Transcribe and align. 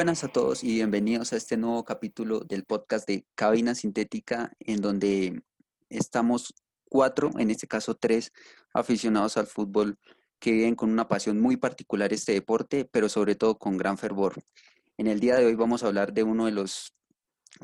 buenas 0.00 0.24
a 0.24 0.28
todos 0.28 0.64
y 0.64 0.76
bienvenidos 0.76 1.34
a 1.34 1.36
este 1.36 1.58
nuevo 1.58 1.84
capítulo 1.84 2.40
del 2.40 2.64
podcast 2.64 3.06
de 3.06 3.26
Cabina 3.34 3.74
Sintética, 3.74 4.50
en 4.60 4.80
donde 4.80 5.42
estamos 5.90 6.54
cuatro, 6.88 7.30
en 7.38 7.50
este 7.50 7.66
caso 7.66 7.94
tres, 7.94 8.32
aficionados 8.72 9.36
al 9.36 9.46
fútbol 9.46 9.98
que 10.38 10.52
viven 10.52 10.74
con 10.74 10.88
una 10.88 11.06
pasión 11.06 11.38
muy 11.38 11.58
particular 11.58 12.14
este 12.14 12.32
deporte, 12.32 12.86
pero 12.90 13.10
sobre 13.10 13.34
todo 13.34 13.58
con 13.58 13.76
gran 13.76 13.98
fervor. 13.98 14.42
En 14.96 15.06
el 15.06 15.20
día 15.20 15.36
de 15.36 15.44
hoy 15.44 15.54
vamos 15.54 15.82
a 15.82 15.88
hablar 15.88 16.14
de 16.14 16.22
uno 16.22 16.46
de 16.46 16.52
los 16.52 16.94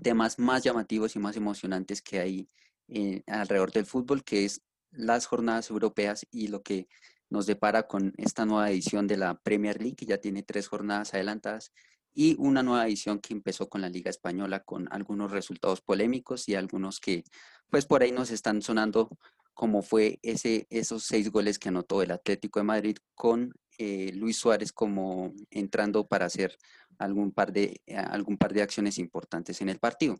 temas 0.03 0.39
más 0.39 0.62
llamativos 0.62 1.16
y 1.16 1.19
más 1.19 1.39
emocionantes 1.39 2.03
que 2.03 2.21
hay 2.21 2.51
eh, 2.89 3.23
alrededor 3.29 3.73
del 3.73 3.87
fútbol, 3.87 4.25
que 4.25 4.45
es 4.45 4.61
las 4.91 5.25
jornadas 5.25 5.71
europeas 5.71 6.27
y 6.30 6.48
lo 6.48 6.62
que 6.62 6.87
nos 7.30 7.47
depara 7.47 7.87
con 7.87 8.12
esta 8.19 8.45
nueva 8.45 8.71
edición 8.71 9.07
de 9.07 9.16
la 9.16 9.41
Premier 9.41 9.80
League, 9.80 9.97
que 9.97 10.05
ya 10.05 10.19
tiene 10.19 10.43
tres 10.43 10.69
jornadas 10.69 11.15
adelantadas, 11.15 11.73
y 12.16 12.34
una 12.38 12.62
nueva 12.62 12.87
edición 12.87 13.20
que 13.20 13.34
empezó 13.34 13.69
con 13.69 13.83
la 13.83 13.91
Liga 13.91 14.09
Española 14.09 14.61
con 14.65 14.88
algunos 14.91 15.30
resultados 15.30 15.83
polémicos 15.83 16.48
y 16.48 16.55
algunos 16.55 16.98
que 16.98 17.24
pues 17.69 17.84
por 17.84 18.02
ahí 18.02 18.11
nos 18.11 18.30
están 18.30 18.62
sonando 18.62 19.11
como 19.52 19.83
fue 19.83 20.19
ese, 20.23 20.66
esos 20.71 21.05
seis 21.05 21.30
goles 21.30 21.59
que 21.59 21.69
anotó 21.69 22.02
el 22.02 22.10
Atlético 22.10 22.59
de 22.59 22.65
Madrid 22.65 22.97
con 23.15 23.52
eh, 23.79 24.12
Luis 24.15 24.38
Suárez 24.38 24.73
como 24.73 25.34
entrando 25.51 26.07
para 26.07 26.24
hacer 26.24 26.57
algún 26.98 27.33
par, 27.33 27.52
de, 27.52 27.83
eh, 27.87 27.97
algún 27.97 28.38
par 28.38 28.55
de 28.55 28.62
acciones 28.62 28.98
importantes 28.98 29.60
en 29.60 29.69
el 29.69 29.79
partido. 29.79 30.16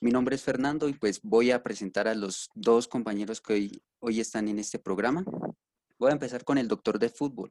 Mi 0.00 0.10
nombre 0.10 0.36
es 0.36 0.42
Fernando 0.42 0.88
y 0.88 0.94
pues 0.94 1.20
voy 1.22 1.50
a 1.50 1.62
presentar 1.62 2.08
a 2.08 2.14
los 2.14 2.48
dos 2.54 2.88
compañeros 2.88 3.42
que 3.42 3.52
hoy, 3.52 3.82
hoy 3.98 4.20
están 4.20 4.48
en 4.48 4.58
este 4.58 4.78
programa. 4.78 5.24
Voy 5.98 6.10
a 6.10 6.12
empezar 6.12 6.44
con 6.44 6.58
el 6.58 6.68
doctor 6.68 6.98
de 6.98 7.08
fútbol, 7.08 7.50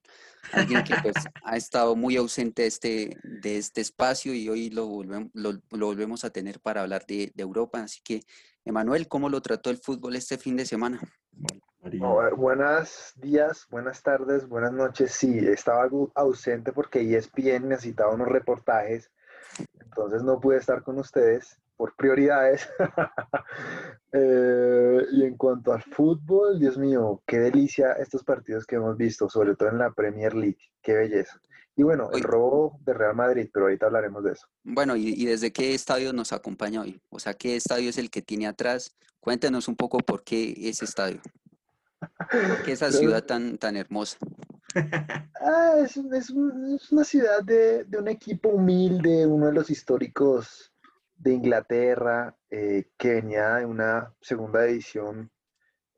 alguien 0.51 0.83
que 0.83 0.95
pues, 1.01 1.15
ha 1.43 1.57
estado 1.57 1.95
muy 1.95 2.15
ausente 2.15 2.61
de 2.61 2.67
este, 2.67 3.17
de 3.23 3.57
este 3.57 3.81
espacio 3.81 4.33
y 4.33 4.47
hoy 4.49 4.69
lo 4.69 4.87
volvemos, 4.87 5.31
lo, 5.33 5.53
volvemos 5.71 6.23
a 6.25 6.29
tener 6.29 6.59
para 6.59 6.81
hablar 6.81 7.05
de, 7.07 7.31
de, 7.33 7.43
Europa. 7.43 7.81
Así 7.81 8.01
que, 8.03 8.21
Emanuel, 8.63 9.07
¿cómo 9.07 9.29
lo 9.29 9.41
trató 9.41 9.69
el 9.69 9.77
fútbol 9.77 10.15
este 10.15 10.37
fin 10.37 10.55
de 10.55 10.65
semana? 10.65 10.99
Oh, 12.01 12.21
buenos 12.35 13.13
días, 13.15 13.67
buenas 13.69 14.01
tardes, 14.01 14.47
buenas 14.47 14.73
noches. 14.73 15.11
Sí, 15.11 15.37
estaba 15.39 15.89
ausente 16.15 16.71
porque 16.71 16.99
ESPN 17.15 17.69
necesitaba 17.69 18.13
unos 18.13 18.27
reportajes, 18.27 19.11
entonces 19.79 20.23
no 20.23 20.39
pude 20.39 20.57
estar 20.57 20.81
con 20.83 20.97
ustedes 20.97 21.59
por 21.77 21.95
prioridades. 21.95 22.67
Eh, 24.17 25.05
y 25.11 25.23
en 25.23 25.35
cuanto 25.35 25.73
al 25.73 25.83
fútbol, 25.83 26.57
Dios 26.57 26.77
mío, 26.77 27.21
qué 27.27 27.37
delicia 27.37 27.91
estos 27.99 28.23
partidos 28.23 28.65
que 28.65 28.77
hemos 28.77 28.95
visto, 28.95 29.27
sobre 29.27 29.57
todo 29.57 29.67
en 29.67 29.77
la 29.77 29.91
Premier 29.91 30.33
League, 30.33 30.57
qué 30.81 30.93
belleza. 30.93 31.37
Y 31.75 31.83
bueno, 31.83 32.09
el 32.13 32.23
robo 32.23 32.79
de 32.85 32.93
Real 32.93 33.13
Madrid, 33.13 33.49
pero 33.53 33.65
ahorita 33.65 33.87
hablaremos 33.87 34.23
de 34.23 34.31
eso. 34.31 34.47
Bueno, 34.63 34.95
¿y, 34.95 35.25
desde 35.25 35.51
qué 35.51 35.73
estadio 35.73 36.13
nos 36.13 36.31
acompaña 36.31 36.81
hoy? 36.81 37.01
O 37.09 37.19
sea, 37.19 37.33
¿qué 37.33 37.57
estadio 37.57 37.89
es 37.89 37.97
el 37.97 38.09
que 38.09 38.21
tiene 38.21 38.47
atrás? 38.47 38.95
Cuéntenos 39.19 39.67
un 39.67 39.75
poco 39.75 39.97
por 39.97 40.23
qué 40.23 40.53
ese 40.57 40.85
estadio. 40.85 41.19
¿Por 41.99 42.63
qué 42.63 42.71
esa 42.71 42.89
ciudad 42.93 43.25
tan, 43.25 43.57
tan 43.57 43.75
hermosa? 43.75 44.17
Ah, 45.47 45.75
es, 45.77 45.95
es, 45.95 46.31
una 46.31 47.03
ciudad 47.03 47.43
de, 47.43 47.83
de 47.83 47.97
un 47.99 48.07
equipo 48.07 48.49
humilde, 48.49 49.27
uno 49.27 49.45
de 49.45 49.53
los 49.53 49.69
históricos 49.69 50.73
de 51.15 51.33
Inglaterra, 51.33 52.35
eh, 52.49 52.89
que 52.97 53.15
venía 53.15 53.55
de 53.55 53.65
una 53.65 54.13
segunda 54.21 54.65
edición 54.65 55.31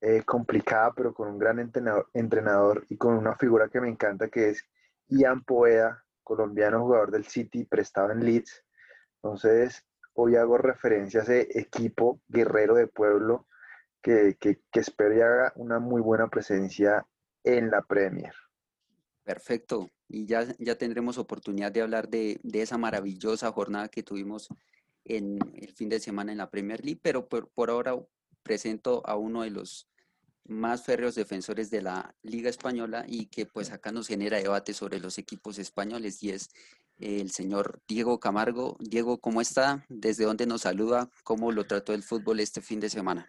eh, 0.02 0.24
complicada, 0.24 0.94
pero 0.96 1.14
con 1.14 1.30
un 1.30 1.40
gran 1.40 1.60
entrenador, 1.60 2.10
entrenador, 2.14 2.86
y 2.90 2.98
con 2.98 3.16
una 3.16 3.36
figura 3.36 3.70
que 3.70 3.82
me 3.82 3.90
encanta, 3.90 4.30
que 4.30 4.50
es 4.50 4.64
Ian 5.08 5.44
Poeda, 5.44 6.04
colombiano 6.24 6.82
jugador 6.82 7.12
del 7.12 7.26
City, 7.26 7.66
prestado 7.66 8.12
en 8.12 8.24
Leeds. 8.24 8.64
Entonces, 9.16 9.86
hoy 10.14 10.36
hago 10.36 10.58
referencia 10.58 11.22
a 11.22 11.24
ese 11.24 11.48
equipo 11.58 12.22
guerrero 12.28 12.76
de 12.76 12.88
pueblo 12.88 13.48
que, 14.02 14.38
que, 14.40 14.62
que 14.72 14.80
espero 14.80 15.16
y 15.16 15.22
haga 15.22 15.54
una 15.56 15.80
muy 15.80 16.02
buena 16.02 16.28
presencia 16.28 17.06
en 17.44 17.72
la 17.72 17.82
Premier. 17.82 18.34
Perfecto. 19.24 19.90
Y 20.08 20.26
ya, 20.26 20.46
ya 20.60 20.78
tendremos 20.78 21.18
oportunidad 21.18 21.72
de 21.72 21.82
hablar 21.82 22.08
de, 22.08 22.40
de 22.44 22.62
esa 22.62 22.78
maravillosa 22.78 23.52
jornada 23.52 23.90
que 23.90 24.04
tuvimos 24.04 24.48
en 25.08 25.40
el 25.56 25.74
fin 25.74 25.90
de 25.90 26.00
semana 26.00 26.32
en 26.32 26.38
la 26.38 26.50
Premier 26.50 26.84
League, 26.84 27.00
pero 27.02 27.28
por, 27.28 27.70
ahora 27.70 27.96
presento 28.44 29.02
a 29.06 29.16
uno 29.16 29.44
de 29.44 29.52
los 29.52 29.90
más 30.46 30.84
férreos 30.84 31.16
defensores 31.16 31.70
de 31.70 31.82
la 31.82 32.16
Liga 32.24 32.50
Española 32.50 33.06
y 33.08 33.26
que 33.26 33.46
pues 33.46 33.72
acá 33.72 33.92
nos 33.92 34.08
genera 34.08 34.38
debate 34.38 34.74
sobre 34.74 35.00
los 35.00 35.18
equipos 35.18 35.60
españoles 35.60 36.24
y 36.24 36.32
es 36.32 36.50
el 37.00 37.32
señor 37.32 37.82
Diego 37.88 38.20
Camargo. 38.20 38.78
Diego, 38.80 39.20
¿cómo 39.20 39.42
está? 39.42 39.86
¿Desde 39.90 40.24
dónde 40.24 40.46
nos 40.46 40.62
saluda? 40.62 41.10
¿Cómo 41.24 41.52
lo 41.52 41.66
trató 41.66 41.94
el 41.94 42.04
fútbol 42.04 42.40
este 42.40 42.62
fin 42.62 42.80
de 42.80 42.90
semana? 42.90 43.26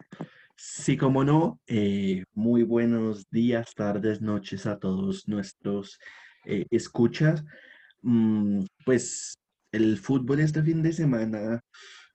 Sí, 0.55 0.97
como 0.97 1.23
no. 1.23 1.59
Eh, 1.67 2.23
muy 2.33 2.63
buenos 2.63 3.29
días, 3.29 3.73
tardes, 3.75 4.21
noches 4.21 4.65
a 4.65 4.77
todos 4.77 5.27
nuestros 5.27 5.99
eh, 6.45 6.65
escuchas. 6.69 7.43
Mm, 8.01 8.63
pues 8.85 9.37
el 9.71 9.97
fútbol 9.97 10.39
este 10.39 10.63
fin 10.63 10.81
de 10.81 10.93
semana 10.93 11.61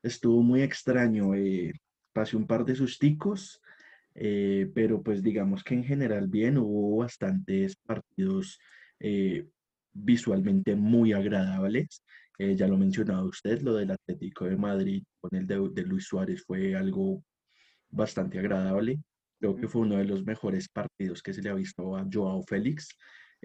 estuvo 0.02 0.42
muy 0.42 0.62
extraño. 0.62 1.34
Eh, 1.34 1.72
pasé 2.12 2.36
un 2.36 2.46
par 2.46 2.64
de 2.64 2.76
susticos, 2.76 3.60
eh, 4.14 4.70
pero 4.74 5.02
pues 5.02 5.22
digamos 5.22 5.64
que 5.64 5.74
en 5.74 5.84
general 5.84 6.28
bien, 6.28 6.58
hubo 6.58 6.98
bastantes 6.98 7.76
partidos 7.76 8.58
eh, 9.00 9.48
visualmente 9.92 10.76
muy 10.76 11.12
agradables. 11.12 12.02
ya 12.38 12.66
lo 12.66 12.76
mencionaba 12.76 13.22
usted, 13.24 13.62
lo 13.62 13.74
del 13.74 13.92
Atlético 13.92 14.46
de 14.46 14.56
Madrid 14.56 15.04
con 15.20 15.34
el 15.36 15.46
de, 15.46 15.68
de 15.72 15.82
Luis 15.82 16.06
Suárez 16.06 16.42
fue 16.44 16.74
algo 16.74 17.22
bastante 17.90 18.38
agradable. 18.38 19.00
Creo 19.38 19.56
que 19.56 19.68
fue 19.68 19.82
uno 19.82 19.96
de 19.98 20.04
los 20.04 20.24
mejores 20.24 20.68
partidos 20.68 21.22
que 21.22 21.32
se 21.32 21.42
le 21.42 21.50
ha 21.50 21.54
visto 21.54 21.96
a 21.96 22.04
Joao 22.12 22.42
Félix. 22.42 22.88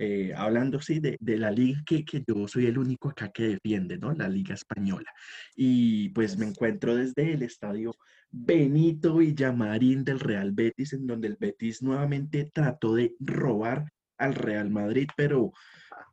Eh, 0.01 0.33
hablando 0.33 0.79
sí 0.79 1.01
de, 1.01 1.17
de, 1.19 1.37
la 1.37 1.51
liga 1.51 1.83
que, 1.85 2.05
que, 2.05 2.23
yo 2.25 2.47
soy 2.47 2.67
el 2.67 2.77
único 2.77 3.09
acá 3.09 3.29
que 3.33 3.49
defiende, 3.49 3.97
¿no? 3.97 4.13
La 4.13 4.29
liga 4.29 4.53
española. 4.53 5.11
Y 5.57 6.07
pues 6.09 6.37
me 6.37 6.45
encuentro 6.45 6.95
desde 6.95 7.33
el 7.33 7.43
estadio 7.43 7.93
Benito 8.31 9.17
Villamarín 9.17 10.05
del 10.05 10.21
Real 10.21 10.53
Betis, 10.53 10.93
en 10.93 11.05
donde 11.05 11.27
el 11.27 11.35
Betis 11.37 11.83
nuevamente 11.83 12.49
trató 12.53 12.95
de 12.95 13.13
robar 13.19 13.91
al 14.17 14.35
Real 14.35 14.69
Madrid, 14.69 15.09
pero 15.17 15.51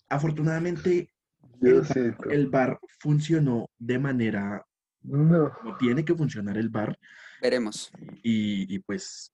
afortunadamente 0.09 1.13
el, 1.61 2.17
el 2.29 2.49
bar 2.49 2.81
funcionó 2.99 3.71
de 3.79 4.01
manera 4.01 4.67
no. 5.03 5.53
como 5.53 5.77
tiene 5.77 6.05
que 6.05 6.17
funcionar 6.17 6.59
el 6.59 6.71
bar. 6.71 6.99
Veremos. 7.41 7.93
Y, 8.25 8.75
y 8.75 8.81
pues 8.81 9.33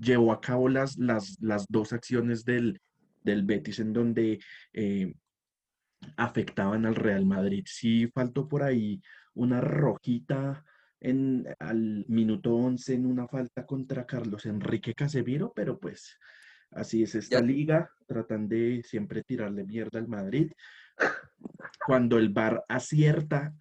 llevó 0.00 0.32
a 0.32 0.40
cabo 0.40 0.68
las, 0.68 0.96
las, 0.98 1.38
las 1.40 1.66
dos 1.68 1.92
acciones 1.92 2.44
del, 2.44 2.80
del 3.22 3.42
Betis 3.42 3.80
en 3.80 3.92
donde 3.92 4.40
eh, 4.72 5.14
afectaban 6.16 6.86
al 6.86 6.94
Real 6.94 7.26
Madrid. 7.26 7.64
Sí 7.66 8.08
faltó 8.08 8.48
por 8.48 8.62
ahí 8.62 9.00
una 9.34 9.60
rojita 9.60 10.64
en, 11.00 11.46
al 11.58 12.04
minuto 12.08 12.54
11 12.54 12.94
en 12.94 13.06
una 13.06 13.28
falta 13.28 13.66
contra 13.66 14.06
Carlos 14.06 14.46
Enrique 14.46 14.94
Casemiro, 14.94 15.52
pero 15.54 15.78
pues 15.78 16.18
así 16.70 17.02
es 17.02 17.14
esta 17.14 17.40
liga, 17.40 17.90
tratan 18.06 18.48
de 18.48 18.82
siempre 18.82 19.22
tirarle 19.22 19.64
mierda 19.64 19.98
al 19.98 20.08
Madrid. 20.08 20.52
Cuando 21.86 22.18
el 22.18 22.30
VAR 22.30 22.64
acierta 22.68 23.54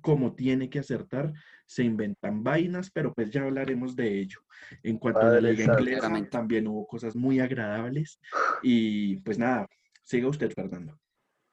como 0.00 0.34
tiene 0.34 0.70
que 0.70 0.78
acertar, 0.78 1.32
se 1.66 1.84
inventan 1.84 2.42
vainas, 2.42 2.90
pero 2.90 3.12
pues 3.12 3.30
ya 3.30 3.42
hablaremos 3.42 3.94
de 3.94 4.20
ello. 4.20 4.40
En 4.82 4.98
cuanto 4.98 5.20
a 5.20 5.40
la 5.40 5.40
liga 5.40 5.64
inglesa, 5.64 6.10
también 6.30 6.66
hubo 6.66 6.86
cosas 6.86 7.14
muy 7.14 7.40
agradables 7.40 8.20
y 8.62 9.16
pues 9.20 9.38
nada, 9.38 9.68
siga 10.02 10.28
usted, 10.28 10.52
Fernando. 10.52 10.98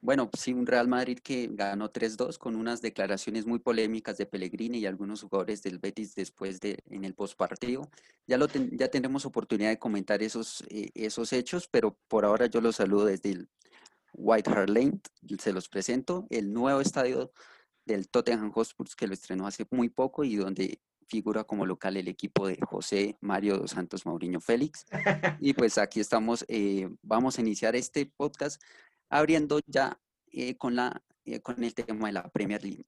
Bueno, 0.05 0.29
sí, 0.37 0.53
un 0.53 0.67
Real 0.67 0.87
Madrid 0.87 1.17
que 1.17 1.49
ganó 1.51 1.91
3-2 1.91 2.37
con 2.37 2.55
unas 2.55 2.79
declaraciones 2.79 3.47
muy 3.47 3.57
polémicas 3.57 4.17
de 4.17 4.27
Pellegrini 4.27 4.77
y 4.77 4.85
algunos 4.85 5.23
jugadores 5.23 5.63
del 5.63 5.79
Betis 5.79 6.13
después 6.13 6.59
de 6.59 6.77
en 6.91 7.05
el 7.05 7.15
postpartido. 7.15 7.89
Ya 8.27 8.37
lo 8.37 8.45
ya 8.47 8.87
tendremos 8.89 9.25
oportunidad 9.25 9.69
de 9.69 9.79
comentar 9.79 10.21
esos 10.21 10.63
eh, 10.69 10.91
esos 10.93 11.33
hechos, 11.33 11.67
pero 11.67 11.97
por 12.07 12.23
ahora 12.23 12.45
yo 12.45 12.61
los 12.61 12.75
saludo 12.75 13.05
desde 13.05 13.31
el 13.31 13.49
White 14.13 14.49
Hart 14.51 14.69
Lane, 14.69 14.99
se 15.39 15.53
los 15.53 15.67
presento, 15.69 16.27
el 16.29 16.53
nuevo 16.53 16.81
estadio 16.81 17.31
del 17.85 18.09
Tottenham 18.09 18.51
Hotspur 18.51 18.87
que 18.95 19.07
lo 19.07 19.13
estrenó 19.13 19.47
hace 19.47 19.65
muy 19.71 19.89
poco 19.89 20.23
y 20.23 20.35
donde 20.35 20.79
figura 21.07 21.43
como 21.43 21.65
local 21.65 21.97
el 21.97 22.07
equipo 22.07 22.47
de 22.47 22.57
José 22.61 23.17
Mario 23.21 23.57
dos 23.57 23.71
Santos 23.71 24.05
Mauriño 24.05 24.39
Félix. 24.39 24.85
Y 25.39 25.53
pues 25.53 25.77
aquí 25.77 25.99
estamos, 25.99 26.45
eh, 26.47 26.89
vamos 27.01 27.37
a 27.37 27.41
iniciar 27.41 27.75
este 27.75 28.05
podcast 28.05 28.61
abriendo 29.09 29.59
ya 29.67 29.99
eh, 30.31 30.55
con, 30.57 30.75
la, 30.75 31.03
eh, 31.25 31.41
con 31.41 31.63
el 31.63 31.73
tema 31.73 32.07
de 32.07 32.13
la 32.13 32.29
Premier 32.29 32.63
League. 32.63 32.85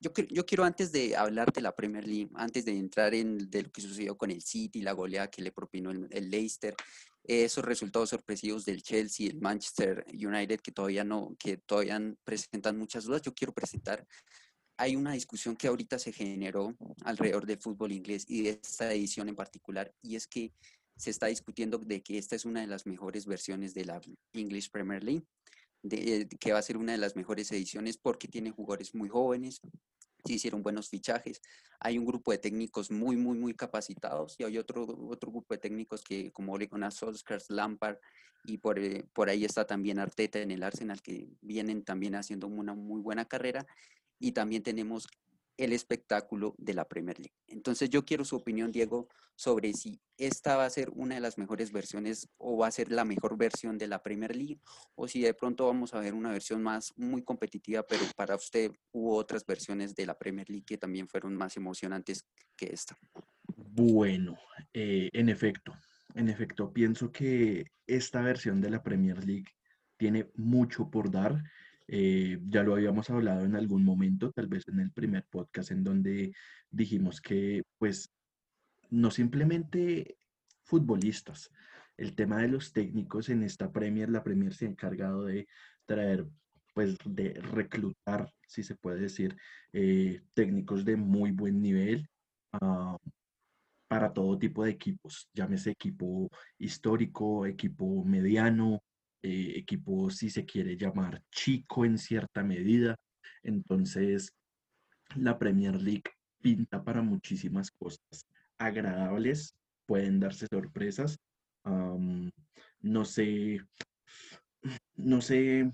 Yo, 0.00 0.12
quiero 0.46 0.64
antes 0.64 0.92
de 0.92 1.16
hablar 1.16 1.52
de 1.52 1.60
la 1.60 1.74
Premier 1.74 2.06
League, 2.06 2.30
antes 2.34 2.64
de 2.64 2.76
entrar 2.76 3.14
en 3.14 3.50
de 3.50 3.62
lo 3.64 3.70
que 3.70 3.80
sucedió 3.80 4.16
con 4.16 4.30
el 4.30 4.42
City, 4.42 4.82
la 4.82 4.92
goleada 4.92 5.30
que 5.30 5.42
le 5.42 5.52
propinó 5.52 5.90
el, 5.90 6.06
el 6.10 6.30
Leicester, 6.30 6.74
esos 7.24 7.64
resultados 7.64 8.10
sorpresivos 8.10 8.64
del 8.64 8.82
Chelsea, 8.82 9.28
el 9.28 9.40
Manchester 9.40 10.04
United 10.12 10.60
que 10.60 10.72
todavía 10.72 11.04
no, 11.04 11.36
que 11.38 11.58
todavía 11.58 12.00
presentan 12.24 12.78
muchas 12.78 13.04
dudas, 13.04 13.22
yo 13.22 13.34
quiero 13.34 13.52
presentar 13.52 14.06
hay 14.78 14.94
una 14.94 15.12
discusión 15.12 15.56
que 15.56 15.66
ahorita 15.66 15.98
se 15.98 16.12
generó 16.12 16.74
alrededor 17.04 17.46
del 17.46 17.58
fútbol 17.58 17.92
inglés 17.92 18.24
y 18.28 18.42
de 18.42 18.60
esta 18.62 18.92
edición 18.94 19.28
en 19.28 19.34
particular, 19.34 19.92
y 20.00 20.14
es 20.14 20.26
que 20.26 20.52
se 20.96 21.10
está 21.10 21.26
discutiendo 21.26 21.78
de 21.78 22.00
que 22.00 22.16
esta 22.16 22.36
es 22.36 22.44
una 22.44 22.60
de 22.60 22.68
las 22.68 22.86
mejores 22.86 23.26
versiones 23.26 23.74
de 23.74 23.84
la 23.84 24.00
English 24.32 24.70
Premier 24.70 25.02
League, 25.02 25.24
de, 25.82 26.28
que 26.40 26.52
va 26.52 26.58
a 26.58 26.62
ser 26.62 26.76
una 26.76 26.92
de 26.92 26.98
las 26.98 27.16
mejores 27.16 27.50
ediciones 27.52 27.96
porque 27.96 28.28
tiene 28.28 28.50
jugadores 28.50 28.94
muy 28.94 29.08
jóvenes, 29.08 29.60
se 30.24 30.32
hicieron 30.32 30.62
buenos 30.62 30.88
fichajes, 30.88 31.40
hay 31.80 31.98
un 31.98 32.04
grupo 32.04 32.32
de 32.32 32.38
técnicos 32.38 32.90
muy, 32.90 33.16
muy, 33.16 33.38
muy 33.38 33.54
capacitados 33.54 34.34
y 34.38 34.44
hay 34.44 34.58
otro, 34.58 34.84
otro 35.08 35.30
grupo 35.30 35.54
de 35.54 35.58
técnicos 35.58 36.02
que 36.02 36.32
como 36.32 36.52
Ole 36.52 36.66
Gunnar 36.66 36.92
Solskjaer, 36.92 37.42
Lampard 37.48 37.98
y 38.44 38.58
por, 38.58 38.78
eh, 38.78 39.04
por 39.12 39.28
ahí 39.28 39.44
está 39.44 39.66
también 39.66 39.98
Arteta 39.98 40.40
en 40.40 40.50
el 40.50 40.62
Arsenal 40.62 41.02
que 41.02 41.28
vienen 41.40 41.84
también 41.84 42.14
haciendo 42.14 42.46
una 42.46 42.74
muy 42.74 43.00
buena 43.00 43.26
carrera 43.26 43.66
y 44.18 44.32
también 44.32 44.62
tenemos 44.62 45.08
el 45.58 45.72
espectáculo 45.72 46.54
de 46.56 46.72
la 46.72 46.86
Premier 46.86 47.18
League. 47.18 47.34
Entonces 47.48 47.90
yo 47.90 48.04
quiero 48.04 48.24
su 48.24 48.36
opinión, 48.36 48.70
Diego, 48.70 49.08
sobre 49.34 49.74
si 49.74 50.00
esta 50.16 50.56
va 50.56 50.64
a 50.64 50.70
ser 50.70 50.90
una 50.94 51.16
de 51.16 51.20
las 51.20 51.36
mejores 51.36 51.72
versiones 51.72 52.28
o 52.38 52.56
va 52.56 52.68
a 52.68 52.72
ser 52.72 52.90
la 52.90 53.04
mejor 53.04 53.36
versión 53.36 53.76
de 53.76 53.88
la 53.88 54.02
Premier 54.02 54.34
League 54.34 54.60
o 54.94 55.06
si 55.08 55.20
de 55.20 55.34
pronto 55.34 55.66
vamos 55.66 55.94
a 55.94 56.00
ver 56.00 56.14
una 56.14 56.30
versión 56.30 56.62
más 56.62 56.92
muy 56.96 57.22
competitiva, 57.22 57.82
pero 57.82 58.04
para 58.16 58.36
usted 58.36 58.72
hubo 58.92 59.16
otras 59.16 59.44
versiones 59.44 59.94
de 59.94 60.06
la 60.06 60.16
Premier 60.16 60.48
League 60.48 60.64
que 60.64 60.78
también 60.78 61.08
fueron 61.08 61.36
más 61.36 61.56
emocionantes 61.56 62.24
que 62.56 62.66
esta. 62.72 62.96
Bueno, 63.56 64.38
eh, 64.72 65.10
en 65.12 65.28
efecto, 65.28 65.74
en 66.14 66.28
efecto, 66.28 66.72
pienso 66.72 67.10
que 67.10 67.66
esta 67.86 68.22
versión 68.22 68.60
de 68.60 68.70
la 68.70 68.82
Premier 68.82 69.24
League 69.24 69.52
tiene 69.96 70.30
mucho 70.36 70.88
por 70.88 71.10
dar 71.10 71.42
eh, 71.88 72.38
ya 72.48 72.62
lo 72.62 72.74
habíamos 72.74 73.10
hablado 73.10 73.44
en 73.44 73.56
algún 73.56 73.84
momento, 73.84 74.30
tal 74.32 74.46
vez 74.46 74.68
en 74.68 74.80
el 74.80 74.92
primer 74.92 75.24
podcast, 75.24 75.70
en 75.70 75.82
donde 75.82 76.32
dijimos 76.70 77.20
que, 77.20 77.62
pues, 77.78 78.10
no 78.90 79.10
simplemente 79.10 80.16
futbolistas, 80.64 81.50
el 81.96 82.14
tema 82.14 82.42
de 82.42 82.48
los 82.48 82.72
técnicos 82.72 83.28
en 83.30 83.42
esta 83.42 83.72
Premier, 83.72 84.10
la 84.10 84.22
Premier 84.22 84.54
se 84.54 84.66
ha 84.66 84.68
encargado 84.68 85.24
de 85.24 85.48
traer, 85.86 86.26
pues, 86.74 86.96
de 87.04 87.32
reclutar, 87.34 88.30
si 88.46 88.62
se 88.62 88.76
puede 88.76 89.00
decir, 89.00 89.36
eh, 89.72 90.20
técnicos 90.34 90.84
de 90.84 90.96
muy 90.96 91.32
buen 91.32 91.60
nivel. 91.60 92.08
Ah, 92.52 92.96
para 93.88 94.12
todo 94.12 94.38
tipo 94.38 94.64
de 94.64 94.70
equipos, 94.70 95.28
llámese 95.32 95.70
equipo 95.70 96.28
histórico, 96.58 97.46
equipo 97.46 98.04
mediano, 98.04 98.82
eh, 99.22 99.52
equipo, 99.56 100.10
si 100.10 100.30
se 100.30 100.44
quiere 100.44 100.76
llamar, 100.76 101.22
chico 101.30 101.84
en 101.84 101.98
cierta 101.98 102.42
medida. 102.42 102.96
Entonces, 103.42 104.32
la 105.16 105.38
Premier 105.38 105.80
League 105.80 106.10
pinta 106.40 106.82
para 106.84 107.02
muchísimas 107.02 107.70
cosas 107.70 108.26
agradables, 108.58 109.54
pueden 109.86 110.20
darse 110.20 110.46
sorpresas. 110.50 111.18
no 112.80 113.04
sé, 113.04 113.60
no 114.96 115.20
sé 115.20 115.70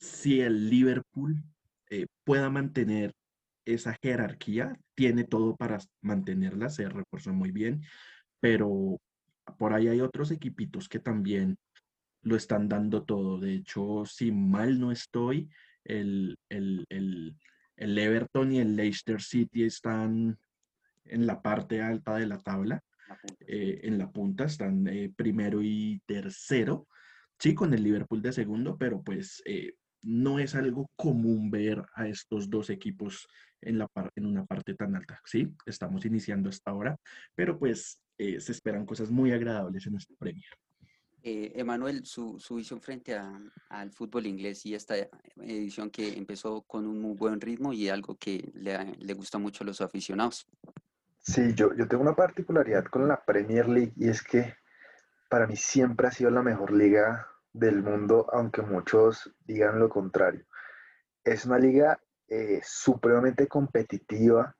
si 0.00 0.40
el 0.40 0.70
Liverpool 0.70 1.42
eh, 1.90 2.06
pueda 2.24 2.50
mantener 2.50 3.12
esa 3.64 3.96
jerarquía, 4.00 4.78
tiene 4.94 5.24
todo 5.24 5.56
para 5.56 5.78
mantenerla, 6.00 6.68
se 6.70 6.88
refuerza 6.88 7.32
muy 7.32 7.50
bien, 7.50 7.82
pero 8.40 8.98
por 9.58 9.74
ahí 9.74 9.88
hay 9.88 10.00
otros 10.00 10.30
equipitos 10.30 10.88
que 10.88 10.98
también 10.98 11.56
lo 12.26 12.34
están 12.34 12.68
dando 12.68 13.04
todo. 13.04 13.38
De 13.38 13.54
hecho, 13.54 14.04
si 14.04 14.32
mal 14.32 14.80
no 14.80 14.90
estoy, 14.90 15.48
el, 15.84 16.36
Everton 17.76 18.52
y 18.52 18.58
el 18.58 18.74
Leicester 18.74 19.22
City 19.22 19.62
están 19.62 20.36
en 21.04 21.26
la 21.26 21.40
parte 21.40 21.80
alta 21.80 22.16
de 22.16 22.26
la 22.26 22.38
tabla. 22.38 22.82
Eh, 23.46 23.78
en 23.84 23.96
la 23.96 24.10
punta 24.10 24.44
están 24.44 24.88
eh, 24.88 25.12
primero 25.14 25.62
y 25.62 26.02
tercero. 26.04 26.88
Sí, 27.38 27.54
con 27.54 27.72
el 27.72 27.84
Liverpool 27.84 28.22
de 28.22 28.32
segundo, 28.32 28.76
pero 28.76 29.04
pues 29.04 29.40
eh, 29.44 29.74
no 30.02 30.40
es 30.40 30.56
algo 30.56 30.90
común 30.96 31.48
ver 31.48 31.84
a 31.94 32.08
estos 32.08 32.50
dos 32.50 32.70
equipos 32.70 33.28
en, 33.60 33.78
la 33.78 33.88
en 34.16 34.26
una 34.26 34.44
parte 34.44 34.74
tan 34.74 34.96
alta. 34.96 35.20
Sí, 35.24 35.54
estamos 35.64 36.04
iniciando 36.04 36.48
hasta 36.48 36.72
ahora, 36.72 36.96
pero 37.36 37.56
pues 37.56 38.00
se 38.18 38.52
esperan 38.52 38.84
cosas 38.84 39.12
muy 39.12 39.30
agradables 39.30 39.86
en 39.86 39.94
este 39.94 40.16
premio. 40.16 40.48
Eh, 41.28 41.50
Emanuel, 41.56 42.06
su, 42.06 42.38
visión 42.50 42.80
frente 42.80 43.18
al 43.68 43.90
fútbol 43.90 44.26
inglés 44.26 44.64
y 44.64 44.76
esta 44.76 44.94
edición 45.38 45.90
que 45.90 46.16
empezó 46.16 46.62
con 46.62 46.86
un 46.86 47.00
muy 47.00 47.16
buen 47.16 47.40
ritmo 47.40 47.72
y 47.72 47.88
algo 47.88 48.16
que 48.16 48.52
le, 48.54 48.94
le 48.96 49.14
gusta 49.14 49.36
mucho 49.36 49.64
a 49.64 49.66
los 49.66 49.80
aficionados. 49.80 50.46
Sí, 51.18 51.52
yo, 51.56 51.74
yo 51.74 51.88
tengo 51.88 52.04
una 52.04 52.14
particularidad 52.14 52.84
con 52.84 53.08
la 53.08 53.24
Premier 53.24 53.68
League 53.68 53.92
y 53.96 54.08
es 54.08 54.22
que 54.22 54.54
para 55.28 55.48
mí 55.48 55.56
siempre 55.56 56.06
ha 56.06 56.12
sido 56.12 56.30
la 56.30 56.42
mejor 56.42 56.72
liga 56.72 57.26
del 57.52 57.82
mundo, 57.82 58.28
aunque 58.32 58.62
muchos 58.62 59.34
digan 59.46 59.80
lo 59.80 59.88
contrario. 59.88 60.46
Es 61.24 61.44
una 61.44 61.58
liga 61.58 62.00
eh, 62.28 62.60
supremamente 62.62 63.48
competitiva, 63.48 64.54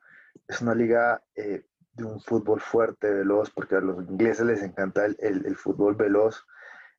es 0.48 0.60
una 0.60 0.74
liga 0.74 1.22
eh, 1.36 1.64
de 1.92 2.04
un 2.04 2.20
fútbol 2.20 2.60
fuerte, 2.60 3.08
veloz, 3.08 3.50
porque 3.50 3.76
a 3.76 3.80
los 3.80 4.04
ingleses 4.08 4.44
les 4.44 4.62
encanta 4.64 5.06
el, 5.06 5.16
el 5.20 5.54
fútbol 5.54 5.94
veloz, 5.94 6.44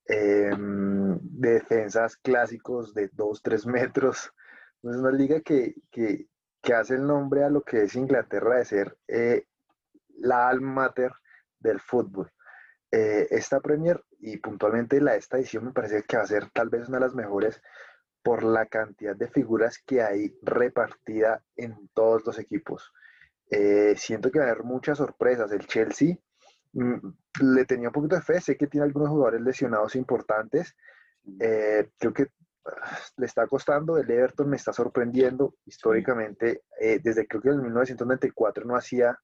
Em, 0.09 1.19
de 1.21 1.53
defensas 1.55 2.15
clásicos 2.17 2.93
de 2.93 3.11
2-3 3.11 3.65
metros. 3.65 4.31
Es 4.81 4.95
una 4.95 5.11
liga 5.11 5.41
que, 5.41 5.75
que, 5.91 6.27
que, 6.61 6.73
hace 6.73 6.95
el 6.95 7.05
nombre 7.05 7.43
a 7.43 7.49
lo 7.49 7.61
que 7.61 7.83
es 7.83 7.95
Inglaterra 7.95 8.57
de 8.57 8.65
ser 8.65 8.97
eh, 9.07 9.47
la 10.19 10.47
alma 10.47 10.85
mater 10.85 11.11
del 11.59 11.81
fútbol. 11.81 12.31
Eh, 12.89 13.27
esta 13.31 13.59
Premier 13.59 14.01
y 14.19 14.37
puntualmente 14.37 15.01
la 15.01 15.15
esta 15.15 15.37
edición 15.37 15.65
me 15.65 15.73
parece 15.73 16.03
que 16.03 16.15
va 16.15 16.23
a 16.23 16.27
ser 16.27 16.49
tal 16.51 16.69
vez 16.69 16.87
una 16.87 16.99
de 16.99 17.05
las 17.05 17.15
mejores 17.15 17.61
por 18.23 18.43
la 18.43 18.65
cantidad 18.65 19.15
de 19.15 19.27
figuras 19.27 19.77
que 19.85 20.01
hay 20.01 20.37
repartida 20.41 21.43
en 21.57 21.89
todos 21.93 22.25
los 22.25 22.39
equipos. 22.39 22.93
Eh, 23.49 23.95
siento 23.97 24.31
que 24.31 24.39
va 24.39 24.45
a 24.45 24.51
haber 24.51 24.63
muchas 24.63 24.99
sorpresas. 24.99 25.51
El 25.51 25.67
Chelsea 25.67 26.17
le 26.73 27.65
tenía 27.65 27.89
un 27.89 27.93
poquito 27.93 28.15
de 28.15 28.21
fe, 28.21 28.41
sé 28.41 28.57
que 28.57 28.67
tiene 28.67 28.85
algunos 28.85 29.09
jugadores 29.09 29.41
lesionados 29.41 29.95
importantes. 29.95 30.75
Eh, 31.39 31.89
creo 31.97 32.13
que 32.13 32.27
le 33.17 33.25
está 33.25 33.47
costando, 33.47 33.97
el 33.97 34.09
Everton 34.09 34.49
me 34.49 34.57
está 34.57 34.73
sorprendiendo 34.73 35.55
históricamente, 35.65 36.63
eh, 36.79 36.99
desde 37.01 37.27
creo 37.27 37.41
que 37.41 37.49
en 37.49 37.61
1994 37.61 38.65
no 38.65 38.75
hacía, 38.75 39.17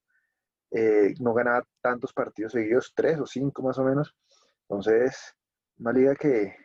eh, 0.70 1.14
no 1.20 1.34
ganaba 1.34 1.66
tantos 1.80 2.12
partidos 2.12 2.52
seguidos, 2.52 2.92
tres 2.94 3.18
o 3.20 3.26
cinco 3.26 3.62
más 3.62 3.78
o 3.78 3.84
menos. 3.84 4.14
Entonces, 4.68 5.34
una 5.78 5.92
liga 5.92 6.14
que, 6.14 6.56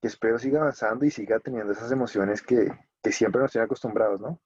que 0.00 0.08
espero 0.08 0.38
siga 0.38 0.60
avanzando 0.60 1.04
y 1.04 1.10
siga 1.10 1.40
teniendo 1.40 1.72
esas 1.72 1.92
emociones 1.92 2.42
que, 2.42 2.68
que 3.02 3.12
siempre 3.12 3.42
nos 3.42 3.52
tiene 3.52 3.66
acostumbrados, 3.66 4.20
¿no? 4.20 4.40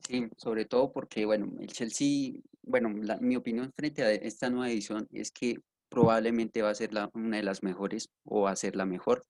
Sí, 0.00 0.28
sobre 0.36 0.64
todo 0.64 0.92
porque, 0.92 1.26
bueno, 1.26 1.50
el 1.58 1.68
Chelsea, 1.68 2.40
bueno, 2.68 2.90
mi 3.20 3.36
opinión 3.36 3.72
frente 3.74 4.02
a 4.02 4.12
esta 4.12 4.50
nueva 4.50 4.70
edición 4.70 5.08
es 5.10 5.30
que 5.30 5.60
probablemente 5.88 6.62
va 6.62 6.70
a 6.70 6.74
ser 6.74 6.92
la, 6.92 7.10
una 7.14 7.38
de 7.38 7.42
las 7.42 7.62
mejores 7.62 8.10
o 8.24 8.42
va 8.42 8.50
a 8.50 8.56
ser 8.56 8.76
la 8.76 8.86
mejor 8.86 9.26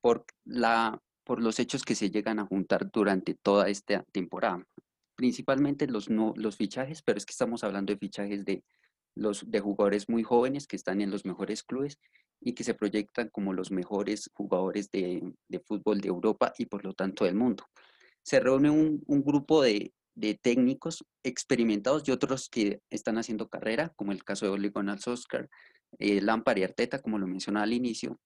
por, 0.00 0.24
la, 0.44 1.00
por 1.24 1.42
los 1.42 1.58
hechos 1.58 1.82
que 1.82 1.94
se 1.94 2.10
llegan 2.10 2.38
a 2.38 2.46
juntar 2.46 2.90
durante 2.90 3.34
toda 3.34 3.68
esta 3.68 4.04
temporada. 4.12 4.64
Principalmente 5.16 5.88
los, 5.88 6.08
no, 6.08 6.32
los 6.36 6.56
fichajes, 6.56 7.02
pero 7.02 7.18
es 7.18 7.26
que 7.26 7.32
estamos 7.32 7.64
hablando 7.64 7.92
de 7.92 7.98
fichajes 7.98 8.44
de, 8.44 8.62
los, 9.16 9.50
de 9.50 9.60
jugadores 9.60 10.08
muy 10.08 10.22
jóvenes 10.22 10.66
que 10.66 10.76
están 10.76 11.00
en 11.00 11.10
los 11.10 11.24
mejores 11.24 11.64
clubes 11.64 11.98
y 12.40 12.52
que 12.52 12.62
se 12.62 12.74
proyectan 12.74 13.28
como 13.30 13.52
los 13.52 13.72
mejores 13.72 14.30
jugadores 14.34 14.90
de, 14.92 15.34
de 15.48 15.60
fútbol 15.60 16.00
de 16.00 16.08
Europa 16.08 16.52
y 16.56 16.66
por 16.66 16.84
lo 16.84 16.94
tanto 16.94 17.24
del 17.24 17.34
mundo. 17.34 17.64
Se 18.22 18.38
reúne 18.38 18.70
un, 18.70 19.02
un 19.06 19.24
grupo 19.24 19.62
de, 19.62 19.92
de 20.18 20.34
técnicos 20.34 21.04
experimentados 21.22 22.06
y 22.06 22.10
otros 22.10 22.48
que 22.48 22.80
están 22.90 23.18
haciendo 23.18 23.48
carrera, 23.48 23.92
como 23.96 24.10
el 24.12 24.24
caso 24.24 24.46
de 24.46 24.52
Ole 24.52 24.70
Gunnar 24.70 25.00
Solskjaer, 25.00 25.48
eh, 25.98 26.20
Lampard 26.20 26.58
y 26.58 26.64
Arteta, 26.64 27.00
como 27.00 27.18
lo 27.18 27.26
mencionaba 27.26 27.64
al 27.64 27.72
inicio, 27.72 28.18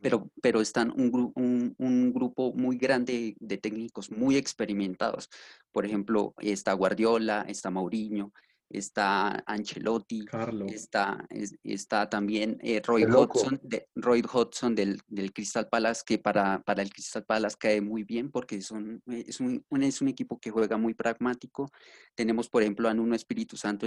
pero, 0.00 0.30
pero 0.40 0.60
están 0.60 0.90
un, 0.92 1.32
un, 1.34 1.74
un, 1.76 2.12
grupo 2.12 2.52
muy 2.54 2.78
grande 2.78 3.36
de 3.40 3.58
técnicos 3.58 4.10
muy 4.10 4.36
experimentados. 4.36 5.28
Por 5.72 5.84
ejemplo, 5.84 6.34
está 6.38 6.72
Guardiola, 6.72 7.44
está 7.48 7.70
Mourinho, 7.70 8.32
está 8.70 9.42
Ancelotti, 9.46 10.24
Carlo. 10.26 10.66
está, 10.66 11.26
es- 11.30 11.56
está 11.62 12.08
también 12.08 12.58
eh, 12.62 12.82
Roy. 12.84 13.04
Hodgson, 13.04 13.58
de, 13.62 13.88
Roy 13.94 14.22
Hodgson 14.30 14.74
del, 14.74 15.00
del 15.06 15.32
Crystal 15.32 15.68
Palace, 15.68 16.02
que 16.06 16.18
para, 16.18 16.60
para 16.62 16.82
el 16.82 16.90
Crystal 16.92 17.24
Palace 17.24 17.56
cae 17.58 17.80
muy 17.80 18.04
bien 18.04 18.30
porque 18.30 18.60
son, 18.60 19.02
eh, 19.10 19.24
es, 19.26 19.40
un, 19.40 19.64
un- 19.70 19.82
es 19.82 20.00
un 20.02 20.08
equipo 20.08 20.38
que 20.38 20.50
juega 20.50 20.76
muy 20.76 20.94
pragmático. 20.94 21.70
Tenemos, 22.14 22.48
por 22.48 22.62
ejemplo, 22.62 22.88
a 22.88 22.94
Nuno 22.94 23.14
Espíritu 23.14 23.56
Santo 23.56 23.86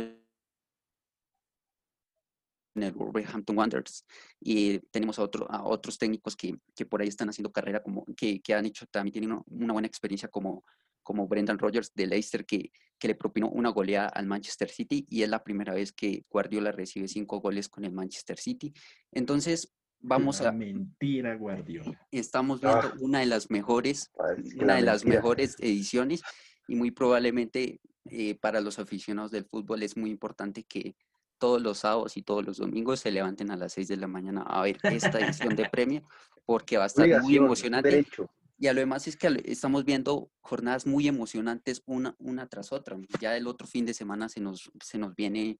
en 2.73 2.83
el 2.83 2.93
Wolverhampton 2.93 3.57
Wanderers 3.57 4.05
y 4.39 4.79
tenemos 4.91 5.19
a, 5.19 5.23
otro, 5.23 5.45
a 5.51 5.63
otros 5.63 5.97
técnicos 5.97 6.35
que, 6.37 6.55
que 6.73 6.85
por 6.85 7.01
ahí 7.01 7.09
están 7.09 7.29
haciendo 7.29 7.51
carrera, 7.51 7.83
como 7.83 8.05
que, 8.15 8.41
que 8.41 8.53
han 8.53 8.65
hecho, 8.65 8.85
también 8.87 9.11
tienen 9.11 9.31
una, 9.33 9.43
una 9.47 9.73
buena 9.73 9.87
experiencia 9.89 10.29
como, 10.29 10.63
como 11.03 11.27
Brendan 11.27 11.59
Rodgers 11.59 11.91
de 11.93 12.07
Leicester, 12.07 12.45
que, 12.45 12.71
que 13.01 13.07
le 13.07 13.15
propinó 13.15 13.49
una 13.49 13.69
goleada 13.69 14.07
al 14.09 14.27
Manchester 14.27 14.69
City 14.69 15.07
y 15.09 15.23
es 15.23 15.29
la 15.29 15.43
primera 15.43 15.73
vez 15.73 15.91
que 15.91 16.23
Guardiola 16.29 16.71
recibe 16.71 17.07
cinco 17.07 17.39
goles 17.41 17.67
con 17.67 17.83
el 17.83 17.91
Manchester 17.91 18.37
City. 18.37 18.71
Entonces, 19.11 19.73
vamos 19.99 20.39
Una 20.39 20.49
a, 20.49 20.51
mentira, 20.51 21.35
Guardiola. 21.35 21.99
estamos 22.11 22.61
viendo 22.61 22.77
Ah. 22.79 22.93
una 22.99 23.19
de 23.19 23.25
las 23.25 23.49
mejores 23.49 24.11
una 24.59 24.75
de 24.75 24.83
las 24.83 25.03
mentira. 25.03 25.19
mejores 25.21 25.55
ediciones 25.59 26.21
y 26.67 26.75
muy 26.75 26.91
probablemente 26.91 27.81
eh, 28.05 28.35
para 28.35 28.61
los 28.61 28.77
aficionados 28.77 29.31
del 29.31 29.45
fútbol 29.45 29.81
es 29.81 29.97
muy 29.97 30.11
importante 30.11 30.63
que 30.63 30.95
todos 31.39 31.59
los 31.59 31.79
sábados 31.79 32.17
y 32.17 32.21
todos 32.21 32.45
los 32.45 32.57
domingos 32.57 32.99
se 32.99 33.09
levanten 33.11 33.49
a 33.49 33.57
las 33.57 33.73
6 33.73 33.87
de 33.87 33.97
la 33.97 34.07
mañana 34.07 34.43
a 34.43 34.61
ver 34.61 34.77
esta 34.83 35.19
edición 35.19 35.55
de 35.55 35.67
premio 35.71 36.03
porque 36.45 36.77
va 36.77 36.83
a 36.83 36.87
estar 36.87 37.07
muy 37.23 37.35
emocionante 37.37 37.89
derecho. 37.89 38.29
Y 38.61 38.67
a 38.67 38.73
lo 38.73 38.79
demás 38.79 39.07
es 39.07 39.17
que 39.17 39.41
estamos 39.45 39.83
viendo 39.85 40.29
jornadas 40.39 40.85
muy 40.85 41.07
emocionantes 41.07 41.81
una, 41.87 42.15
una 42.19 42.47
tras 42.47 42.71
otra. 42.71 42.95
Ya 43.19 43.35
el 43.35 43.47
otro 43.47 43.65
fin 43.67 43.85
de 43.87 43.93
semana 43.95 44.29
se 44.29 44.39
nos, 44.39 44.71
se 44.83 44.99
nos 44.99 45.15
viene 45.15 45.57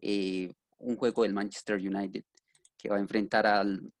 eh, 0.00 0.52
un 0.78 0.96
juego 0.96 1.24
del 1.24 1.34
Manchester 1.34 1.76
United 1.76 2.22
que 2.78 2.88
va 2.88 2.96
a 2.96 3.00
enfrentar 3.00 3.46
al 3.46 3.92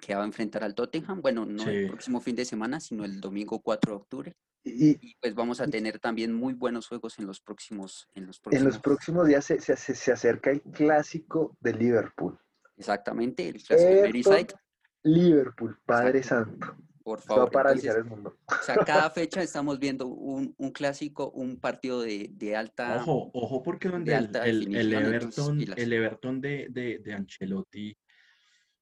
que 0.00 0.14
va 0.14 0.22
a 0.22 0.26
enfrentar 0.26 0.62
al 0.62 0.74
Tottenham. 0.74 1.20
Bueno, 1.20 1.44
no 1.44 1.64
el 1.68 1.88
próximo 1.88 2.20
fin 2.20 2.36
de 2.36 2.44
semana, 2.44 2.78
sino 2.80 3.04
el 3.04 3.20
domingo 3.20 3.60
4 3.60 3.90
de 3.92 3.96
octubre. 3.96 4.36
Y, 4.64 4.90
Y 5.04 5.14
pues 5.20 5.34
vamos 5.34 5.60
a 5.60 5.66
tener 5.66 5.98
también 5.98 6.32
muy 6.32 6.54
buenos 6.54 6.86
juegos 6.86 7.18
en 7.18 7.26
los 7.26 7.40
próximos, 7.40 8.08
en 8.14 8.26
los 8.28 8.36
en 8.38 8.42
próximos, 8.42 8.72
los 8.74 8.78
próximos 8.82 9.26
días 9.26 9.44
se, 9.44 9.60
se, 9.60 9.76
se- 9.76 10.12
acerca 10.12 10.50
el 10.52 10.60
clásico 10.62 11.56
de 11.60 11.72
Liverpool. 11.74 12.38
exactamente, 12.76 13.48
el 13.48 13.60
clásico 13.62 13.90
de 13.90 14.02
Merseyside, 14.02 14.54
Liverpool, 15.02 15.78
Padre. 15.84 16.22
Santo. 16.22 16.76
Por 17.02 17.18
Esto 17.20 17.28
va 17.30 17.34
a 17.34 17.38
favor. 17.46 17.52
paralizar 17.52 17.96
Entonces, 17.96 18.04
el 18.04 18.10
mundo. 18.10 18.38
o 18.46 18.62
sea, 18.64 18.76
cada 18.84 19.10
fecha 19.10 19.42
estamos 19.42 19.78
viendo 19.78 20.06
un, 20.06 20.54
un 20.56 20.70
clásico, 20.70 21.30
un 21.30 21.58
partido 21.58 22.00
de, 22.02 22.28
de 22.32 22.56
alta, 22.56 22.96
Ojo, 23.02 23.30
ojo, 23.34 23.62
porque 23.62 23.88
donde 23.88 24.12
el, 24.12 24.18
alta 24.18 24.46
el- 24.46 24.62
el 24.76 24.90
definición, 24.90 25.14
entonces, 25.14 25.54
Everton, 25.68 25.78
el 25.82 25.92
Everton 25.92 26.40
de, 26.40 26.66
de, 26.70 26.98
de 26.98 27.12
Ancelotti 27.14 27.96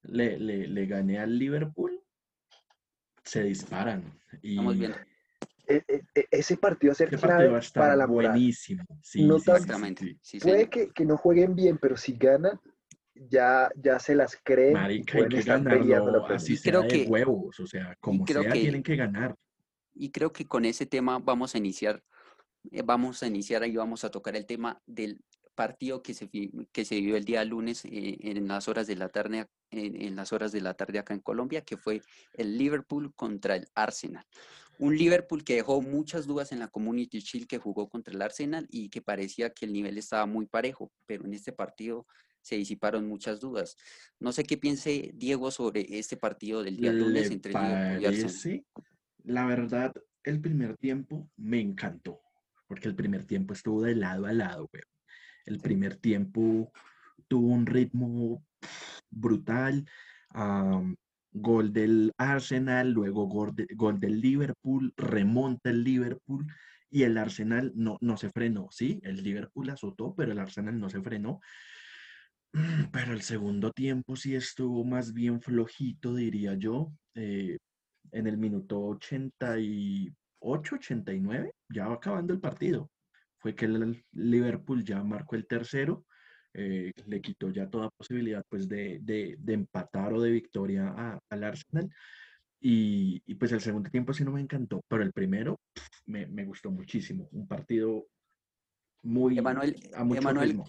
le, 0.02 0.38
le, 0.38 0.66
le 0.68 0.86
gane 0.86 1.18
al 1.18 1.38
Liverpool, 1.38 2.00
se 3.24 3.42
disparan. 3.44 4.18
Y 4.42 4.50
estamos 4.50 4.78
viendo. 4.78 4.96
E- 5.66 5.84
e- 5.86 6.02
e- 6.14 6.26
ese 6.32 6.56
partido 6.56 6.90
va 6.90 6.92
a 6.92 6.96
ser 6.96 7.06
este 7.08 7.18
partido 7.18 7.36
clave 7.38 7.50
va 7.50 7.56
a 7.58 7.60
estar 7.60 7.82
para 7.82 7.96
la 7.96 8.06
moral. 8.06 8.32
buenísimo. 8.32 8.84
Sí, 9.02 9.24
No 9.24 9.38
sí, 9.38 9.50
Exactamente. 9.50 10.04
sí. 10.04 10.18
sí, 10.22 10.40
Puede 10.40 10.68
que, 10.68 10.90
que 10.90 11.04
no 11.04 11.16
jueguen 11.16 11.54
bien, 11.54 11.78
pero 11.78 11.96
si 11.96 12.14
ganan, 12.14 12.60
ya, 13.28 13.70
ya 13.76 13.98
se 13.98 14.14
las 14.14 14.36
creen 14.42 14.70
y 14.70 14.74
Marica, 14.74 15.18
hay 15.18 15.28
que 15.28 15.42
ganarlo 15.42 16.26
así 16.26 16.56
sea 16.56 16.72
creo 16.72 16.82
de 16.82 16.88
que- 16.88 17.04
huevos, 17.08 17.60
o 17.60 17.66
sea, 17.66 17.94
como 18.00 18.24
creo 18.24 18.42
sea, 18.42 18.52
que- 18.52 18.60
tienen 18.60 18.82
que 18.82 18.96
ganar. 18.96 19.36
Y 19.94 20.10
creo 20.10 20.32
que 20.32 20.46
con 20.46 20.64
ese 20.64 20.86
tema 20.86 21.18
vamos 21.18 21.54
a 21.54 21.58
iniciar, 21.58 22.02
eh, 22.70 22.82
vamos 22.82 23.22
a 23.22 23.26
iniciar 23.26 23.62
ahí, 23.62 23.76
vamos 23.76 24.04
a 24.04 24.10
tocar 24.10 24.36
el 24.36 24.46
tema 24.46 24.80
del 24.86 25.20
partido 25.54 26.02
que 26.02 26.14
se, 26.14 26.30
que 26.72 26.84
se 26.84 26.94
vivió 26.94 27.16
el 27.16 27.24
día 27.24 27.44
lunes 27.44 27.84
eh, 27.84 28.16
en 28.20 28.48
las 28.48 28.68
horas 28.68 28.86
de 28.86 28.96
la 28.96 29.10
tarde, 29.10 29.46
en, 29.70 30.00
en 30.00 30.16
las 30.16 30.32
horas 30.32 30.52
de 30.52 30.62
la 30.62 30.72
tarde 30.74 30.98
acá 30.98 31.12
en 31.12 31.20
Colombia, 31.20 31.60
que 31.62 31.76
fue 31.76 32.00
el 32.34 32.56
Liverpool 32.56 33.12
contra 33.14 33.56
el 33.56 33.66
Arsenal. 33.74 34.24
Un 34.78 34.96
Liverpool 34.96 35.44
que 35.44 35.56
dejó 35.56 35.82
muchas 35.82 36.26
dudas 36.26 36.52
en 36.52 36.60
la 36.60 36.68
Community 36.68 37.18
Shield 37.18 37.46
que 37.46 37.58
jugó 37.58 37.90
contra 37.90 38.14
el 38.14 38.22
Arsenal 38.22 38.66
y 38.70 38.88
que 38.88 39.02
parecía 39.02 39.50
que 39.50 39.66
el 39.66 39.74
nivel 39.74 39.98
estaba 39.98 40.24
muy 40.24 40.46
parejo, 40.46 40.90
pero 41.04 41.26
en 41.26 41.34
este 41.34 41.52
partido 41.52 42.06
se 42.42 42.56
disiparon 42.56 43.06
muchas 43.06 43.40
dudas. 43.40 43.76
No 44.18 44.32
sé 44.32 44.44
qué 44.44 44.56
piense 44.56 45.12
Diego 45.14 45.50
sobre 45.50 45.98
este 45.98 46.16
partido 46.16 46.62
del 46.62 46.76
día 46.76 46.92
lunes 46.92 47.28
¿Le 47.28 47.34
entre 47.34 47.52
Liverpool 47.52 48.02
y 48.02 48.06
Arsenal. 48.06 48.64
La 49.24 49.46
verdad, 49.46 49.92
el 50.24 50.40
primer 50.40 50.76
tiempo 50.76 51.30
me 51.36 51.60
encantó, 51.60 52.20
porque 52.66 52.88
el 52.88 52.94
primer 52.94 53.24
tiempo 53.24 53.52
estuvo 53.52 53.82
de 53.82 53.94
lado 53.94 54.26
a 54.26 54.32
lado, 54.32 54.68
güey. 54.72 54.82
El 55.46 55.58
primer 55.60 55.96
tiempo 55.96 56.72
tuvo 57.28 57.48
un 57.48 57.66
ritmo 57.66 58.44
brutal, 59.10 59.86
gol 61.32 61.72
del 61.72 62.12
Arsenal, 62.18 62.90
luego 62.90 63.26
gol, 63.26 63.54
de- 63.54 63.66
gol 63.74 64.00
del 64.00 64.20
Liverpool, 64.20 64.92
remonta 64.96 65.70
el 65.70 65.84
Liverpool 65.84 66.46
y 66.90 67.04
el 67.04 67.16
Arsenal 67.18 67.72
no, 67.74 67.98
no 68.00 68.16
se 68.16 68.30
frenó, 68.30 68.68
¿sí? 68.70 69.00
El 69.04 69.22
Liverpool 69.22 69.70
azotó, 69.70 70.14
pero 70.16 70.32
el 70.32 70.38
Arsenal 70.38 70.78
no 70.78 70.90
se 70.90 71.00
frenó. 71.00 71.40
Mm, 72.52 72.90
Pero 72.92 73.12
el 73.12 73.22
segundo 73.22 73.70
tiempo 73.72 74.16
sí 74.16 74.34
estuvo 74.34 74.84
más 74.84 75.12
bien 75.12 75.40
flojito, 75.40 76.14
diría 76.14 76.54
yo. 76.54 76.92
eh, 77.14 77.58
en 78.12 78.26
el 78.26 78.38
minuto 78.38 78.80
88, 78.80 80.74
89, 80.76 81.52
ya 81.68 81.86
va 81.88 81.94
acabando 81.94 82.32
el 82.32 82.40
partido. 82.40 82.90
Fue 83.38 83.54
que 83.54 83.66
el 83.66 84.04
Liverpool 84.12 84.84
ya 84.84 85.02
marcó 85.04 85.36
el 85.36 85.46
tercero, 85.46 86.04
eh, 86.54 86.92
le 87.06 87.20
quitó 87.20 87.50
ya 87.50 87.68
toda 87.68 87.88
posibilidad 87.90 88.44
pues 88.48 88.68
de, 88.68 88.98
de- 89.02 89.36
de 89.38 89.52
empatar 89.52 90.12
o 90.12 90.20
de 90.20 90.30
victoria 90.32 90.88
a- 90.88 91.20
al 91.28 91.44
Arsenal. 91.44 91.88
Y, 92.60 93.22
y, 93.26 93.34
pues 93.36 93.52
el 93.52 93.60
segundo 93.60 93.88
tiempo 93.90 94.12
sí 94.12 94.24
no 94.24 94.32
me 94.32 94.40
encantó, 94.40 94.82
pero 94.88 95.02
el 95.02 95.12
primero 95.12 95.58
me, 96.06 96.26
me 96.26 96.44
gustó 96.44 96.70
muchísimo. 96.70 97.28
Un 97.32 97.46
partido 97.46 98.06
muy 99.02 99.38
Emanuel, 99.38 99.76
a 99.94 100.04
mucho 100.04 100.20
Emanuel, 100.20 100.48
ritmo. 100.50 100.64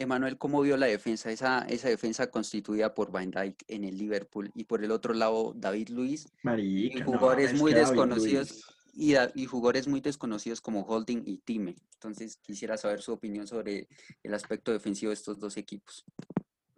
Emanuel, 0.00 0.38
¿cómo 0.38 0.60
vio 0.62 0.76
la 0.76 0.86
defensa? 0.86 1.30
Esa, 1.30 1.60
esa 1.68 1.88
defensa 1.88 2.30
constituida 2.30 2.94
por 2.94 3.12
Van 3.12 3.30
Dijk 3.30 3.62
en 3.68 3.84
el 3.84 3.98
Liverpool 3.98 4.50
y 4.54 4.64
por 4.64 4.82
el 4.82 4.90
otro 4.90 5.12
lado 5.14 5.52
David 5.54 5.90
Luis 5.90 6.24
y 6.24 6.30
Marica, 6.42 7.04
jugadores 7.04 7.52
es 7.52 7.58
muy 7.60 7.72
desconocidos 7.74 8.64
y, 8.94 9.12
da- 9.12 9.30
y 9.34 9.46
jugadores 9.46 9.86
muy 9.88 10.00
desconocidos 10.00 10.60
como 10.60 10.82
Holding 10.82 11.22
y 11.26 11.38
Time. 11.38 11.76
Entonces 11.94 12.38
quisiera 12.38 12.76
saber 12.76 13.02
su 13.02 13.12
opinión 13.12 13.46
sobre 13.46 13.88
el 14.22 14.34
aspecto 14.34 14.72
defensivo 14.72 15.10
de 15.10 15.14
estos 15.14 15.38
dos 15.38 15.56
equipos. 15.56 16.04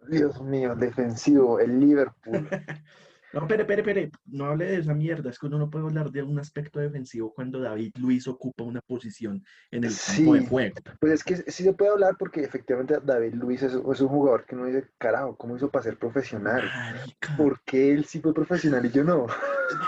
Dios 0.09 0.41
mío, 0.41 0.75
defensivo, 0.75 1.59
el 1.59 1.79
Liverpool. 1.79 2.49
No, 3.33 3.41
espere, 3.41 3.61
espere, 3.63 3.81
espere, 3.81 4.11
no 4.25 4.45
hable 4.45 4.65
de 4.65 4.77
esa 4.77 4.93
mierda, 4.93 5.29
es 5.29 5.39
que 5.39 5.47
uno 5.47 5.57
no 5.57 5.69
puede 5.69 5.85
hablar 5.85 6.11
de 6.11 6.21
un 6.21 6.37
aspecto 6.39 6.79
defensivo 6.79 7.33
cuando 7.33 7.59
David 7.59 7.93
Luis 7.99 8.27
ocupa 8.27 8.63
una 8.63 8.79
posición 8.81 9.43
en 9.71 9.83
el 9.85 9.89
campo 9.89 10.35
de 10.35 10.41
Sí. 10.41 10.47
juego. 10.47 10.75
Pues 10.99 11.13
es 11.13 11.23
que 11.23 11.35
sí 11.51 11.63
se 11.63 11.73
puede 11.73 11.91
hablar 11.91 12.15
porque 12.19 12.41
efectivamente 12.43 12.95
David 13.03 13.33
Luis 13.33 13.63
es, 13.63 13.73
es 13.73 14.01
un 14.01 14.07
jugador 14.07 14.45
que 14.45 14.55
no 14.55 14.65
dice, 14.65 14.87
carajo, 14.99 15.35
¿cómo 15.35 15.55
hizo 15.55 15.71
para 15.71 15.83
ser 15.83 15.97
profesional? 15.97 16.61
Marica, 16.63 17.35
¿Por 17.35 17.59
qué 17.63 17.91
él 17.93 18.05
sí 18.05 18.21
fue 18.21 18.33
profesional 18.33 18.85
y 18.85 18.91
yo 18.91 19.03
no? 19.03 19.25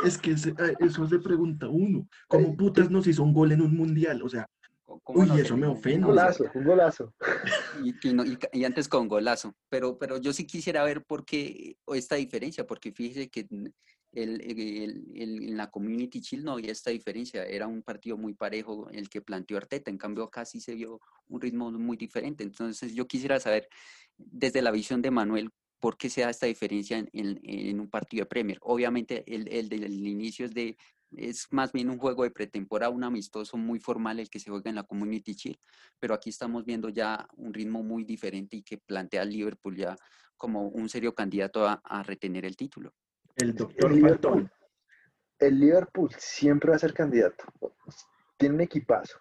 es 0.06 0.18
que 0.18 0.32
eh, 0.32 0.76
eso 0.80 1.08
se 1.08 1.20
pregunta 1.20 1.68
uno, 1.70 2.08
¿cómo 2.28 2.48
Ay, 2.50 2.56
putas 2.56 2.90
nos 2.90 3.06
hizo 3.08 3.24
un 3.24 3.34
gol 3.34 3.52
en 3.52 3.62
un 3.62 3.76
mundial? 3.76 4.22
O 4.24 4.30
sea, 4.30 4.46
Co- 4.46 4.48
¿Cómo 4.48 4.65
Uy, 5.08 5.28
no 5.28 5.38
eso 5.38 5.58
me 5.58 5.68
ofende. 5.68 5.98
Un 6.00 6.04
golazo, 6.16 6.46
un 6.54 6.64
golazo. 6.64 7.14
Y, 7.84 8.08
y 8.10 8.14
no- 8.14 8.26
y 8.26 8.38
y 8.54 8.64
antes 8.64 8.88
con 8.88 9.08
golazo. 9.08 9.54
Pero, 9.70 9.98
pero 9.98 10.18
yo 10.18 10.32
sí 10.34 10.46
quisiera 10.46 10.84
ver 10.84 11.04
por 11.06 11.26
qué 11.26 11.78
esta 11.88 12.16
diferencia, 12.16 12.66
porque 12.66 12.92
fíjese 12.92 13.30
que 13.30 13.48
el, 13.50 13.74
el- 14.14 14.42
el- 14.42 15.04
en 15.16 15.58
la 15.58 15.70
Community 15.70 16.20
Shield 16.22 16.46
no 16.46 16.54
había 16.54 16.72
esta 16.72 16.92
diferencia. 16.92 17.44
Era 17.46 17.68
un 17.68 17.82
partido 17.84 18.18
muy 18.18 18.34
parejo 18.34 18.90
el 18.92 19.10
que 19.10 19.22
planteó 19.22 19.58
Arteta. 19.58 19.92
En 19.92 19.98
cambio, 19.98 20.24
acá 20.24 20.46
sí 20.46 20.60
se 20.62 20.74
vio 20.76 21.00
un 21.28 21.42
ritmo 21.42 21.70
muy 21.72 21.98
diferente. 21.98 22.44
Entonces, 22.44 22.94
yo 22.96 23.08
quisiera 23.08 23.40
saber, 23.40 23.68
desde 24.18 24.62
la 24.62 24.72
visión 24.72 25.02
de 25.02 25.12
Manuel, 25.12 25.50
por 25.82 25.98
qué 25.98 26.10
se 26.10 26.22
da 26.22 26.30
esta 26.30 26.46
diferencia 26.48 26.98
en, 26.98 27.10
en- 27.14 27.40
en 27.44 27.80
un 27.80 27.90
partido 27.90 28.24
de 28.24 28.28
Premier. 28.30 28.58
Obviamente, 28.62 29.24
el, 29.28 29.48
el 29.50 29.68
del 29.70 30.08
inicio 30.08 30.46
es 30.46 30.54
de. 30.54 30.78
Es 31.12 31.48
más 31.52 31.72
bien 31.72 31.90
un 31.90 31.98
juego 31.98 32.24
de 32.24 32.32
pretemporada, 32.32 32.92
un 32.92 33.04
amistoso 33.04 33.58
muy 33.58 33.80
formal 33.80 34.20
el 34.20 34.30
que 34.30 34.40
se 34.40 34.50
juega 34.50 34.70
en 34.70 34.76
la 34.76 34.84
Community 34.84 35.34
Shield 35.34 35.60
pero 36.00 36.14
aquí 36.14 36.30
estamos 36.30 36.66
viendo 36.66 36.90
ya 36.90 37.28
un 37.36 37.54
ritmo 37.54 37.84
muy 37.84 38.04
diferente 38.04 38.58
y 38.58 38.64
que 38.64 38.78
plantea 38.78 39.22
al 39.22 39.30
Liverpool 39.30 39.76
ya 39.76 39.96
como 40.38 40.68
un 40.68 40.90
serio 40.90 41.16
candidato 41.16 41.68
a, 41.68 41.82
a 41.84 42.04
retener 42.04 42.46
el 42.46 42.56
título. 42.56 42.94
el 43.38 43.56
doctor 43.56 43.92
El 43.92 43.98
Liverpool, 43.98 44.52
el 45.40 45.60
Liverpool 45.60 46.10
siempre 46.18 46.70
va 46.70 46.76
a 46.76 46.80
ser 46.80 46.94
candidato. 46.94 47.46
Tiene 48.38 48.56
un 48.56 48.62
equipazo. 48.62 49.20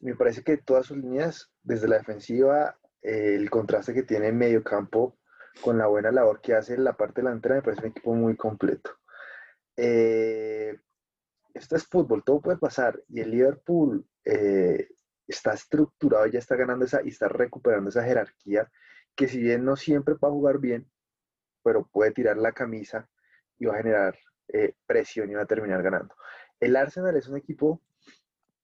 Me 0.00 0.14
parece 0.14 0.42
que 0.42 0.58
todas 0.58 0.86
sus 0.86 0.98
líneas, 0.98 1.50
desde 1.62 1.88
la 1.88 1.96
defensiva, 1.98 2.78
el 3.02 3.48
contraste 3.50 3.94
que 3.94 4.02
tiene 4.02 4.28
en 4.28 4.38
medio 4.38 4.62
campo 4.62 5.18
con 5.62 5.78
la 5.78 5.86
buena 5.86 6.12
labor 6.12 6.40
que 6.40 6.54
hace 6.54 6.74
en 6.74 6.84
la 6.84 6.96
parte 6.96 7.22
delantera, 7.22 7.56
me 7.56 7.62
parece 7.62 7.82
un 7.82 7.90
equipo 7.90 8.14
muy 8.14 8.36
completo. 8.36 8.90
Eh, 9.76 10.78
esto 11.56 11.76
es 11.76 11.86
fútbol, 11.86 12.22
todo 12.24 12.40
puede 12.40 12.58
pasar. 12.58 13.02
Y 13.08 13.20
el 13.20 13.30
Liverpool, 13.30 14.06
eh, 14.24 14.88
está 15.26 15.54
estructurado, 15.54 16.26
ya 16.26 16.38
está 16.38 16.56
ganando 16.56 16.84
esa 16.84 17.02
y 17.04 17.08
está 17.08 17.28
recuperando 17.28 17.90
esa 17.90 18.04
jerarquía 18.04 18.70
que 19.14 19.28
si 19.28 19.40
bien 19.40 19.64
no 19.64 19.76
siempre 19.76 20.14
va 20.14 20.28
a 20.28 20.32
jugar 20.32 20.58
bien, 20.58 20.90
pero 21.62 21.86
puede 21.86 22.12
tirar 22.12 22.36
la 22.36 22.52
camisa 22.52 23.08
y 23.58 23.66
va 23.66 23.74
a 23.74 23.78
generar 23.78 24.16
eh, 24.48 24.74
presión 24.86 25.30
y 25.30 25.34
va 25.34 25.42
a 25.42 25.46
terminar 25.46 25.82
ganando. 25.82 26.14
El 26.60 26.76
Arsenal 26.76 27.16
es 27.16 27.26
un 27.26 27.38
equipo 27.38 27.82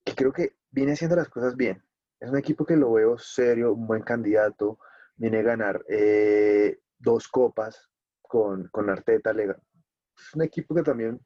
que 0.04 0.14
creo 0.14 0.32
que 0.32 0.56
viene 0.70 0.92
haciendo 0.92 1.16
las 1.16 1.28
cosas 1.28 1.56
bien. 1.56 1.82
Es 2.20 2.30
un 2.30 2.37
equipo 2.37 2.64
que 2.64 2.76
lo 2.76 2.92
veo 2.92 3.18
serio, 3.18 3.72
un 3.72 3.87
buen 3.87 4.02
candidato, 4.02 4.78
viene 5.16 5.38
a 5.38 5.42
ganar 5.42 5.84
eh, 5.88 6.80
dos 6.99 7.28
copas 7.28 7.90
con, 8.20 8.68
con 8.68 8.90
Arteta. 8.90 9.30
Es 9.30 10.34
un 10.34 10.42
equipo 10.42 10.75
que 10.75 10.82
también 10.82 11.20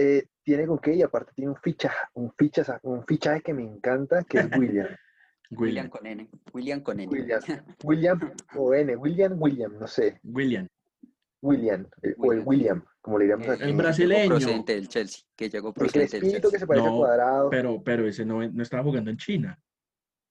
eh, 0.00 0.28
tiene 0.42 0.66
con 0.66 0.78
qué 0.78 0.94
y 0.94 1.02
aparte 1.02 1.32
tiene 1.34 1.50
un 1.50 1.56
fichaje, 1.56 1.96
un 2.14 2.32
fichaje, 2.32 2.72
un 2.82 3.04
fichaje 3.06 3.40
que 3.42 3.52
me 3.54 3.62
encanta, 3.62 4.22
que 4.24 4.38
es 4.38 4.48
William. 4.56 4.88
William 5.50 5.88
con 5.88 6.06
N. 6.06 6.28
William 6.52 6.80
con 6.80 7.00
N. 7.00 7.08
William, 7.10 7.40
William 7.84 8.32
o 8.56 8.72
N. 8.74 8.96
William, 8.96 9.34
William, 9.40 9.78
no 9.78 9.86
sé. 9.86 10.20
William. 10.22 10.66
William, 11.42 11.86
eh, 12.02 12.14
o 12.18 12.32
el 12.32 12.42
William, 12.44 12.84
como 13.00 13.18
le 13.18 13.24
diríamos 13.24 13.48
aquí. 13.48 13.62
El 13.64 13.72
brasileño. 13.74 14.28
Procedente 14.28 14.74
del 14.74 14.88
Chelsea, 14.88 15.22
que 15.34 15.48
llegó 15.48 15.72
procedente 15.72 16.16
el 16.18 16.22
del 16.22 16.32
Chelsea. 16.32 16.50
que 16.50 16.58
se 16.58 16.66
parece 16.66 16.86
No, 16.86 16.94
a 16.94 16.98
cuadrado. 16.98 17.50
Pero, 17.50 17.82
pero 17.82 18.06
ese 18.06 18.24
no, 18.26 18.46
no 18.46 18.62
estaba 18.62 18.82
jugando 18.82 19.10
en 19.10 19.16
China. 19.16 19.58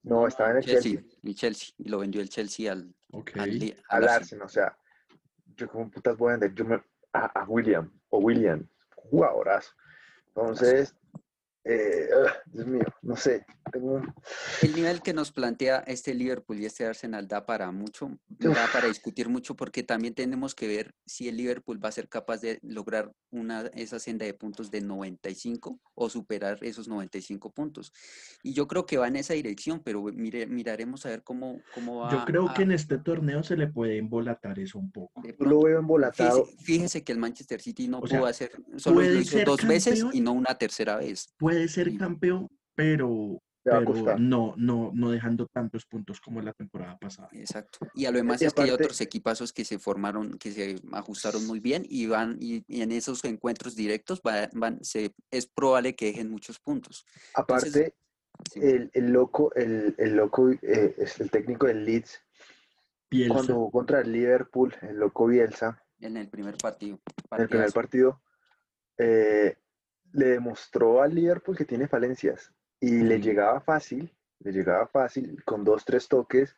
No, 0.04 0.28
estaba 0.28 0.52
en 0.52 0.58
el 0.58 0.64
Chelsea, 0.64 0.94
Chelsea, 0.94 1.18
y 1.24 1.34
Chelsea, 1.36 1.70
y 1.78 1.90
lo 1.90 2.00
vendió 2.00 2.22
el 2.22 2.30
Chelsea 2.30 2.72
al, 2.72 2.94
Ok. 3.12 3.32
al, 3.38 3.58
li- 3.60 3.76
al 3.90 4.04
al 4.04 4.10
Arsenal. 4.10 4.22
Arsenal, 4.22 4.46
o 4.46 4.50
sea, 4.50 4.78
yo 5.58 5.68
como 5.68 5.90
putas 5.92 6.16
voy 6.16 6.30
a 6.30 6.38
vender 6.38 6.54
yo 6.54 6.64
me- 6.64 6.82
a, 7.12 7.42
a 7.42 7.46
William, 7.50 7.92
o 8.10 8.20
William, 8.20 8.66
jugadorazo. 9.10 9.74
Entonces, 10.28 10.96
eh, 11.70 12.10
ugh, 12.24 12.32
Dios 12.54 12.68
mío, 12.68 12.84
no 13.04 13.16
sé, 13.16 13.46
tengo 13.72 14.02
El 14.62 14.76
nivel 14.76 15.02
que 15.02 15.14
nos 15.14 15.32
plantea 15.32 15.80
este 15.88 16.14
Liverpool 16.14 16.60
y 16.60 16.66
este 16.66 16.86
Arsenal 16.86 17.28
da 17.28 17.46
para 17.46 17.72
mucho, 17.72 18.18
da 18.28 18.68
para 18.74 18.88
discutir 18.88 19.30
mucho 19.30 19.56
porque 19.56 19.84
también 19.84 20.14
tenemos 20.16 20.56
que 20.56 20.68
ver 20.68 20.96
si 21.06 21.28
el 21.30 21.38
Liverpool 21.38 21.84
va 21.84 21.90
a 21.90 21.92
ser 21.92 22.10
capaz 22.10 22.42
de 22.42 22.60
lograr 22.64 23.12
una, 23.32 23.68
esa 23.76 24.00
senda 24.00 24.26
de 24.26 24.34
puntos 24.34 24.72
de 24.72 24.82
95 24.82 25.80
o 25.96 26.10
superar 26.10 26.58
esos 26.62 26.88
95 26.88 27.52
puntos. 27.52 27.92
Y 28.44 28.54
yo 28.54 28.68
creo 28.68 28.86
que 28.86 28.98
va 28.98 29.08
en 29.08 29.18
esa 29.18 29.34
dirección, 29.34 29.82
pero 29.84 30.02
mire, 30.04 30.48
miraremos 30.48 31.06
a 31.06 31.10
ver 31.10 31.24
cómo, 31.24 31.62
cómo 31.74 32.00
va. 32.00 32.12
Yo 32.12 32.26
creo 32.26 32.54
que 32.54 32.62
a- 32.64 32.66
en 32.66 32.72
este 32.72 32.98
torneo 32.98 33.44
se 33.44 33.56
le 33.58 33.68
puede 33.68 33.98
embolatar 33.98 34.58
eso 34.60 34.80
un 34.80 34.92
poco. 34.92 35.22
yo 35.24 35.30
lo 35.32 35.38
pronto. 35.38 35.62
veo 35.64 35.80
embolatado. 35.80 36.46
Fíjese, 36.46 36.64
fíjese 36.64 37.04
que 37.04 37.12
el 37.12 37.18
Manchester 37.20 37.62
City 37.62 37.88
no 37.88 38.00
O 38.00 38.08
sea, 38.08 38.20
pudo 38.20 38.28
hacer, 38.30 38.52
solo 38.78 39.02
lo 39.02 39.14
hizo 39.20 39.38
dos 39.46 39.66
veces 39.68 40.00
campeón. 40.02 40.12
y 40.16 40.22
no 40.22 40.32
una 40.34 40.56
tercera 40.56 40.98
vez. 40.98 41.34
Puede 41.38 41.59
ser 41.68 41.90
Sí. 41.92 41.98
campeón, 41.98 42.48
pero, 42.76 43.42
no, 44.18 44.54
no, 44.58 44.92
no 44.94 45.12
dejando 45.12 45.46
tantos 45.48 45.86
puntos 45.86 46.20
como 46.22 46.42
la 46.42 46.54
temporada 46.54 46.98
pasada. 46.98 47.30
Exacto. 47.34 47.80
Y 47.94 48.06
a 48.06 48.12
lo 48.12 48.18
demás 48.18 48.42
Y 48.42 48.46
es 48.46 48.54
que 48.54 48.62
hay 48.64 48.72
otros 48.72 49.00
equipazos 49.02 49.54
que 49.54 49.66
se 49.66 49.78
formaron, 49.78 50.38
que 50.40 50.52
se 50.52 50.76
ajustaron 50.94 51.46
muy 51.46 51.60
bien 51.60 51.86
y 51.88 52.08
van, 52.08 52.38
y, 52.40 52.64
y 52.68 52.82
en 52.82 52.92
esos 52.92 53.24
encuentros 53.26 53.76
directos 53.76 54.22
va- 54.26 54.50
van, 54.54 54.84
se, 54.84 55.14
es 55.30 55.46
probable 55.46 55.96
que 55.96 56.06
dejen 56.06 56.32
muchos 56.32 56.60
puntos. 56.60 57.06
Aparte, 57.36 57.94
Sí. 58.54 58.60
el, 58.62 58.90
el 58.94 59.12
loco, 59.12 59.54
el, 59.56 59.94
el 59.98 60.16
loco 60.16 60.50
eh, 60.50 60.96
es 60.98 61.20
el 61.20 61.30
técnico 61.30 61.68
del 61.68 61.84
Leeds, 61.84 62.22
Bielsa, 63.12 63.34
cuando 63.34 63.54
jugó 63.56 63.72
contra 63.72 64.00
el 64.00 64.12
Liverpool, 64.14 64.74
el 64.82 64.96
loco 64.96 65.28
Bielsa, 65.28 65.84
En 66.00 66.16
el 66.16 66.30
primer 66.30 66.56
partido. 66.56 67.02
en 67.32 67.42
el 67.42 67.50
primer 67.50 67.74
partido, 67.74 68.22
eh, 68.98 69.58
le 70.14 70.28
demostró 70.28 71.02
al 71.02 71.14
Liverpool 71.16 71.58
que 71.58 71.66
tiene 71.66 71.88
falencias 71.88 72.52
y 72.80 73.02
le 73.04 73.20
llegaba 73.20 73.60
fácil, 73.62 74.16
le 74.40 74.52
llegaba 74.52 74.88
fácil, 74.88 75.44
con 75.44 75.64
dos, 75.64 75.84
tres 75.86 76.08
toques, 76.08 76.56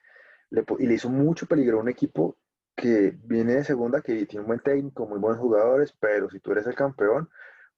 le 0.50 0.64
y 0.80 0.86
le 0.86 0.94
hizo 0.94 1.10
mucho 1.10 1.46
peligro 1.48 1.78
a 1.78 1.82
un 1.82 1.90
equipo 1.90 2.38
que 2.76 3.18
viene 3.24 3.56
de 3.56 3.64
segunda, 3.64 4.02
que 4.02 4.26
tiene 4.26 4.42
un 4.42 4.48
buen 4.48 4.60
técnico, 4.60 5.06
muy 5.08 5.20
buenos 5.20 5.40
jugadores, 5.40 5.94
pero 6.00 6.30
si 6.30 6.40
tú 6.40 6.52
eres 6.52 6.68
el 6.68 6.76
campeón, 6.76 7.30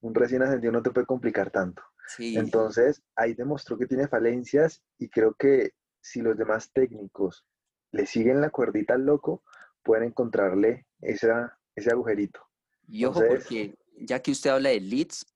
un 0.01 0.13
recién 0.13 0.41
ascendido 0.43 0.71
no 0.73 0.81
te 0.83 0.91
puede 0.91 1.07
complicar 1.07 1.49
tanto. 1.51 1.81
Sí, 2.07 2.35
Entonces, 2.37 3.01
ahí 3.15 3.33
demostró 3.33 3.77
que 3.77 3.87
tiene 3.87 4.07
falencias 4.07 4.83
y 4.99 5.09
creo 5.09 5.33
que 5.33 5.73
si 6.01 6.21
los 6.21 6.37
demás 6.37 6.71
técnicos 6.73 7.45
le 7.91 8.05
siguen 8.05 8.41
la 8.41 8.49
cuerdita 8.49 8.95
al 8.95 9.05
loco, 9.05 9.43
pueden 9.83 10.05
encontrarle 10.05 10.85
esa, 10.99 11.57
ese 11.75 11.91
agujerito. 11.91 12.41
y 12.87 13.05
ojo 13.05 13.21
entonces- 13.21 13.45
porque 13.45 13.75
ya 14.05 14.21
que 14.21 14.31
usted 14.31 14.49
habla 14.49 14.69
de 14.69 14.81
Leeds, 14.81 15.32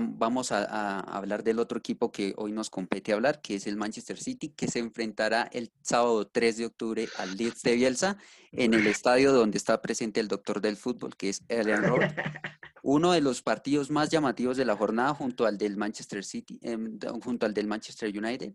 vamos 0.00 0.52
a, 0.52 0.64
a 0.64 1.00
hablar 1.16 1.42
del 1.44 1.58
otro 1.58 1.78
equipo 1.78 2.10
que 2.12 2.34
hoy 2.36 2.52
nos 2.52 2.70
compete 2.70 3.12
hablar, 3.12 3.40
que 3.40 3.56
es 3.56 3.66
el 3.66 3.76
Manchester 3.76 4.18
City, 4.18 4.48
que 4.50 4.68
se 4.68 4.78
enfrentará 4.78 5.48
el 5.52 5.72
sábado 5.82 6.26
3 6.26 6.56
de 6.56 6.66
octubre 6.66 7.08
al 7.18 7.36
Leeds 7.36 7.62
de 7.62 7.74
Bielsa 7.74 8.16
en 8.52 8.74
el 8.74 8.86
estadio 8.86 9.32
donde 9.32 9.58
está 9.58 9.80
presente 9.80 10.20
el 10.20 10.28
doctor 10.28 10.60
del 10.60 10.76
fútbol, 10.76 11.16
que 11.16 11.28
es 11.30 11.42
Ellen 11.48 11.82
Road. 11.84 12.00
Uno 12.82 13.12
de 13.12 13.20
los 13.20 13.42
partidos 13.42 13.90
más 13.90 14.08
llamativos 14.10 14.56
de 14.56 14.64
la 14.64 14.76
jornada 14.76 15.14
junto 15.14 15.46
al 15.46 15.56
del 15.56 15.76
Manchester 15.76 16.24
City, 16.24 16.58
da- 16.62 17.12
junto 17.22 17.46
al 17.46 17.54
del 17.54 17.66
Manchester 17.68 18.08
United, 18.16 18.54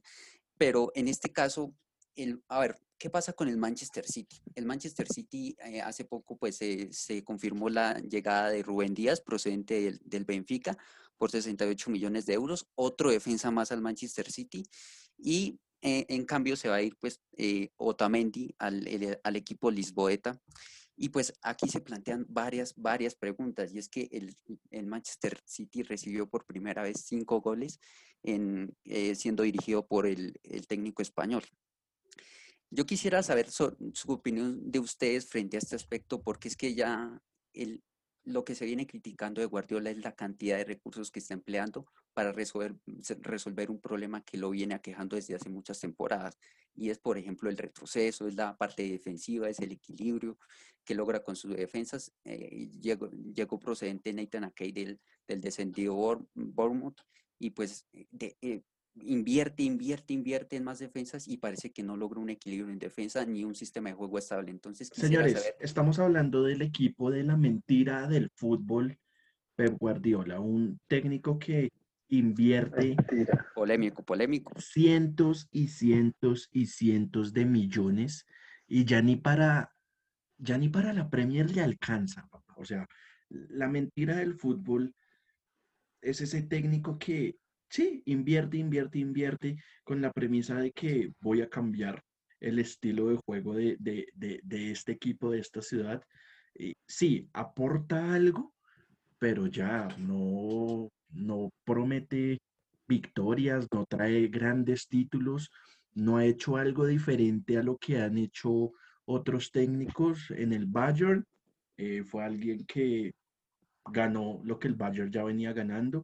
pero 0.58 0.92
en 0.96 1.08
este 1.08 1.32
caso, 1.32 1.74
el, 2.16 2.44
a 2.50 2.60
ver, 2.60 2.76
¿qué 2.98 3.10
pasa 3.10 3.32
con 3.34 3.48
el 3.48 3.58
Manchester 3.58 4.04
City? 4.06 4.42
El 4.56 4.66
Manchester 4.66 5.08
City 5.08 5.56
eh, 5.64 5.82
hace 5.82 6.04
poco 6.04 6.36
pues 6.36 6.58
se- 6.58 6.92
se 6.92 7.24
confirmó 7.24 7.70
la 7.70 8.00
llegada 8.00 8.50
de 8.50 8.64
Rubén 8.64 8.94
Díaz 8.96 9.22
procedente 9.22 9.80
del, 9.80 10.00
del 10.04 10.26
Benfica 10.26 10.78
por 11.18 11.32
68 11.32 11.90
millones 11.90 12.26
de 12.26 12.34
euros, 12.34 12.68
otro 12.76 13.12
defensa 13.12 13.52
más 13.52 13.72
al 13.72 13.82
Manchester 13.82 14.32
City 14.32 14.64
y 15.18 15.60
eh, 15.82 16.06
en 16.10 16.26
cambio 16.26 16.56
se 16.56 16.70
va 16.70 16.76
a 16.76 16.82
ir 16.82 16.96
pues 17.00 17.22
eh, 17.38 17.70
Otamendi 17.78 18.56
al, 18.58 18.88
el- 18.88 19.20
al 19.24 19.36
equipo 19.36 19.70
Lisboeta. 19.72 20.40
Y 21.00 21.10
pues 21.10 21.32
aquí 21.44 21.70
se 21.70 21.80
plantean 21.80 22.26
varias, 22.28 22.74
varias 22.76 23.14
preguntas, 23.14 23.72
y 23.72 23.78
es 23.78 23.88
que 23.88 24.10
el, 24.12 24.36
el 24.72 24.88
Manchester 24.88 25.40
City 25.46 25.84
recibió 25.84 26.28
por 26.28 26.44
primera 26.48 26.82
vez 26.82 27.04
cinco 27.06 27.40
goles 27.40 27.80
en, 28.24 28.76
eh, 28.84 29.14
siendo 29.14 29.44
dirigido 29.44 29.86
por 29.86 30.08
el, 30.08 30.40
el 30.42 30.66
técnico 30.66 31.04
español. 31.04 31.44
Yo 32.72 32.88
quisiera 32.88 33.22
saber 33.22 33.52
su 33.52 33.76
opinión 34.08 34.72
de 34.72 34.80
ustedes 34.80 35.28
frente 35.28 35.58
a 35.58 35.60
este 35.60 35.76
aspecto, 35.76 36.24
porque 36.24 36.48
es 36.48 36.58
que 36.58 36.74
ya 36.74 37.22
el, 37.54 37.84
lo 38.28 38.44
que 38.44 38.56
se 38.56 38.66
viene 38.66 38.86
criticando 38.86 39.40
de 39.40 39.48
Guardiola 39.48 39.90
es 39.90 40.00
la 40.00 40.14
cantidad 40.14 40.58
de 40.58 40.66
recursos 40.66 41.12
que 41.12 41.20
está 41.20 41.34
empleando 41.34 41.86
para 42.14 42.34
resolver, 42.34 42.76
resolver 43.22 43.72
un 43.72 43.80
problema 43.80 44.22
que 44.22 44.38
lo 44.38 44.50
viene 44.50 44.76
aquejando 44.76 45.16
desde 45.16 45.36
hace 45.36 45.50
muchas 45.50 45.80
temporadas. 45.80 46.38
Y 46.76 46.90
es, 46.90 47.00
por 47.00 47.18
ejemplo, 47.18 47.50
el 47.50 47.58
retroceso, 47.58 48.28
es 48.28 48.36
la 48.36 48.58
parte 48.58 48.84
defensiva, 48.84 49.50
es 49.50 49.60
el 49.60 49.72
equilibrio 49.72 50.38
que 50.84 50.94
logra 50.94 51.24
con 51.24 51.38
sus 51.38 51.56
defensas. 51.56 52.12
Eh, 52.26 52.70
llegó, 52.82 53.10
llegó 53.10 53.60
procedente 53.60 54.12
Nathan 54.12 54.44
Akey 54.44 54.74
del, 54.74 55.00
del 55.26 55.40
descendido 55.40 55.96
Bour- 55.96 56.28
Bournemouth 56.36 57.00
y 57.40 57.52
pues 57.52 57.88
eh, 57.94 58.08
de- 58.12 58.38
eh, 58.42 58.62
invierte, 59.04 59.64
invierte, 59.64 60.14
invierte 60.14 60.56
en 60.56 60.64
más 60.64 60.80
defensas 60.80 61.28
y 61.28 61.38
parece 61.38 61.72
que 61.72 61.84
no 61.84 61.98
logra 61.98 62.20
un 62.20 62.30
equilibrio 62.30 62.72
en 62.72 62.80
defensa 62.80 63.26
ni 63.26 63.44
un 63.44 63.56
sistema 63.56 63.90
de 63.90 63.96
juego 63.96 64.18
estable. 64.18 64.52
Entonces 64.52 64.90
Señores, 64.94 65.34
saber, 65.34 65.56
estamos 65.60 66.00
hablando 66.00 66.44
del 66.44 66.62
equipo 66.62 67.12
de 67.12 67.24
la 67.24 67.38
mentira 67.38 68.08
del 68.08 68.30
fútbol, 68.36 68.98
Pep 69.56 69.78
Guardiola, 69.78 70.40
un 70.40 70.80
técnico 70.88 71.40
que 71.40 71.72
invierte 72.10 72.96
Mentira. 72.96 73.48
polémico, 73.54 74.04
polémico. 74.04 74.54
cientos 74.60 75.48
y 75.52 75.68
cientos 75.68 76.50
y 76.52 76.68
cientos 76.68 77.34
de 77.34 77.46
millones 77.46 78.26
y 78.68 78.86
ya 78.86 79.02
ni 79.02 79.16
para, 79.16 79.74
ya 80.38 80.58
ni 80.58 80.70
para 80.70 80.94
la 80.94 81.10
Premier 81.10 81.50
le 81.50 81.62
alcanza, 81.62 82.28
papá. 82.30 82.54
O 82.58 82.66
sea, 82.66 82.88
la 83.30 83.68
mentira 83.68 84.18
del 84.18 84.36
fútbol 84.36 84.96
es 86.02 86.22
ese 86.22 86.44
técnico 86.44 86.98
que 86.98 87.38
sí, 87.70 88.02
invierte, 88.06 88.58
invierte, 88.58 89.00
invierte 89.00 89.58
con 89.84 90.02
la 90.02 90.12
premisa 90.12 90.56
de 90.60 90.72
que 90.72 91.12
voy 91.20 91.42
a 91.42 91.50
cambiar 91.50 92.02
el 92.40 92.60
estilo 92.60 93.10
de 93.10 93.18
juego 93.26 93.56
de, 93.56 93.78
de- 93.80 94.08
de- 94.44 94.72
este 94.72 94.94
equipo, 94.94 95.32
de 95.32 95.40
esta 95.40 95.62
ciudad. 95.62 96.02
Y 96.56 96.74
sí, 96.88 97.30
aporta 97.34 98.14
algo, 98.14 98.54
pero 99.20 99.48
ya 99.48 99.88
no, 100.00 100.90
no 101.10 101.50
promete 101.66 102.40
victorias, 102.88 103.68
no 103.74 103.86
trae 103.88 104.28
grandes 104.28 104.88
títulos, 104.88 105.50
no 105.94 106.18
ha 106.18 106.26
hecho 106.26 106.58
algo 106.58 106.86
diferente 106.86 107.58
a 107.58 107.64
lo 107.64 107.78
que 107.78 108.00
han 108.00 108.18
hecho 108.18 108.72
otros 109.06 109.52
técnicos 109.52 110.32
en 110.32 110.54
el 110.54 110.66
Bayern. 110.68 111.24
eh, 111.78 112.04
fue 112.04 112.24
alguien 112.24 112.66
que 112.66 113.12
ganó 113.92 114.42
lo 114.44 114.60
que 114.60 114.68
el 114.68 114.76
Bayern 114.76 115.12
ya 115.12 115.24
venía 115.24 115.54
ganando 115.54 116.04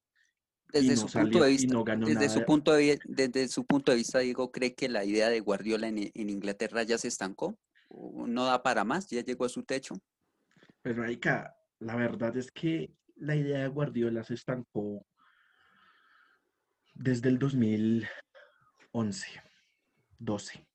Desde 0.74 0.96
su 0.98 1.08
punto 1.12 1.40
de 1.44 1.50
vista, 1.52 1.68
desde 2.08 2.30
su 2.30 2.46
punto 2.46 2.74
de, 2.74 2.82
vi- 2.82 3.00
desde 3.06 3.48
su 3.48 3.66
punto 3.66 3.92
de 3.92 3.98
vista, 3.98 4.20
Diego, 4.20 4.52
¿cree 4.52 4.74
que 4.74 4.90
la 4.90 5.06
idea 5.06 5.30
de 5.30 5.40
Guardiola 5.40 5.88
en, 5.88 6.12
en 6.14 6.30
Inglaterra 6.30 6.82
ya 6.84 6.98
se 6.98 7.08
estancó? 7.08 7.58
¿O 7.90 8.26
¿No 8.28 8.46
da 8.46 8.64
para 8.64 8.84
más? 8.84 9.08
¿Ya 9.10 9.22
llegó 9.24 9.46
a 9.46 9.50
su 9.50 9.64
techo? 9.64 9.96
Pues, 10.82 10.98
marica, 10.98 11.56
la 11.80 11.96
verdad 11.96 12.36
es 12.38 12.52
que 12.52 12.92
la 13.16 13.36
idea 13.36 13.60
de 13.60 13.68
Guardiola 13.68 14.24
se 14.24 14.34
estancó 14.34 15.06
desde 16.96 17.30
el 17.30 17.38
2000, 17.40 18.08
2011, 18.94 19.28
12, 20.20 20.68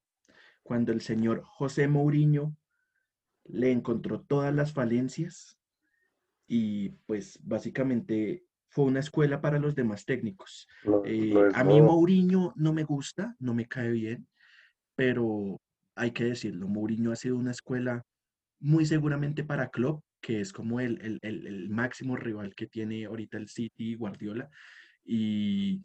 cuando 0.63 0.93
el 0.93 1.01
señor 1.01 1.43
José 1.45 1.89
Mourinho 1.89 2.57
le 3.45 3.71
encontró 3.73 4.21
todas 4.21 4.55
las 4.55 4.73
falencias 4.73 5.59
y 6.47 6.91
pues 7.07 7.39
básicamente 7.43 8.48
fue 8.79 8.85
una 8.85 9.01
escuela 9.01 9.41
para 9.41 9.59
los 9.59 9.75
demás 9.75 10.05
técnicos. 10.05 10.69
Eh, 11.05 11.35
a 11.53 11.65
mí 11.65 11.83
Mourinho 11.83 12.53
no 12.55 12.73
me 12.73 12.85
gusta, 12.85 13.35
no 13.41 13.53
me 13.53 13.67
cae 13.67 13.91
bien, 13.91 14.29
pero 14.95 15.61
hay 15.97 16.13
que 16.13 16.27
decirlo, 16.27 16.69
Mourinho 16.69 17.11
ha 17.11 17.17
sido 17.17 17.37
una 17.37 17.51
escuela 17.51 18.05
muy 18.61 18.87
seguramente 18.87 19.43
para 19.43 19.71
Klopp, 19.71 20.05
que 20.21 20.41
es 20.41 20.53
como 20.53 20.79
el, 20.79 21.67
máximo 21.71 22.15
rival 22.15 22.55
que 22.55 22.69
tiene 22.69 23.07
ahorita 23.07 23.37
el 23.37 23.49
City, 23.49 23.97
Guardiola. 23.97 24.49
Y, 25.05 25.83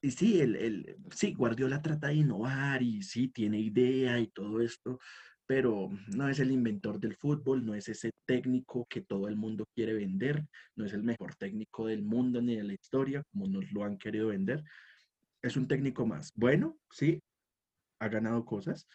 y 0.00 0.10
sí, 0.10 0.40
el, 0.40 0.96
sí, 1.12 1.34
Guardiola 1.34 1.80
trata 1.82 2.08
de 2.08 2.14
innovar 2.14 2.82
y 2.82 3.02
sí, 3.02 3.28
tiene 3.28 3.60
idea 3.60 4.18
y 4.18 4.26
todo 4.26 4.60
esto, 4.60 4.98
pero 5.46 5.90
no 6.14 6.28
es 6.28 6.40
el 6.40 6.50
inventor 6.50 6.98
del 7.00 7.16
fútbol, 7.16 7.64
no 7.64 7.74
es 7.74 7.88
ese 7.88 8.10
técnico 8.26 8.86
que 8.88 9.02
todo 9.02 9.28
el 9.28 9.36
mundo 9.36 9.66
quiere 9.74 9.94
vender, 9.94 10.46
no 10.76 10.86
es 10.86 10.92
el 10.92 11.02
mejor 11.02 11.34
técnico 11.34 11.86
del 11.86 12.02
mundo 12.02 12.40
ni 12.40 12.56
de 12.56 12.64
la 12.64 12.74
historia, 12.74 13.22
como 13.32 13.46
nos 13.46 13.70
lo 13.72 13.84
han 13.84 13.98
querido 13.98 14.28
vender. 14.28 14.62
Es 15.42 15.56
un 15.56 15.66
técnico 15.66 16.06
más. 16.06 16.32
Bueno, 16.34 16.78
sí, 16.90 17.20
ha 18.00 18.08
ganado 18.08 18.44
cosas, 18.44 18.86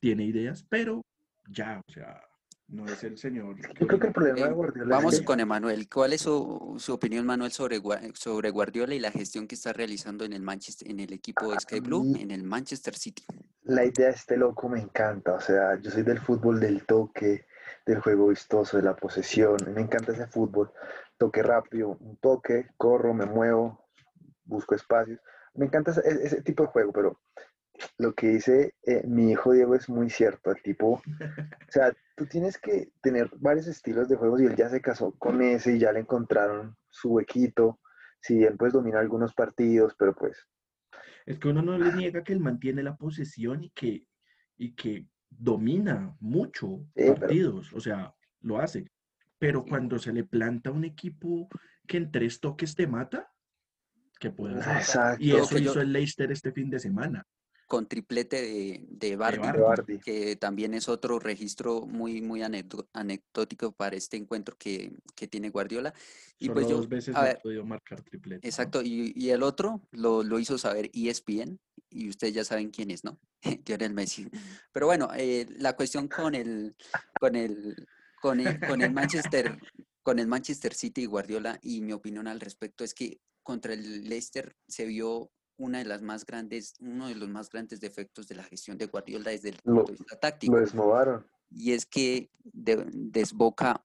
tiene 0.00 0.24
ideas, 0.24 0.66
pero 0.68 1.02
ya, 1.48 1.82
o 1.86 1.92
sea, 1.92 2.20
no 2.68 2.84
es 2.86 3.04
el 3.04 3.16
señor. 3.16 3.56
Yo 3.78 3.86
creo 3.86 4.00
que 4.00 4.06
el 4.08 4.12
problema 4.12 4.46
de 4.46 4.52
Guardiola. 4.52 4.96
Vamos 4.96 5.20
con 5.22 5.38
Emanuel. 5.38 5.88
¿Cuál 5.88 6.12
es 6.12 6.22
su, 6.22 6.78
opinión, 6.88 7.24
Manuel, 7.24 7.52
sobre, 7.52 7.80
sobre 8.14 8.50
Guardiola 8.50 8.94
y 8.94 8.98
la 8.98 9.12
gestión 9.12 9.46
que 9.46 9.54
está 9.54 9.72
realizando 9.72 10.24
en 10.24 10.32
el 10.32 10.42
Manchester, 10.42 10.90
en 10.90 11.00
el 11.00 11.12
equipo 11.12 11.52
de 11.52 11.60
Sky 11.60 11.80
Blue, 11.80 12.16
en 12.18 12.30
el 12.30 12.42
Manchester 12.42 12.96
City? 12.96 13.24
La 13.62 13.84
idea 13.84 14.08
de 14.08 14.14
este 14.14 14.36
loco 14.36 14.68
me 14.68 14.80
encanta. 14.80 15.34
O 15.34 15.40
sea, 15.40 15.80
yo 15.80 15.90
soy 15.90 16.02
del 16.02 16.18
fútbol 16.18 16.58
del 16.58 16.84
toque, 16.84 17.46
del 17.84 18.00
juego 18.00 18.28
vistoso, 18.28 18.76
de 18.76 18.82
la 18.82 18.96
posesión. 18.96 19.56
Me 19.72 19.82
encanta 19.82 20.12
ese 20.12 20.26
fútbol. 20.26 20.72
Toque 21.18 21.42
rápido, 21.42 21.96
un 22.00 22.16
toque, 22.16 22.68
corro, 22.76 23.14
me 23.14 23.26
muevo, 23.26 23.86
busco 24.44 24.74
espacios. 24.74 25.20
Me 25.54 25.66
encanta 25.66 25.92
ese 25.92 26.42
tipo 26.42 26.64
de 26.64 26.68
juego, 26.68 26.92
pero 26.92 27.20
lo 27.98 28.14
que 28.14 28.28
dice 28.28 28.74
eh, 28.82 29.02
mi 29.06 29.30
hijo 29.30 29.52
Diego 29.52 29.74
es 29.74 29.88
muy 29.88 30.10
cierto. 30.10 30.50
El 30.50 30.62
tipo, 30.62 30.92
o 30.92 31.02
sea, 31.68 31.94
tú 32.16 32.26
tienes 32.26 32.58
que 32.58 32.90
tener 33.00 33.30
varios 33.38 33.66
estilos 33.66 34.08
de 34.08 34.16
juegos 34.16 34.40
y 34.40 34.46
él 34.46 34.56
ya 34.56 34.68
se 34.68 34.80
casó 34.80 35.12
con 35.12 35.42
ese 35.42 35.76
y 35.76 35.78
ya 35.78 35.92
le 35.92 36.00
encontraron 36.00 36.76
su 36.88 37.10
huequito. 37.12 37.80
Si 38.20 38.38
bien 38.38 38.56
pues 38.56 38.72
domina 38.72 38.98
algunos 38.98 39.34
partidos, 39.34 39.94
pero 39.98 40.14
pues... 40.14 40.36
Es 41.26 41.38
que 41.38 41.48
uno 41.48 41.62
no 41.62 41.76
le 41.76 41.92
niega 41.92 42.22
que 42.22 42.32
él 42.32 42.40
mantiene 42.40 42.82
la 42.82 42.96
posesión 42.96 43.64
y 43.64 43.70
que, 43.70 44.06
y 44.56 44.74
que 44.74 45.06
domina 45.28 46.16
mucho 46.20 46.86
partidos, 46.94 47.72
o 47.72 47.80
sea, 47.80 48.14
lo 48.40 48.60
hace. 48.60 48.90
Pero 49.38 49.64
cuando 49.64 49.98
se 49.98 50.12
le 50.12 50.22
planta 50.22 50.70
un 50.70 50.84
equipo 50.84 51.48
que 51.86 51.96
en 51.96 52.12
tres 52.12 52.40
toques 52.40 52.76
te 52.76 52.86
mata, 52.86 53.28
¿qué 54.20 54.30
puede 54.30 54.60
hacer? 54.60 55.20
Y 55.20 55.32
eso 55.32 55.58
hizo 55.58 55.80
el 55.80 55.92
Leicester 55.92 56.30
este 56.30 56.52
fin 56.52 56.70
de 56.70 56.78
semana 56.78 57.26
con 57.66 57.86
triplete 57.86 58.40
de, 58.40 58.84
de, 58.88 59.16
Bardi, 59.16 59.98
que 59.98 60.36
también 60.36 60.72
es 60.72 60.88
otro 60.88 61.18
registro 61.18 61.84
muy, 61.86 62.22
muy 62.22 62.42
anecdótico 62.42 63.72
para 63.72 63.96
este 63.96 64.16
encuentro 64.16 64.56
que, 64.56 64.92
que 65.16 65.26
tiene 65.26 65.50
Guardiola. 65.50 65.92
Y 66.38 66.48
pues 66.48 66.68
dos 66.68 66.88
veces 66.88 67.14
ha 67.16 67.34
podido 67.42 67.64
marcar 67.64 68.02
triplete. 68.02 68.46
Exacto, 68.46 68.82
y, 68.82 69.12
y, 69.16 69.30
el 69.30 69.42
otro 69.42 69.82
lo, 69.90 70.22
lo, 70.22 70.38
hizo 70.38 70.58
saber 70.58 70.90
ESPN, 70.92 71.58
y 71.90 72.08
ustedes 72.08 72.34
ya 72.34 72.44
saben 72.44 72.70
quién 72.70 72.90
es, 72.90 73.02
¿no? 73.02 73.18
Lionel 73.66 73.94
Messi. 73.94 74.28
Pero 74.72 74.86
bueno, 74.86 75.08
eh, 75.16 75.46
la 75.58 75.74
cuestión 75.74 76.06
con 76.06 76.36
el, 76.36 76.76
con 77.18 77.34
el, 77.34 77.74
con 78.20 78.38
el, 78.38 78.60
con 78.60 78.80
el 78.80 78.92
Manchester, 78.92 79.58
con 80.02 80.20
el 80.20 80.28
Manchester 80.28 80.72
City 80.72 81.02
y 81.02 81.06
Guardiola, 81.06 81.58
y 81.62 81.80
mi 81.80 81.92
opinión 81.92 82.28
al 82.28 82.38
respecto 82.38 82.84
es 82.84 82.94
que 82.94 83.18
contra 83.42 83.72
el 83.74 84.08
Leicester 84.08 84.56
se 84.68 84.86
vio 84.86 85.32
una 85.58 85.78
de 85.78 85.84
las 85.84 86.02
más 86.02 86.26
grandes, 86.26 86.74
uno 86.80 87.08
de 87.08 87.14
los 87.14 87.28
más 87.28 87.50
grandes 87.50 87.80
defectos 87.80 88.28
de 88.28 88.34
la 88.34 88.44
gestión 88.44 88.78
de 88.78 88.86
Guardiola 88.86 89.30
desde 89.30 89.50
el 89.50 89.56
punto 89.56 89.84
de 89.84 89.92
vista 89.92 90.18
táctico. 90.18 90.56
Y 91.50 91.72
es 91.72 91.86
que 91.86 92.30
desboca, 92.52 93.84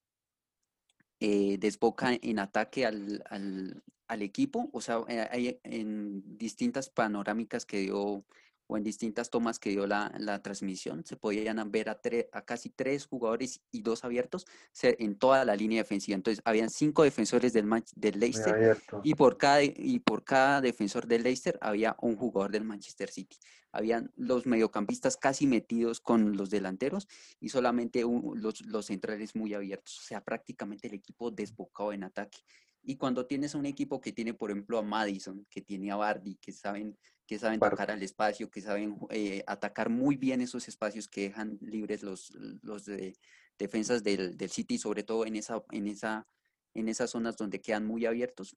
eh, 1.20 1.56
desboca 1.58 2.12
en 2.20 2.38
ataque 2.38 2.84
al, 2.86 3.22
al, 3.28 4.22
equipo, 4.22 4.68
o 4.72 4.80
sea, 4.82 5.00
eh, 5.08 5.26
hay 5.30 5.60
en 5.62 6.36
distintas 6.36 6.90
panorámicas 6.90 7.64
que 7.64 7.78
dio 7.78 8.24
o 8.72 8.78
en 8.78 8.84
distintas 8.84 9.28
tomas 9.28 9.58
que 9.58 9.68
dio 9.68 9.86
la, 9.86 10.40
transmisión, 10.42 11.04
se 11.04 11.16
podían 11.16 11.70
ver 11.70 11.90
a, 11.90 12.00
a, 12.32 12.42
casi 12.42 12.70
tres 12.70 13.04
jugadores 13.04 13.60
y 13.70 13.82
dos 13.82 14.02
abiertos 14.02 14.46
en 14.82 15.16
toda 15.16 15.44
la 15.44 15.54
línea 15.54 15.82
defensiva. 15.82 16.14
Entonces, 16.14 16.42
habían 16.46 16.70
cinco 16.70 17.02
defensores 17.02 17.52
del, 17.52 17.68
del 17.96 18.18
Leicester 18.18 18.78
y 19.02 19.14
por, 19.14 19.36
cada, 19.36 19.62
y 19.62 19.98
por 19.98 20.24
cada 20.24 20.62
defensor 20.62 21.06
del 21.06 21.22
Leicester 21.22 21.58
había 21.60 21.96
un 22.00 22.16
jugador 22.16 22.50
del 22.50 22.64
Manchester 22.64 23.10
City. 23.10 23.36
Habían 23.72 24.10
los 24.16 24.46
mediocampistas 24.46 25.18
casi 25.18 25.46
metidos 25.46 26.00
con 26.00 26.36
los 26.36 26.48
delanteros 26.48 27.08
y 27.40 27.50
solamente 27.50 28.02
los, 28.02 28.62
los 28.62 28.86
centrales 28.86 29.36
muy 29.36 29.52
abiertos. 29.52 29.98
O 29.98 30.02
sea, 30.02 30.24
prácticamente 30.24 30.88
el 30.88 30.94
equipo 30.94 31.30
desbocado 31.30 31.92
en 31.92 32.04
ataque. 32.04 32.38
Y 32.82 32.96
cuando 32.96 33.26
tienes 33.26 33.54
un 33.54 33.66
equipo 33.66 34.00
que 34.00 34.12
tiene, 34.12 34.34
por 34.34 34.50
ejemplo, 34.50 34.78
a 34.78 34.82
Madison, 34.82 35.46
que 35.48 35.62
tiene 35.62 35.92
a 35.92 35.96
Bardi, 35.96 36.36
que 36.36 36.52
saben, 36.52 36.98
que 37.26 37.38
saben 37.38 37.60
tocar 37.60 37.90
al 37.90 38.02
espacio, 38.02 38.50
que 38.50 38.60
saben 38.60 38.98
eh, 39.10 39.44
atacar 39.46 39.88
muy 39.88 40.16
bien 40.16 40.40
esos 40.40 40.66
espacios 40.66 41.06
que 41.08 41.28
dejan 41.28 41.58
libres 41.60 42.02
los, 42.02 42.32
los 42.62 42.84
de, 42.84 43.16
defensas 43.58 44.02
del, 44.02 44.36
del, 44.36 44.50
City, 44.50 44.78
sobre 44.78 45.04
todo 45.04 45.26
en, 45.26 45.36
esa, 45.36 45.62
en, 45.70 45.86
esa, 45.86 46.26
en 46.74 46.88
esas 46.88 47.10
zonas 47.10 47.36
donde 47.36 47.60
quedan 47.60 47.86
muy 47.86 48.04
abiertos, 48.04 48.56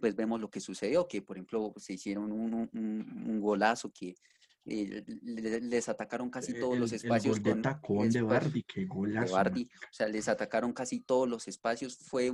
pues 0.00 0.16
vemos 0.16 0.40
lo 0.40 0.50
que 0.50 0.60
sucedió, 0.60 1.06
que 1.06 1.20
por 1.20 1.36
ejemplo 1.36 1.74
se 1.76 1.92
hicieron 1.92 2.32
un, 2.32 2.54
un, 2.54 2.70
un 2.72 3.40
golazo 3.40 3.92
que 3.92 4.14
eh, 4.64 5.02
les 5.22 5.88
atacaron 5.88 6.30
casi 6.30 6.54
todos 6.54 6.78
los 6.78 6.92
espacios. 6.92 7.38
El 7.38 7.42
con, 7.42 7.62
tacón 7.62 8.10
de 8.10 8.22
Bardi, 8.22 8.62
qué 8.62 8.84
golazo. 8.84 9.34
o 9.36 9.66
sea, 9.90 10.06
les 10.06 10.28
atacaron 10.28 10.72
casi 10.72 11.00
todos 11.00 11.28
los 11.28 11.48
espacios. 11.48 11.96
Fue, 11.96 12.32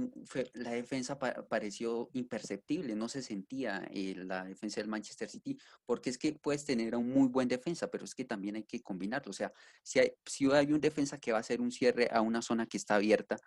la 0.53 0.73
defensa 0.73 1.19
pareció 1.19 2.11
imperceptible, 2.13 2.95
no 2.95 3.09
se 3.09 3.23
sentía 3.23 3.89
eh, 3.91 4.15
la 4.17 4.45
defensa 4.45 4.81
del 4.81 4.89
Manchester 4.89 5.29
City, 5.31 5.59
porque 5.87 6.11
es 6.11 6.19
que 6.19 6.35
puedes 6.35 6.65
tener 6.65 6.95
un 6.97 7.09
muy 7.09 7.29
buen 7.29 7.49
defensa, 7.49 7.91
pero 7.91 8.05
es 8.05 8.15
que 8.15 8.27
también 8.27 8.57
hay 8.57 8.65
que 8.65 8.83
combinarlo. 8.83 9.31
O 9.31 9.35
sea, 9.35 9.53
si 9.83 9.99
hay, 9.99 10.13
si 10.27 10.51
hay 10.53 10.73
un 10.73 10.81
defensa 10.81 11.19
que 11.19 11.33
va 11.33 11.39
a 11.39 11.41
hacer 11.41 11.63
un 11.63 11.73
cierre 11.73 12.09
a 12.13 12.21
una 12.21 12.43
zona 12.43 12.67
que 12.67 12.77
está 12.77 12.97
abierta, 12.97 13.39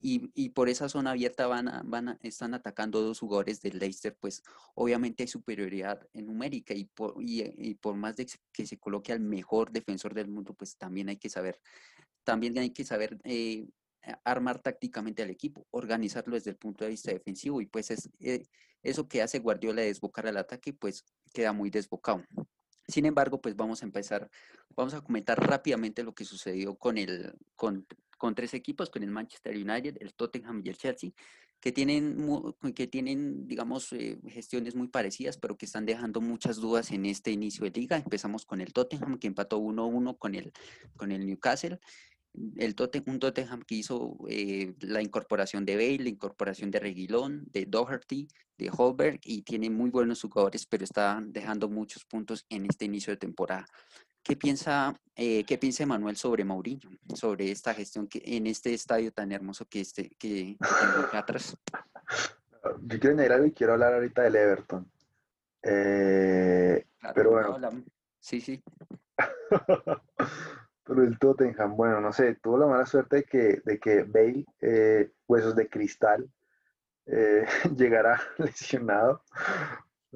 y, 0.00 0.50
por 0.50 0.68
esa 0.68 0.88
zona 0.88 1.10
abierta 1.12 1.46
van, 1.46 1.70
van 1.84 2.18
están 2.22 2.54
atacando 2.54 3.00
dos 3.00 3.18
jugadores 3.18 3.60
del 3.60 3.78
Leicester, 3.78 4.16
pues 4.18 4.42
obviamente 4.74 5.22
hay 5.22 5.28
superioridad 5.28 6.06
numérica 6.12 6.74
y 6.74 6.84
por, 6.84 7.14
y, 7.18 7.74
por 7.74 7.96
más 7.96 8.16
de 8.16 8.26
que 8.52 8.66
se 8.66 8.78
coloque 8.78 9.12
al 9.12 9.20
mejor 9.20 9.72
defensor 9.72 10.14
del 10.14 10.28
mundo, 10.28 10.54
pues 10.54 10.76
también 10.76 11.08
hay 11.08 11.16
que 11.16 11.30
saber, 11.30 11.60
también 12.24 12.56
hay 12.58 12.70
que 12.70 12.84
saber 12.84 13.18
eh, 13.24 13.68
armar 14.24 14.60
tácticamente 14.60 15.22
al 15.22 15.30
equipo, 15.30 15.66
organizarlo 15.70 16.34
desde 16.34 16.50
el 16.50 16.56
punto 16.56 16.84
de 16.84 16.90
vista 16.90 17.10
defensivo 17.10 17.60
y 17.60 17.66
pues 17.66 17.90
es, 17.90 18.10
eh, 18.20 18.46
eso 18.82 19.08
que 19.08 19.22
hace 19.22 19.40
Guardiola 19.40 19.82
de 19.82 19.88
desbocar 19.88 20.26
al 20.26 20.36
ataque, 20.36 20.72
pues 20.72 21.04
queda 21.32 21.52
muy 21.52 21.70
desbocado. 21.70 22.22
Sin 22.88 23.04
embargo, 23.04 23.40
pues 23.40 23.56
vamos 23.56 23.82
a 23.82 23.86
empezar, 23.86 24.30
vamos 24.76 24.94
a 24.94 25.00
comentar 25.00 25.44
rápidamente 25.44 26.04
lo 26.04 26.14
que 26.14 26.24
sucedió 26.24 26.76
con 26.76 26.98
el, 26.98 27.34
con, 27.56 27.84
con 28.16 28.34
tres 28.34 28.54
equipos, 28.54 28.90
con 28.90 29.02
el 29.02 29.10
Manchester 29.10 29.56
United, 29.56 29.96
el 30.00 30.14
Tottenham 30.14 30.62
y 30.64 30.68
el 30.68 30.76
Chelsea, 30.76 31.10
que 31.60 31.72
tienen, 31.72 32.16
que 32.74 32.86
tienen 32.86 33.46
digamos, 33.46 33.92
eh, 33.92 34.18
gestiones 34.28 34.74
muy 34.74 34.88
parecidas, 34.88 35.38
pero 35.38 35.56
que 35.56 35.66
están 35.66 35.86
dejando 35.86 36.20
muchas 36.20 36.56
dudas 36.56 36.90
en 36.90 37.06
este 37.06 37.30
inicio 37.30 37.64
de 37.64 37.78
liga. 37.78 37.96
Empezamos 37.96 38.44
con 38.44 38.60
el 38.60 38.72
Tottenham, 38.72 39.18
que 39.18 39.26
empató 39.26 39.58
1-1 39.58 40.18
con 40.18 40.34
el, 40.34 40.52
con 40.96 41.12
el 41.12 41.26
Newcastle. 41.26 41.78
El 42.56 42.74
Tottenham, 42.74 43.14
un 43.14 43.18
Tottenham 43.18 43.62
que 43.66 43.76
hizo 43.76 44.18
eh, 44.28 44.74
la 44.80 45.00
incorporación 45.00 45.64
de 45.64 45.76
Bale, 45.76 46.04
la 46.04 46.10
incorporación 46.10 46.70
de 46.70 46.80
Reguilón, 46.80 47.46
de 47.50 47.64
Doherty, 47.64 48.28
de 48.58 48.70
Holberg, 48.76 49.20
y 49.24 49.42
tiene 49.42 49.70
muy 49.70 49.90
buenos 49.90 50.20
jugadores, 50.20 50.66
pero 50.66 50.84
está 50.84 51.22
dejando 51.26 51.70
muchos 51.70 52.04
puntos 52.04 52.44
en 52.50 52.66
este 52.66 52.84
inicio 52.84 53.12
de 53.12 53.16
temporada. 53.16 53.66
¿Qué 54.26 54.34
piensa, 54.34 54.92
eh, 55.14 55.44
¿Qué 55.44 55.56
piensa 55.56 55.84
Emanuel 55.84 56.16
sobre 56.16 56.44
Mourinho, 56.44 56.90
sobre 57.14 57.52
esta 57.52 57.72
gestión 57.74 58.08
que, 58.08 58.20
en 58.24 58.48
este 58.48 58.74
estadio 58.74 59.12
tan 59.12 59.30
hermoso 59.30 59.66
que, 59.68 59.80
este, 59.80 60.10
que, 60.18 60.56
tengo 60.58 61.06
acá 61.06 61.18
atrás? 61.20 61.56
Yo 62.82 62.98
quiero 62.98 63.10
añadir 63.10 63.32
algo 63.32 63.46
y 63.46 63.52
quiero 63.52 63.74
hablar 63.74 63.94
ahorita 63.94 64.22
del 64.22 64.34
Everton. 64.34 64.90
Eh, 65.62 66.84
pero 67.14 67.30
bueno. 67.30 67.84
sí, 68.18 68.40
sí. 68.40 68.60
pero 70.84 71.02
el 71.04 71.18
Tottenham, 71.20 71.76
bueno, 71.76 72.00
no 72.00 72.12
sé, 72.12 72.34
tuvo 72.34 72.58
la 72.58 72.66
mala 72.66 72.86
suerte 72.86 73.16
de 73.16 73.24
que, 73.24 73.62
de 73.64 73.78
que 73.78 74.02
Bale, 74.02 74.44
eh, 74.60 75.12
huesos 75.28 75.54
de 75.54 75.68
cristal, 75.68 76.28
eh, 77.06 77.46
llegará 77.76 78.20
lesionado. 78.38 79.22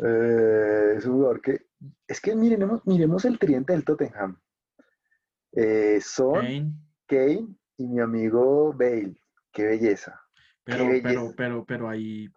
Eh, 0.03 0.95
es 0.97 1.05
un 1.05 1.15
jugador 1.15 1.41
que, 1.41 1.67
es 2.07 2.21
que 2.21 2.35
miremos, 2.35 2.87
miremos 2.87 3.25
el 3.25 3.39
triente 3.39 3.73
del 3.73 3.85
Tottenham. 3.85 4.41
Eh, 5.53 6.01
son 6.01 6.77
Kane. 7.07 7.49
y 7.77 7.87
mi 7.87 8.01
amigo 8.01 8.73
Bale. 8.73 9.21
Qué 9.53 9.65
belleza. 9.65 10.21
Pero, 10.65 10.89
pero, 11.03 11.35
pero, 11.37 11.65
pero 11.65 11.89
ahí 11.89 12.29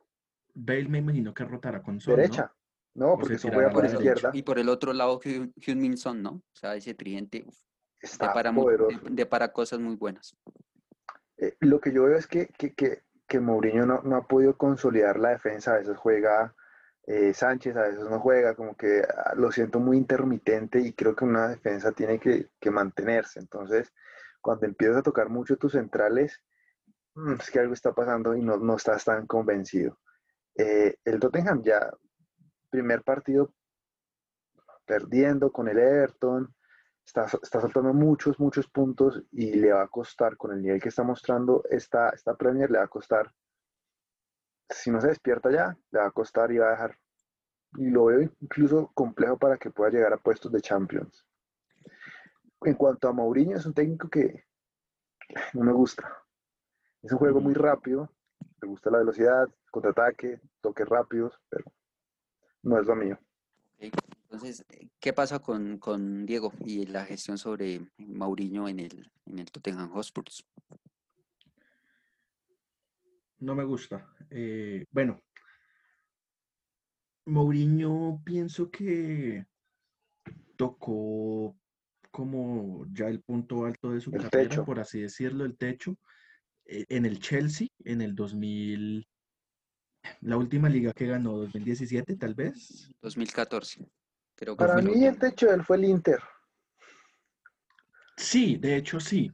Bale 0.54 0.90
me 0.90 1.00
imagino 1.00 1.34
que 1.34 1.46
rotará 1.46 1.82
con 1.82 2.00
Son, 2.00 2.16
Derecha. 2.16 2.52
No, 2.96 3.18
porque 3.18 3.40
se 3.40 3.52
juega 3.52 3.72
por 3.72 3.86
izquierda. 3.86 4.32
Y 4.34 4.44
por 4.44 4.60
el 4.60 4.70
otro 4.70 4.94
lado, 4.94 5.20
Hyun 5.22 5.98
Son, 5.98 6.22
¿no? 6.22 6.32
O 6.32 6.56
sea, 6.56 6.76
ese 6.76 6.94
triente 6.94 7.46
Está 8.00 8.28
de, 8.28 8.34
para, 8.34 8.54
poderoso. 8.54 9.00
De, 9.10 9.26
para 9.26 9.52
cosas 9.52 9.80
muy 9.80 9.96
buenas. 9.96 10.36
Eh, 11.38 11.56
lo 11.62 11.80
que 11.80 11.92
yo 11.94 12.04
veo 12.04 12.18
es 12.18 12.28
que, 12.28 12.48
que, 12.48 12.74
que, 12.74 13.04
que 13.28 13.40
Mourinho 13.40 13.86
no, 13.86 14.02
no, 14.04 14.18
ha 14.18 14.28
podido 14.28 14.58
consolidar 14.58 15.20
la 15.20 15.30
defensa. 15.30 15.74
A 15.74 15.78
veces 15.78 15.98
juega 15.98 16.54
eh, 17.06 17.34
Sánchez, 17.34 17.76
a 17.76 17.84
veces 17.84 18.10
no 18.10 18.20
juega. 18.20 18.56
Como 18.56 18.76
que 18.76 19.02
ah, 19.04 19.34
lo 19.36 19.52
siento 19.52 19.80
muy 19.80 19.98
intermitente 19.98 20.80
y 20.80 20.94
creo 20.94 21.16
que 21.16 21.26
una 21.26 21.50
defensa 21.50 21.92
tiene 21.92 22.20
que, 22.20 22.50
mantenerse. 22.72 23.40
Entonces, 23.40 23.94
cuando 24.42 24.66
empiezas 24.66 24.98
a 24.98 25.04
tocar 25.04 25.30
mucho 25.30 25.58
tus 25.58 25.74
centrales, 25.74 26.42
mm, 27.16 27.34
es 27.34 27.52
que 27.52 27.60
algo 27.60 27.74
está 27.74 27.94
pasando 27.94 28.36
y 28.36 28.42
no, 28.42 28.58
no 28.58 28.76
estás 28.76 29.06
tan 29.06 29.28
convencido. 29.28 30.00
Eh, 30.56 30.98
el 31.06 31.20
Tottenham 31.20 31.64
ya, 31.64 31.92
primer 32.70 33.04
partido 33.04 33.54
perdiendo 34.86 35.52
con 35.52 35.68
el 35.68 35.78
Everton, 35.78 36.54
está, 37.06 37.26
está 37.42 37.62
saltando 37.62 37.94
muchos, 37.94 38.40
muchos 38.40 38.68
puntos 38.68 39.22
y 39.32 39.54
le 39.54 39.72
va 39.72 39.84
a 39.84 39.88
costar, 39.88 40.38
con 40.38 40.52
el 40.52 40.62
nivel 40.62 40.82
que 40.82 40.90
está 40.90 41.04
mostrando 41.04 41.64
esta, 41.70 42.10
esta 42.10 42.36
Premier, 42.36 42.70
le 42.70 42.80
va 42.80 42.86
a 42.86 42.90
costar, 42.90 43.32
si 44.74 44.92
no 44.92 45.00
se 45.00 45.08
despierta 45.08 45.52
ya, 45.52 45.78
le 45.92 46.00
va 46.00 46.08
a 46.08 46.12
costar 46.12 46.52
y 46.52 46.58
va 46.58 46.68
a 46.68 46.72
dejar, 46.72 46.98
y 47.78 47.90
lo 47.90 48.06
veo 48.06 48.22
incluso 48.42 48.92
complejo 48.94 49.38
para 49.38 49.58
que 49.58 49.72
pueda 49.72 49.92
llegar 49.92 50.14
a 50.14 50.18
puestos 50.18 50.52
de 50.52 50.62
Champions. 50.62 51.26
En 52.62 52.76
cuanto 52.76 53.08
a 53.08 53.14
Mourinho, 53.14 53.58
es 53.58 53.66
un 53.66 53.74
técnico 53.74 54.10
que 54.10 54.46
no 55.54 55.64
me 55.64 55.74
gusta. 55.74 56.18
Es 57.02 57.12
un 57.12 57.18
juego 57.18 57.42
muy 57.42 57.54
rápido, 57.54 58.10
me 58.62 58.68
gusta 58.68 58.90
la 58.90 59.00
velocidad, 59.00 59.48
contraataque, 59.72 60.40
toques 60.62 60.88
rápidos, 60.88 61.40
pero 61.50 61.66
no 62.64 62.80
es 62.80 62.86
lo 62.86 62.96
mío. 62.96 63.20
Entonces, 63.78 64.66
¿qué 65.00 65.14
pasa 65.14 65.40
con, 65.40 66.26
Diego 66.26 66.54
y 66.60 66.86
la 66.86 67.06
gestión 67.06 67.38
sobre 67.38 67.86
Mauriño 67.98 68.68
en 68.68 68.80
el, 68.80 69.12
en 69.26 69.40
el 69.40 69.52
Tottenham 69.52 69.92
Hotspur? 69.92 70.24
No 73.44 73.56
me 73.56 73.66
gusta. 73.66 74.08
Eh, 74.30 74.86
bueno, 74.90 75.22
Mourinho 77.26 78.22
pienso 78.24 78.72
que 78.72 79.46
tocó 80.56 81.54
como 82.10 82.86
ya 82.94 83.08
el 83.08 83.22
punto 83.22 83.66
alto 83.66 83.92
de 83.92 84.00
su 84.00 84.12
carrera, 84.12 84.64
por 84.64 84.80
así 84.80 85.02
decirlo, 85.02 85.44
el 85.44 85.58
techo. 85.58 85.98
Eh, 86.66 86.86
en 86.88 87.06
el 87.06 87.20
Chelsea 87.20 87.68
en 87.84 88.02
el 88.02 88.16
2000, 88.16 89.06
la 90.22 90.38
última 90.38 90.70
liga 90.70 90.94
que 90.94 91.08
ganó, 91.08 91.38
2017 91.40 92.16
tal 92.16 92.36
vez. 92.36 92.90
2014. 93.02 93.86
Para 94.58 94.78
mí 94.78 95.06
el 95.06 95.20
techo 95.20 95.48
de 95.48 95.56
él 95.56 95.64
fue 95.66 95.76
el 95.76 95.84
Inter. 95.84 96.20
Sí, 98.16 98.56
de 98.56 98.78
hecho 98.78 99.02
sí. 99.02 99.30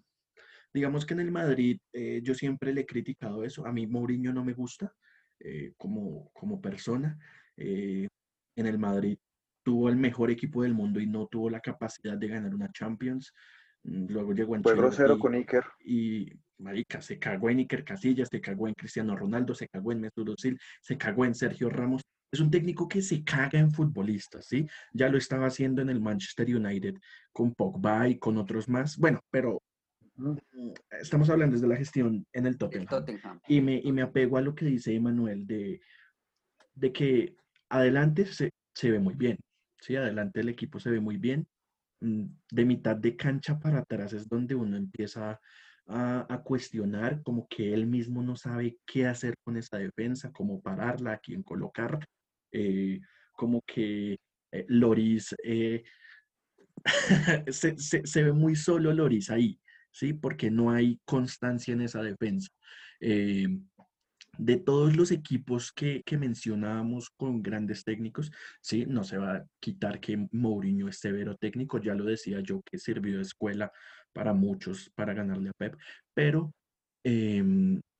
Digamos 0.74 1.06
que 1.06 1.14
en 1.14 1.22
el 1.22 1.32
Madrid 1.32 1.80
eh, 1.94 2.22
yo 2.24 2.34
siempre 2.34 2.74
le 2.74 2.82
he 2.82 2.86
criticado 2.86 3.44
eso. 3.44 3.66
A 3.66 3.72
mí 3.72 3.88
Mourinho 3.88 4.32
no 4.34 4.44
me 4.44 4.54
gusta 4.54 4.94
eh, 5.40 5.74
como, 5.78 6.32
como 6.34 6.62
persona. 6.62 7.18
en 7.58 8.10
el 8.56 8.78
Madrid 8.78 9.18
tuvo 9.64 9.90
el 9.90 9.98
mejor 9.98 10.32
equipo 10.32 10.64
del 10.64 10.74
mundo 10.74 11.00
y 11.00 11.06
no 11.06 11.28
tuvo 11.28 11.50
la 11.50 11.60
capacidad 11.60 12.18
de 12.18 12.28
ganar 12.28 12.54
una 12.54 12.72
Champions. 12.72 13.34
Mm, 13.84 14.06
luego 14.10 14.34
llegó 14.34 14.56
en 14.56 14.64
Fue 14.64 14.76
grosero 14.76 15.20
con 15.20 15.34
Iker. 15.34 15.64
Y 15.84 16.32
marica, 16.58 17.02
se 17.02 17.20
cagó 17.20 17.50
en 17.50 17.60
Iker 17.60 17.84
Casillas, 17.84 18.30
se 18.30 18.42
cagó 18.42 18.68
en 18.68 18.74
Cristiano 18.74 19.16
Ronaldo, 19.16 19.56
se 19.56 19.68
cagó 19.68 19.92
en 19.92 20.02
Mesut 20.02 20.30
Özil, 20.30 20.60
se 20.82 20.98
cagó 20.98 21.26
en 21.26 21.36
Sergio 21.36 21.70
Ramos. 21.70 22.02
Es 22.32 22.40
un 22.40 22.52
técnico 22.52 22.88
que 22.88 23.02
se 23.02 23.24
caga 23.24 23.60
en 23.60 23.72
futbolistas, 23.72 24.46
¿sí? 24.48 24.68
Ya 24.94 25.10
lo 25.10 25.18
estaba 25.18 25.48
haciendo 25.48 25.82
en 25.82 25.90
el 25.90 26.00
Manchester 26.00 26.56
United 26.56 26.96
con 27.32 27.56
Pogba 27.56 28.08
y 28.08 28.20
con 28.20 28.38
otros 28.38 28.70
más. 28.70 28.98
Bueno, 28.98 29.22
pero 29.32 29.62
estamos 31.00 31.30
hablando 31.30 31.56
desde 31.56 31.68
la 31.68 31.76
gestión 31.76 32.26
en 32.34 32.46
el 32.46 32.58
Tottenham. 32.58 33.40
Y, 33.48 33.62
me, 33.62 33.82
y 33.84 33.92
me 33.92 34.02
apego 34.02 34.38
a 34.38 34.42
lo 34.42 34.56
que 34.56 34.66
dice 34.66 34.94
Emanuel 34.94 35.46
de, 35.48 35.82
de 36.76 36.92
que 36.92 37.36
adelante 37.70 38.26
se, 38.26 38.52
se 38.74 38.92
ve 38.92 39.00
muy 39.00 39.16
bien, 39.16 39.38
¿sí? 39.80 39.96
Adelante 39.96 40.40
el 40.40 40.50
equipo 40.50 40.80
se 40.80 40.90
ve 40.90 41.00
muy 41.00 41.18
bien. 41.18 41.48
Mm, 42.02 42.26
de 42.52 42.66
mitad 42.66 42.96
de 42.96 43.16
cancha 43.18 43.60
para 43.60 43.80
atrás 43.80 44.14
es 44.14 44.28
donde 44.30 44.56
uno 44.56 44.78
empieza 44.78 45.40
a, 45.88 46.42
cuestionar, 46.44 47.22
como 47.24 47.48
que 47.48 47.74
él 47.74 47.88
mismo 47.88 48.22
no 48.22 48.36
sabe 48.36 48.78
qué 48.86 49.08
hacer 49.08 49.36
con 49.44 49.58
esa 49.58 49.78
defensa, 49.78 50.32
cómo 50.32 50.62
pararla, 50.62 51.14
a 51.14 51.18
quién 51.18 51.42
colocar, 51.42 52.00
eh, 52.52 53.00
como 53.34 53.62
que 53.64 54.20
eh, 54.52 54.66
Loris 54.68 55.36
eh, 55.44 55.84
se, 57.52 58.24
ve 58.24 58.32
muy 58.34 58.56
solo 58.56 58.94
Loris 58.94 59.32
ahí, 59.32 59.60
¿sí? 59.92 60.14
Porque 60.14 60.52
no 60.52 60.72
hay 60.72 61.00
constancia 61.06 61.74
en 61.74 61.82
esa 61.82 62.02
defensa. 62.02 62.50
de 64.38 64.56
todos 64.58 64.96
los 64.96 65.12
equipos 65.12 65.72
que, 65.74 66.02
que, 66.06 66.18
mencionábamos 66.18 67.10
con 67.10 67.44
grandes 67.44 67.84
técnicos, 67.84 68.32
sí, 68.62 68.86
no 68.86 69.04
se 69.04 69.18
va 69.18 69.36
a 69.36 69.46
quitar 69.60 70.00
que 70.00 70.28
Mourinho 70.32 70.88
es 70.88 71.00
severo 71.00 71.36
técnico, 71.36 71.78
ya 71.80 71.94
lo 71.94 72.06
decía 72.06 72.40
yo, 72.40 72.62
que 72.62 72.78
sirvió 72.78 73.18
de 73.18 73.24
escuela 73.24 73.72
para 74.14 74.34
muchos 74.34 74.90
para 74.96 75.14
ganarle 75.14 75.50
a 75.50 75.54
Pep, 75.54 75.76
pero 76.14 76.54
eh, 77.04 77.44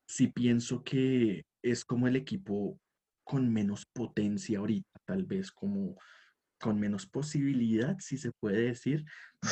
sí 0.06 0.28
pienso 0.28 0.82
que 0.82 1.44
es 1.62 1.84
como 1.84 2.08
el 2.08 2.16
equipo 2.16 2.78
con 3.24 3.52
menos 3.52 3.86
potencia 3.86 4.58
ahorita, 4.58 4.90
tal 5.04 5.24
vez 5.24 5.52
como 5.52 5.96
con 6.60 6.78
menos 6.78 7.06
posibilidad, 7.06 7.96
si 7.98 8.18
se 8.18 8.30
puede 8.32 8.60
decir, 8.60 9.04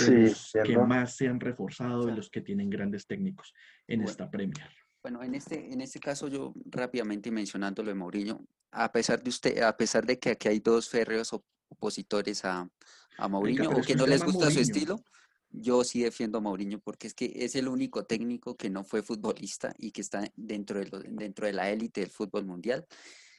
de 0.06 0.28
los 0.28 0.52
que 0.64 0.78
más 0.78 1.16
se 1.16 1.26
han 1.26 1.40
reforzado, 1.40 2.06
de 2.06 2.14
los 2.14 2.30
que 2.30 2.42
tienen 2.42 2.70
grandes 2.70 3.06
técnicos 3.06 3.52
en 3.86 4.02
esta 4.02 4.30
Premier. 4.30 4.68
Bueno, 5.02 5.22
en 5.22 5.34
este, 5.34 5.72
en 5.72 5.80
este 5.80 5.98
caso 5.98 6.28
yo 6.28 6.52
rápidamente 6.66 7.30
mencionándolo 7.30 7.88
de 7.88 7.94
Mourinho, 7.94 8.44
a 8.70 8.92
pesar 8.92 9.22
de 9.22 9.30
usted, 9.30 9.62
a 9.62 9.76
pesar 9.76 10.04
de 10.04 10.18
que 10.18 10.30
aquí 10.30 10.48
hay 10.48 10.60
dos 10.60 10.88
férreos 10.88 11.32
opositores 11.68 12.44
a, 12.44 12.68
a 13.16 13.28
Mourinho 13.28 13.70
o 13.70 13.80
que 13.80 13.96
no 13.96 14.06
les 14.06 14.22
gusta 14.22 14.50
su 14.50 14.60
estilo, 14.60 15.02
yo 15.50 15.82
sí 15.84 16.02
defiendo 16.02 16.38
a 16.38 16.40
Mourinho 16.42 16.78
porque 16.80 17.06
es 17.06 17.14
que 17.14 17.32
es 17.34 17.54
el 17.54 17.68
único 17.68 18.04
técnico 18.04 18.56
que 18.56 18.68
no 18.68 18.84
fue 18.84 19.02
futbolista 19.02 19.72
y 19.78 19.92
que 19.92 20.02
está 20.02 20.30
dentro 20.36 20.78
de, 20.78 20.90
dentro 21.08 21.46
de 21.46 21.54
la 21.54 21.70
élite 21.70 22.02
del 22.02 22.10
fútbol 22.10 22.44
mundial. 22.44 22.86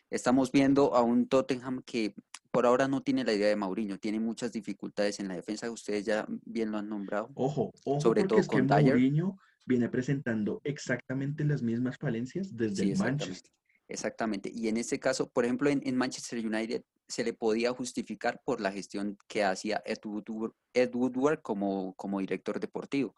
Estamos 0.09 0.51
viendo 0.51 0.95
a 0.95 1.01
un 1.01 1.27
Tottenham 1.27 1.83
que 1.83 2.15
por 2.51 2.65
ahora 2.65 2.87
no 2.87 3.01
tiene 3.01 3.23
la 3.23 3.33
idea 3.33 3.47
de 3.47 3.55
Mourinho, 3.55 3.99
tiene 3.99 4.19
muchas 4.19 4.51
dificultades 4.51 5.19
en 5.19 5.27
la 5.27 5.35
defensa, 5.35 5.69
ustedes 5.69 6.05
ya 6.05 6.25
bien 6.45 6.71
lo 6.71 6.79
han 6.79 6.89
nombrado. 6.89 7.29
Ojo, 7.35 7.71
ojo 7.85 8.01
sobre 8.01 8.23
todo 8.23 8.45
con 8.47 8.67
que 8.67 8.81
Mourinho 8.81 9.37
viene 9.65 9.87
presentando 9.87 10.61
exactamente 10.63 11.45
las 11.45 11.61
mismas 11.61 11.97
falencias 11.97 12.55
desde 12.55 12.83
el 12.83 12.97
Manchester. 12.97 13.51
Exactamente. 13.87 14.51
Y 14.53 14.67
en 14.67 14.77
este 14.77 14.99
caso, 14.99 15.29
por 15.29 15.45
ejemplo, 15.45 15.69
en, 15.69 15.95
Manchester 15.95 16.45
United 16.45 16.83
se 17.07 17.23
le 17.23 17.33
podía 17.33 17.71
justificar 17.71 18.39
por 18.45 18.61
la 18.61 18.71
gestión 18.71 19.17
que 19.27 19.43
hacía 19.43 19.81
Ed 19.83 19.97
Woodward, 20.05 21.41
como, 21.41 21.95
como 21.95 22.19
director 22.19 22.59
deportivo. 22.59 23.15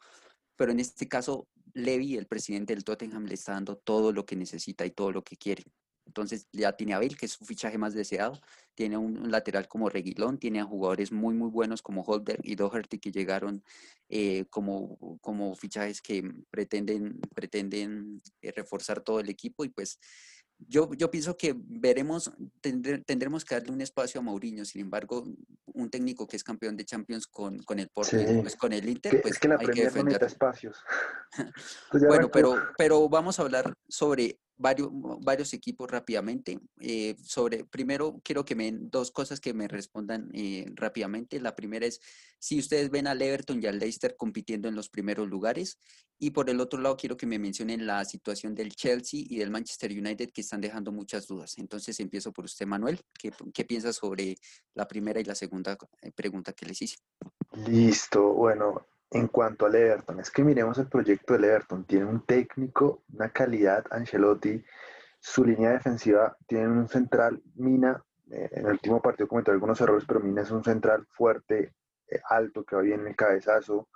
Pero 0.56 0.72
en 0.72 0.80
este 0.80 1.10
caso, 1.10 1.48
Levy, 1.74 2.16
el 2.16 2.26
presidente 2.26 2.74
del 2.74 2.86
Tottenham, 2.86 3.26
le 3.26 3.34
está 3.34 3.52
dando 3.52 3.76
todo 3.76 4.14
lo 4.14 4.26
que 4.26 4.38
necesita 4.38 4.86
y 4.86 4.92
todo 4.92 5.12
lo 5.12 5.24
que 5.24 5.36
quiere. 5.36 5.64
Entonces 6.06 6.48
ya 6.52 6.74
tiene 6.74 6.94
a 6.94 7.00
Bale, 7.00 7.16
que 7.16 7.26
es 7.26 7.34
su 7.34 7.46
fichaje 7.46 7.78
más 7.78 7.94
deseado, 7.94 8.40
tiene 8.76 8.98
un, 8.98 9.32
lateral 9.32 9.68
como 9.68 9.90
Reguilón, 9.90 10.38
tiene 10.38 10.60
a 10.60 10.66
jugadores 10.66 11.12
muy 11.12 11.34
muy 11.34 11.50
buenos 11.50 11.82
como 11.82 12.02
Holder 12.02 12.40
y 12.44 12.56
Doherty 12.56 13.00
que 13.00 13.12
llegaron 13.12 13.64
eh, 14.10 14.46
como, 14.50 15.20
como 15.22 15.56
fichajes 15.56 16.02
que 16.02 16.24
pretenden, 16.50 17.20
pretenden 17.34 18.22
eh, 18.42 18.52
reforzar 18.52 19.02
todo 19.02 19.20
el 19.20 19.30
equipo 19.30 19.64
y 19.64 19.70
pues 19.70 20.00
yo, 20.68 20.94
yo 20.94 21.10
pienso 21.10 21.38
que 21.38 21.56
veremos, 21.58 22.32
tendremos 22.62 23.46
que 23.46 23.56
darle 23.56 23.72
un 23.72 23.82
espacio 23.82 24.20
a 24.20 24.24
Mourinho, 24.24 24.66
sin 24.66 24.82
embargo, 24.82 25.24
un 25.66 25.90
técnico 25.90 26.28
que 26.28 26.36
es 26.36 26.44
campeón 26.44 26.78
de 26.78 26.86
Champions 26.86 27.28
con, 27.28 27.58
con 27.60 27.80
el 27.80 27.90
Porto 27.90 28.18
pues 28.42 28.56
con 28.56 28.74
el 28.74 28.88
Inter, 28.88 29.22
pues 29.22 29.36
es 29.36 29.40
que 29.40 29.48
la 29.48 29.58
hay 29.60 29.68
que 29.68 29.86
defender. 29.86 30.24
espacios. 30.24 30.78
Pues 31.92 32.04
bueno, 32.06 32.30
pero, 32.30 32.56
pero 32.78 33.08
vamos 33.08 33.40
a 33.40 33.44
hablar 33.44 33.74
sobre 33.88 34.38
varios, 34.62 34.90
varios 34.92 35.54
equipos 35.54 35.90
rápidamente. 35.90 36.60
Eh, 36.80 37.16
sobre, 37.24 37.66
primero, 37.66 38.22
quiero 38.24 38.46
que 38.46 38.56
me 38.56 38.72
dos 38.72 39.12
cosas 39.12 39.40
que 39.40 39.54
me 39.54 39.68
respondan 39.68 40.30
eh, 40.34 40.66
rápidamente. 40.76 41.40
La 41.40 41.56
primera 41.56 41.86
es 41.86 42.00
si 42.40 42.60
ustedes 42.60 42.90
ven 42.90 43.08
al 43.08 43.22
Everton 43.22 43.62
y 43.62 43.68
al 43.68 43.80
Leicester 43.80 44.16
compitiendo 44.16 44.68
en 44.68 44.76
los 44.76 44.90
primeros 44.90 45.28
lugares. 45.28 45.78
Y 46.20 46.30
por 46.32 46.50
el 46.50 46.60
otro 46.60 46.80
lado, 46.80 46.96
quiero 46.98 47.18
que 47.18 47.26
me 47.26 47.40
mencionen 47.40 47.88
la 47.88 48.06
situación 48.06 48.54
del 48.54 48.76
Chelsea 48.76 49.24
y 49.28 49.38
del 49.38 49.50
Manchester 49.50 49.92
United 49.92 50.30
que 50.32 50.42
están 50.42 50.62
dejando 50.62 50.92
muchas 50.92 51.26
dudas. 51.26 51.58
Entonces, 51.58 52.00
empiezo 52.00 52.32
por 52.32 52.46
usted, 52.46 52.68
Manuel. 52.68 53.02
¿Qué, 53.18 53.32
qué 53.54 53.66
piensa 53.66 53.92
sobre 53.92 54.36
la 54.76 54.88
primera 54.88 55.20
y 55.20 55.24
la 55.24 55.36
segunda 55.36 55.76
eh, 56.02 56.12
pregunta 56.12 56.54
que 56.54 56.68
les 56.68 56.82
hice? 56.82 56.98
Listo. 57.68 58.34
Bueno, 58.34 58.86
en 59.12 59.28
cuanto 59.28 59.66
al 59.66 59.76
Everton, 59.76 60.22
es 60.22 60.32
que 60.32 60.44
miremos 60.44 60.78
el 60.78 60.88
proyecto 60.88 61.34
del 61.34 61.44
Everton. 61.44 61.84
Tiene 61.86 62.06
un 62.06 62.26
técnico, 62.26 63.04
una 63.14 63.30
calidad, 63.30 63.86
Ancelotti. 63.92 64.64
Su 65.20 65.44
línea 65.44 65.72
defensiva 65.72 66.36
tiene 66.48 66.70
un 66.70 66.88
central, 66.88 67.42
Mina. 67.56 68.02
Eh, 68.32 68.50
en 68.54 68.66
el 68.66 68.72
último 68.74 69.02
partido 69.02 69.28
cometió 69.28 69.54
algunos 69.54 69.80
errores, 69.82 70.06
pero 70.08 70.22
Mina 70.22 70.44
es 70.44 70.52
un 70.52 70.64
central 70.64 71.06
fuerte, 71.12 71.74
eh, 72.08 72.22
alto, 72.30 72.64
que 72.64 72.78
va 72.78 72.82
bien 72.82 73.02
en 73.02 73.08
el 73.08 73.16
cabezazo. 73.18 73.90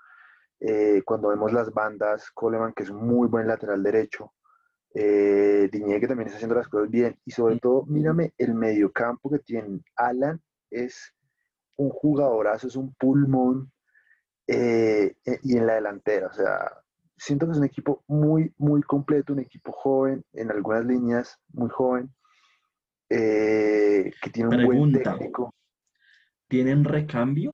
Eh, 0.59 1.01
cuando 1.05 1.29
vemos 1.29 1.53
las 1.53 1.71
bandas, 1.73 2.29
Coleman, 2.31 2.73
que 2.73 2.83
es 2.83 2.89
un 2.89 3.07
muy 3.07 3.29
buen 3.29 3.47
lateral 3.47 3.81
derecho. 3.81 4.33
Eh, 4.93 5.69
que 5.71 6.07
también 6.07 6.27
está 6.27 6.37
haciendo 6.37 6.55
las 6.55 6.67
cosas 6.67 6.89
bien. 6.89 7.17
Y 7.23 7.31
sobre 7.31 7.59
todo, 7.59 7.85
mírame 7.85 8.33
el 8.37 8.53
mediocampo 8.53 9.29
que 9.29 9.39
tiene 9.39 9.81
Alan. 9.95 10.41
Es 10.69 11.13
un 11.77 11.89
jugadorazo, 11.89 12.67
es 12.67 12.75
un 12.75 12.93
pulmón 12.95 13.71
eh, 14.47 15.15
eh, 15.25 15.39
y 15.43 15.57
en 15.57 15.65
la 15.67 15.75
delantera. 15.75 16.27
O 16.27 16.33
sea, 16.33 16.71
siento 17.17 17.45
que 17.45 17.53
es 17.53 17.57
un 17.57 17.63
equipo 17.65 18.03
muy, 18.07 18.53
muy 18.57 18.81
completo, 18.83 19.33
un 19.33 19.39
equipo 19.39 19.71
joven, 19.71 20.23
en 20.33 20.51
algunas 20.51 20.85
líneas 20.85 21.37
muy 21.53 21.69
joven, 21.69 22.13
eh, 23.09 24.11
que 24.21 24.29
tiene 24.29 24.49
un 24.49 24.55
buen 24.65 24.91
Pregunta. 24.91 25.17
técnico. 25.17 25.53
¿Tienen 26.47 26.83
recambio? 26.83 27.51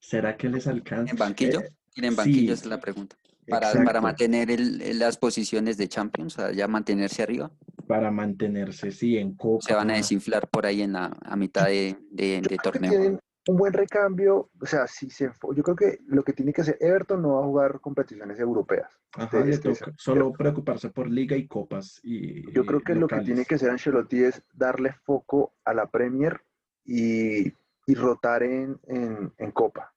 ¿Será 0.00 0.36
que 0.36 0.48
les 0.48 0.66
alcanza? 0.66 1.12
¿En 1.12 1.18
banquillo? 1.18 1.62
¿Tienen 1.92 2.16
banquillo? 2.16 2.54
sí, 2.56 2.62
es 2.62 2.66
la 2.66 2.80
pregunta. 2.80 3.16
Para, 3.48 3.72
para 3.84 4.00
mantener 4.00 4.50
el- 4.50 4.98
las 4.98 5.18
posiciones 5.18 5.76
de 5.76 5.86
Champions, 5.88 6.38
o 6.38 6.42
sea, 6.42 6.52
ya 6.52 6.66
mantenerse 6.66 7.22
arriba. 7.22 7.50
para 7.86 8.10
mantenerse, 8.10 8.90
sí, 8.90 9.18
en 9.18 9.34
Copa. 9.34 9.60
Se 9.66 9.74
van 9.74 9.90
a 9.90 9.96
desinflar 9.96 10.48
por 10.48 10.64
ahí 10.64 10.80
en 10.80 10.94
la, 10.94 11.14
a 11.22 11.36
mitad 11.36 11.66
de, 11.66 11.98
de- 12.10 12.40
torneo. 12.62 12.90
tienen 12.90 13.20
un 13.48 13.56
buen 13.56 13.72
recambio. 13.72 14.50
O 14.60 14.66
sea, 14.66 14.86
si 14.86 15.10
se 15.10 15.30
yo 15.54 15.62
creo 15.62 15.76
que 15.76 15.98
lo 16.06 16.22
que 16.22 16.32
tiene 16.32 16.52
que 16.52 16.62
hacer 16.62 16.76
Everton 16.80 17.22
no 17.22 17.34
va 17.34 17.40
a 17.40 17.44
jugar 17.44 17.80
competiciones 17.80 18.38
europeas. 18.40 18.98
Ajá, 19.16 19.40
Este- 19.40 19.70
este- 19.70 19.92
solo 19.96 20.32
preocuparse 20.32 20.90
por 20.90 21.08
liga 21.08 21.36
y 21.36 21.46
copas 21.46 22.00
y 22.02 22.50
Yo 22.52 22.64
creo 22.64 22.80
que 22.80 22.94
lo 22.94 23.06
que 23.06 23.20
tiene 23.20 23.44
que 23.44 23.56
hacer 23.56 23.70
Ancelotti 23.70 24.24
es 24.24 24.42
darle 24.52 24.92
foco 24.92 25.54
a 25.64 25.74
la 25.74 25.86
Premier 25.86 26.40
y, 26.84 27.46
y 27.86 27.94
rotar 27.94 28.42
en, 28.42 28.78
en- 28.86 29.32
en 29.38 29.50
Copa. 29.52 29.92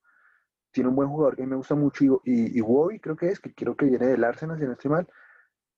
Tiene 0.72 0.90
un 0.90 0.96
buen 0.96 1.10
jugador 1.10 1.36
que 1.36 1.48
me 1.48 1.56
gusta 1.56 1.74
mucho, 1.74 2.04
y, 2.04 2.10
y, 2.26 2.58
Iwobi 2.60 3.00
creo 3.00 3.16
que 3.16 3.30
es, 3.30 3.40
que 3.40 3.54
creo 3.54 3.76
que 3.76 3.86
viene 3.86 4.06
del 4.08 4.24
Arsenal, 4.24 4.60
si 4.60 4.66
no 4.66 4.74
estoy 4.74 4.92
mal. 4.92 5.08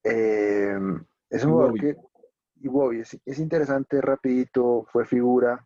Eh, 0.03 0.77
es 1.29 1.45
un 1.45 1.51
jugador 1.51 1.79
que, 1.79 1.95
Iwobi, 2.61 2.99
es, 3.01 3.17
es 3.25 3.39
interesante, 3.39 4.01
rapidito, 4.01 4.85
fue 4.91 5.05
figura 5.05 5.65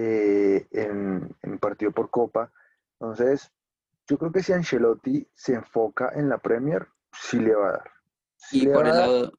eh, 0.00 0.66
en, 0.70 1.34
en 1.42 1.58
partido 1.58 1.90
por 1.90 2.10
Copa. 2.10 2.52
Entonces, 3.00 3.52
yo 4.06 4.16
creo 4.16 4.30
que 4.32 4.42
si 4.42 4.52
Ancelotti 4.52 5.26
se 5.34 5.54
enfoca 5.54 6.12
en 6.14 6.28
la 6.28 6.38
Premier, 6.38 6.86
sí 7.12 7.38
le 7.40 7.54
va 7.54 7.68
a 7.68 7.72
dar. 7.72 7.90
Sí 8.36 8.62
Y 8.62 8.66
por 8.68 8.86
el 8.86 8.96
dar. 8.96 9.08
lado, 9.08 9.32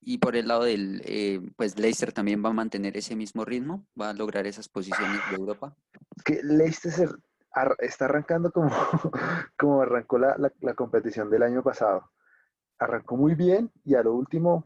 y 0.00 0.18
por 0.18 0.34
el 0.36 0.48
lado 0.48 0.64
del, 0.64 1.02
eh, 1.04 1.40
pues 1.56 1.78
Leicester 1.78 2.12
también 2.12 2.42
va 2.42 2.48
a 2.48 2.54
mantener 2.54 2.96
ese 2.96 3.14
mismo 3.16 3.44
ritmo, 3.44 3.86
va 4.00 4.10
a 4.10 4.14
lograr 4.14 4.46
esas 4.46 4.68
posiciones 4.68 5.28
de 5.28 5.36
Europa. 5.36 5.76
Es 6.16 6.22
que 6.22 6.40
Leicester 6.42 7.10
está 7.80 8.06
arrancando 8.06 8.50
como, 8.50 8.70
como 9.58 9.82
arrancó 9.82 10.18
la, 10.18 10.36
la- 10.38 10.52
la 10.60 10.74
competición 10.74 11.28
del 11.28 11.42
año 11.42 11.62
pasado. 11.62 12.10
Arrancó 12.78 13.16
muy 13.16 13.34
bien 13.34 13.70
y 13.84 13.94
a 13.96 14.02
lo 14.02 14.14
último 14.14 14.64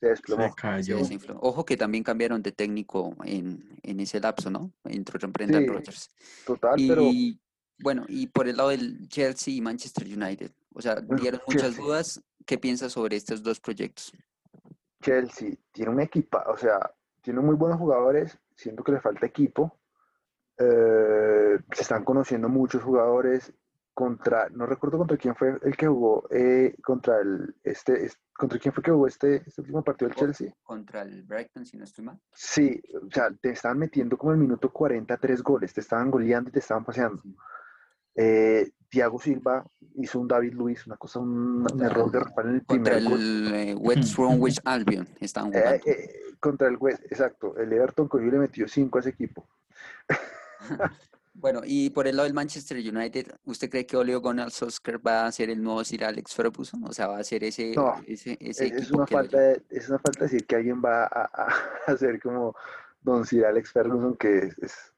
se 0.00 0.08
desplomó. 0.08 0.48
Se 0.48 0.54
cayó. 0.54 0.96
desinfló. 0.96 1.38
Ojo 1.40 1.64
que 1.64 1.76
también 1.76 2.02
cambiaron 2.04 2.42
de 2.42 2.52
técnico 2.52 3.14
en, 3.24 3.78
en 3.82 4.00
ese 4.00 4.18
lapso, 4.20 4.50
¿no? 4.50 4.72
Entró 4.84 5.18
Brendan 5.28 5.62
Sí, 5.62 5.68
Rodgers. 5.68 6.10
total, 6.46 6.74
pero 6.88 7.02
Y 7.02 7.38
bueno, 7.82 8.04
y 8.08 8.26
por 8.26 8.48
el 8.48 8.56
lado 8.56 8.70
del 8.70 9.08
Chelsea 9.08 9.54
y 9.54 9.60
Manchester 9.60 10.06
United, 10.06 10.50
o 10.74 10.82
sea, 10.82 10.96
dieron 11.00 11.40
muchas 11.46 11.62
Chelsea. 11.62 11.82
dudas. 11.84 12.22
¿Qué 12.46 12.58
piensas 12.58 12.92
sobre 12.92 13.16
estos 13.16 13.42
dos 13.42 13.60
proyectos? 13.60 14.12
Chelsea 15.02 15.54
tiene 15.72 15.90
un 15.90 16.00
equipo, 16.00 16.38
o 16.46 16.56
sea, 16.56 16.78
tiene 17.22 17.40
muy 17.40 17.54
buenos 17.54 17.78
jugadores, 17.78 18.38
siento 18.56 18.82
que 18.82 18.92
le 18.92 19.00
falta 19.00 19.26
equipo. 19.26 19.78
Eh, 20.58 21.58
se 21.72 21.82
están 21.82 22.04
conociendo 22.04 22.48
muchos 22.48 22.82
jugadores 22.82 23.52
contra, 24.04 24.48
no 24.50 24.64
recuerdo 24.66 24.96
contra 24.98 25.16
quién 25.18 25.34
fue 25.36 25.58
el 25.62 25.76
que 25.76 25.86
jugó, 25.86 26.26
eh, 26.30 26.74
contra 26.82 27.20
el, 27.20 27.54
este, 27.62 28.06
es- 28.06 28.16
contra 28.32 28.58
quién 28.58 28.72
fue 28.72 28.82
que 28.82 28.90
jugó 28.90 29.06
este, 29.06 29.42
este 29.46 29.60
último 29.60 29.84
partido 29.84 30.08
del 30.08 30.16
Chelsea. 30.16 30.54
Contra 30.62 31.02
el 31.02 31.22
Brighton, 31.24 31.66
si 31.66 31.76
no 31.76 31.84
estoy 31.84 32.06
mal. 32.06 32.18
Sí, 32.32 32.80
o 32.94 33.10
sea, 33.10 33.30
te 33.40 33.50
estaban 33.50 33.78
metiendo 33.78 34.16
como 34.16 34.32
el 34.32 34.38
minuto 34.38 34.72
43 34.72 35.42
goles, 35.42 35.74
te 35.74 35.80
estaban 35.82 36.10
goleando 36.10 36.48
y 36.48 36.52
te 36.52 36.60
estaban 36.60 36.84
paseando. 36.84 37.22
Eh, 38.14 38.70
Thiago 38.88 39.20
Silva 39.20 39.64
hizo 39.96 40.18
un 40.18 40.26
David 40.26 40.54
Luis, 40.54 40.86
una 40.86 40.96
cosa, 40.96 41.20
un, 41.20 41.66
un 41.70 41.82
error 41.82 42.10
de 42.10 42.18
en 42.18 42.24
el 42.54 42.64
Contra 42.64 42.96
primer 42.96 43.04
gol. 43.04 43.20
el 43.20 43.54
eh, 43.54 43.74
West 43.78 44.16
Bromwich 44.16 44.58
Albion 44.64 45.06
estaban 45.20 45.52
Eh, 45.54 45.58
jugando. 45.60 45.84
eh, 45.86 46.10
contra 46.40 46.68
el 46.68 46.76
West, 46.78 47.02
exacto. 47.04 47.56
El 47.58 47.72
Everton 47.72 48.08
cogió 48.08 48.26
y 48.26 48.30
le 48.30 48.38
metió 48.38 48.66
5 48.66 48.96
a 48.98 49.00
ese 49.00 49.10
equipo. 49.10 49.46
Bueno, 51.40 51.62
y 51.64 51.88
por 51.90 52.06
el 52.06 52.16
lado 52.16 52.26
del 52.26 52.34
Manchester 52.34 52.76
United, 52.76 53.32
¿usted 53.44 53.70
cree 53.70 53.86
que 53.86 53.96
Ole 53.96 54.14
Gunnar 54.16 54.50
Solskjaer 54.50 55.04
va 55.06 55.24
a 55.26 55.32
ser 55.32 55.48
el 55.48 55.62
nuevo 55.62 55.82
Sir 55.84 56.04
Alex 56.04 56.34
Ferguson? 56.34 56.84
O 56.84 56.92
sea, 56.92 57.06
va 57.06 57.18
a 57.18 57.24
ser 57.24 57.42
ese, 57.44 57.72
No, 57.74 57.94
ese, 58.06 58.36
ese 58.40 58.66
Es, 58.66 58.90
una 58.90 59.06
falta 59.06 59.38
de, 59.38 59.62
es 59.70 59.88
una 59.88 59.98
falta 59.98 60.24
decir 60.24 60.46
que 60.46 60.56
alguien 60.56 60.82
va 60.84 61.04
a, 61.04 61.30
a- 61.86 61.96
ser 61.96 62.20
como 62.20 62.54
Don 63.00 63.24
Sir 63.24 63.46
Alex 63.46 63.72
Ferguson, 63.72 64.16
que 64.16 64.38
es, 64.38 64.58
es, 64.58 64.94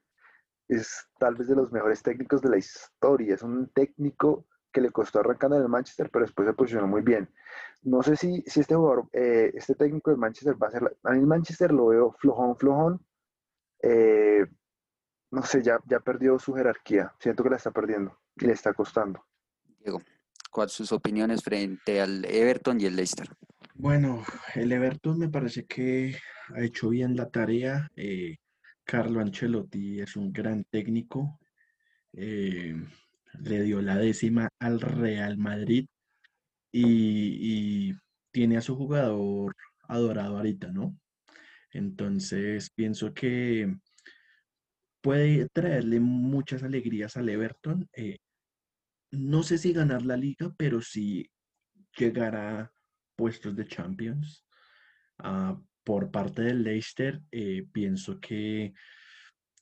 es 0.69 1.07
tal 1.19 1.37
vez 1.37 1.47
de 1.47 1.55
los 1.55 1.71
mejores 1.71 2.03
técnicos 2.03 2.43
de 2.43 2.49
la 2.51 2.59
historia. 2.59 3.35
Es 3.37 3.43
un 3.43 3.69
técnico 3.69 4.47
que 4.73 4.81
le 4.81 4.91
costó 4.91 5.21
arrancando 5.21 5.57
en 5.57 5.63
el 5.63 5.69
Manchester, 5.69 6.11
pero 6.11 6.25
después 6.25 6.49
se 6.49 6.55
posicionó 6.55 6.89
muy 6.89 7.03
bien. 7.03 7.29
No 7.83 8.03
sé 8.03 8.17
si, 8.17 8.43
si 8.47 8.61
este 8.61 8.75
jugador, 8.75 9.09
eh, 9.13 9.53
este 9.55 9.75
técnico 9.77 10.11
de 10.11 10.17
Manchester 10.17 10.61
va 10.61 10.67
a 10.67 10.71
ser... 10.73 10.83
la- 10.83 10.93
A 11.05 11.13
mí 11.13 11.21
el 11.21 11.27
Manchester 11.27 11.71
lo 11.73 11.87
veo 11.87 12.13
flojón, 12.19 12.57
flojón. 12.57 13.07
Eh, 13.83 14.47
no 15.33 15.43
sé, 15.43 15.63
ya, 15.63 15.79
ya 15.87 15.99
perdió 16.01 16.39
su 16.39 16.55
jerarquía. 16.55 17.13
Siento 17.19 17.43
que 17.43 17.51
la 17.51 17.57
está 17.57 17.71
perdiendo 17.71 18.17
y 18.37 18.47
le 18.47 18.53
está 18.53 18.73
costando. 18.73 19.25
Diego, 19.81 20.01
¿cuáles 20.51 20.73
sus 20.73 20.93
opiniones 20.93 21.43
frente 21.43 22.01
al 22.01 22.25
Everton 22.25 22.81
y 22.81 22.85
el 22.87 22.97
Leicester? 22.97 23.29
Bueno, 23.75 24.23
el 24.55 24.71
Everton 24.71 25.19
me 25.19 25.29
parece 25.29 25.65
que 25.65 26.17
ha 26.55 26.61
hecho 26.63 26.91
bien 26.91 27.17
la 27.17 27.29
tarea. 27.31 27.91
eh, 27.97 28.37
Carlo 28.85 29.21
Ancelotti 29.21 30.01
es 30.01 30.17
un 30.17 30.33
gran 30.33 30.65
técnico. 30.71 31.39
eh, 32.13 32.75
le 33.41 33.63
dio 33.63 33.81
la 33.81 33.97
décima 33.97 34.51
al 34.59 34.81
Real 34.81 35.39
Madrid 35.39 35.87
y, 36.71 37.89
y 37.91 37.95
tiene 38.31 38.59
a 38.59 38.61
su 38.61 38.77
jugador 38.77 39.55
adorado 39.89 40.37
ahorita, 40.37 40.71
¿no? 40.71 40.95
Entonces 41.73 42.71
pienso 42.75 43.15
que 43.15 43.75
puede 45.03 45.49
traerle 45.51 46.01
muchas 46.01 46.63
alegrías 46.63 47.17
al 47.17 47.29
Everton. 47.29 47.89
eh, 47.95 48.19
no 49.11 49.43
sé 49.43 49.59
si 49.59 49.73
ganar 49.75 50.03
la 50.07 50.17
liga, 50.17 50.55
pero 50.57 50.81
sí 50.81 51.31
llegar 51.99 52.35
a 52.35 52.73
puestos 53.15 53.55
de 53.55 53.67
Champions. 53.67 54.47
Ah, 55.19 55.61
por 55.85 56.11
parte 56.11 56.43
del 56.43 56.63
Leicester, 56.63 57.21
eh, 57.31 57.67
pienso 57.73 58.21
que, 58.21 58.73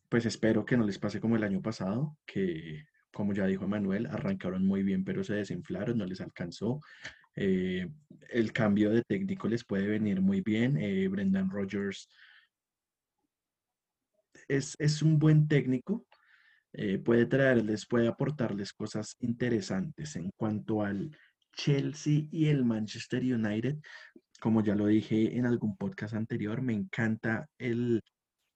pues 0.09 0.27
espero 0.27 0.65
que 0.65 0.77
no 0.77 0.85
les 0.85 0.99
pase 0.99 1.21
como 1.21 1.37
el 1.37 1.45
año 1.45 1.61
pasado, 1.63 2.17
que 2.27 2.85
como 3.13 3.33
ya 3.35 3.47
dijo 3.47 3.67
Manuel, 3.67 4.07
arrancaron 4.07 4.65
muy 4.67 4.83
bien, 4.83 5.05
pero 5.05 5.25
se 5.25 5.35
desinflaron, 5.35 5.99
no 5.99 6.07
les 6.07 6.21
alcanzó. 6.21 6.81
Eh, 7.35 7.89
el 8.31 8.53
cambio 8.53 8.91
de 8.91 9.03
técnico 9.03 9.49
les 9.49 9.65
puede 9.65 9.87
venir 9.87 10.21
muy 10.21 10.43
bien. 10.43 10.77
eh, 10.77 11.09
Brendan 11.09 11.51
Rodgers 11.51 12.09
es, 14.57 14.77
es 14.79 15.03
un 15.03 15.19
buen 15.19 15.49
técnico, 15.49 16.05
eh, 16.73 16.99
puede 16.99 17.27
traerles, 17.27 17.87
puede 17.87 18.09
aportarles 18.09 18.73
cosas 18.73 19.17
interesantes 19.21 20.17
en 20.17 20.31
cuanto 20.37 20.83
al 20.83 21.11
Chelsea 21.53 22.23
y 22.31 22.47
el 22.47 22.65
Manchester 22.65 23.23
United. 23.23 23.77
Como 24.41 24.63
ya 24.63 24.75
lo 24.75 24.87
dije 24.87 25.37
en 25.37 25.47
algún 25.47 25.77
podcast 25.77 26.15
anterior, 26.15 26.63
me 26.63 26.73
encanta 26.73 27.47
el, 27.59 28.01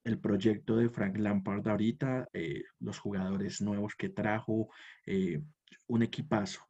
el 0.03 0.19
proyecto 0.19 0.77
de 0.77 0.89
Frank 0.89 1.17
Lampard 1.17 1.67
ahorita, 1.67 2.27
eh, 2.33 2.63
los 2.79 2.97
jugadores 2.99 3.61
nuevos 3.61 3.95
que 3.95 4.09
trajo, 4.09 4.69
eh, 5.05 5.41
un 5.87 6.01
equipazo. 6.03 6.61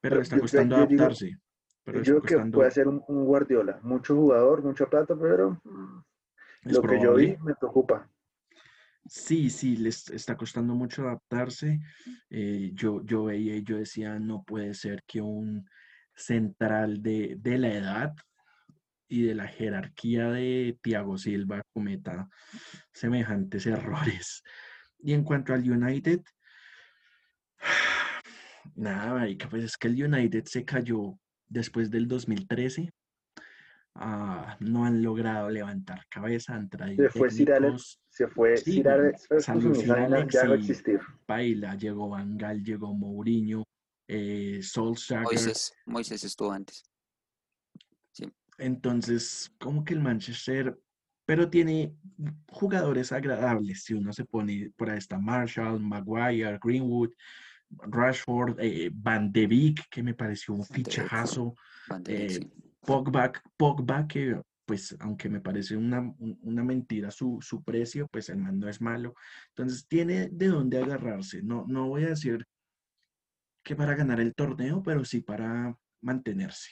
Pero 0.00 0.16
le 0.16 0.22
está 0.22 0.36
yo- 0.36 0.38
yo- 0.38 0.42
costando 0.42 0.76
digo- 0.76 0.86
adaptarse. 1.02 1.38
pero 1.84 2.02
Yo 2.02 2.20
creo 2.20 2.44
que 2.44 2.50
puede 2.50 2.70
ser 2.70 2.88
un, 2.88 3.02
un 3.08 3.24
Guardiola. 3.24 3.78
Mucho 3.82 4.14
jugador, 4.16 4.62
mucha 4.64 4.86
plata, 4.88 5.14
pero 5.20 5.60
mm, 5.64 6.02
lo 6.72 6.82
que 6.82 7.00
yo 7.00 7.14
vi 7.14 7.36
me 7.44 7.54
preocupa. 7.54 8.08
Sí, 9.08 9.50
sí, 9.50 9.76
les 9.76 10.10
está 10.10 10.36
costando 10.36 10.74
mucho 10.74 11.02
adaptarse. 11.02 11.80
Eh, 12.30 12.72
yo, 12.74 13.04
yo 13.04 13.24
veía 13.24 13.58
yo 13.58 13.76
decía, 13.76 14.18
no 14.18 14.42
puede 14.42 14.74
ser 14.74 15.02
que 15.06 15.20
un 15.20 15.68
central 16.14 17.02
de, 17.02 17.36
de 17.38 17.58
la 17.58 17.68
edad 17.68 18.14
y 19.08 19.22
de 19.22 19.34
la 19.34 19.46
jerarquía 19.46 20.30
de 20.30 20.78
Thiago 20.82 21.18
Silva 21.18 21.62
cometa 21.72 22.28
semejantes 22.92 23.66
errores. 23.66 24.42
Y 24.98 25.12
en 25.12 25.22
cuanto 25.22 25.52
al 25.52 25.70
United, 25.70 26.22
nada, 28.74 29.26
pues 29.48 29.64
es 29.64 29.76
que 29.76 29.88
el 29.88 30.02
United 30.02 30.44
se 30.46 30.64
cayó 30.64 31.18
después 31.48 31.90
del 31.90 32.08
2013. 32.08 32.92
Ah, 33.98 34.56
no 34.60 34.84
han 34.84 35.02
logrado 35.02 35.48
levantar 35.48 36.06
cabeza, 36.10 36.54
han 36.54 36.68
traído 36.68 37.04
Se 37.10 37.18
fue 37.18 37.30
Sir 37.30 37.52
Alex, 37.52 37.98
se 38.10 38.28
fue 38.28 38.56
Sí, 38.58 38.72
Sir 38.74 38.88
Alex 38.88 39.26
salió 39.40 39.74
Sir 39.74 39.92
Alex 39.92 40.34
ya 40.34 40.44
no 40.44 40.54
existir. 40.54 41.00
Paila, 41.24 41.74
llegó 41.76 42.10
Van 42.10 42.36
Gaal, 42.36 42.62
llegó 42.62 42.92
Mourinho, 42.94 43.64
eh, 44.06 44.60
Solskjaer. 44.62 45.22
Moisés, 45.22 45.72
Moisés 45.86 46.24
estuvo 46.24 46.52
antes. 46.52 46.84
Entonces, 48.58 49.52
como 49.58 49.84
que 49.84 49.94
el 49.94 50.00
Manchester, 50.00 50.78
pero 51.26 51.50
tiene 51.50 51.94
jugadores 52.48 53.12
agradables. 53.12 53.84
Si 53.84 53.94
uno 53.94 54.12
se 54.12 54.24
pone 54.24 54.70
por 54.76 54.88
ahí 54.90 54.98
está 54.98 55.18
Marshall, 55.18 55.80
Maguire, 55.80 56.58
Greenwood, 56.62 57.10
Rashford, 57.70 58.58
eh, 58.60 58.90
Van 58.94 59.30
de 59.32 59.46
Beek, 59.46 59.88
que 59.90 60.02
me 60.02 60.14
pareció 60.14 60.54
un 60.54 60.64
fichajazo. 60.64 61.54
Van 61.88 62.02
de 62.02 62.12
Beek, 62.14 62.30
Eh, 62.30 62.34
sí. 62.34 62.65
Pogba, 62.86 63.32
Pogba, 63.56 64.06
que 64.06 64.40
pues 64.64 64.96
aunque 65.00 65.28
me 65.28 65.40
parece 65.40 65.76
una, 65.76 66.00
un- 66.00 66.38
una 66.42 66.64
mentira 66.64 67.10
su, 67.10 67.38
su 67.40 67.62
precio, 67.62 68.08
pues 68.10 68.28
el 68.30 68.38
man 68.38 68.58
no 68.58 68.68
es 68.68 68.80
malo. 68.80 69.14
Entonces 69.50 69.86
tiene 69.86 70.28
de 70.28 70.48
dónde 70.48 70.78
agarrarse. 70.82 71.42
No, 71.42 71.64
no 71.68 71.88
voy 71.88 72.04
a 72.04 72.08
decir 72.10 72.44
que 73.64 73.76
para 73.76 73.94
ganar 73.94 74.20
el 74.20 74.34
torneo, 74.34 74.82
pero 74.82 75.04
sí 75.04 75.20
para 75.20 75.76
mantenerse. 76.00 76.70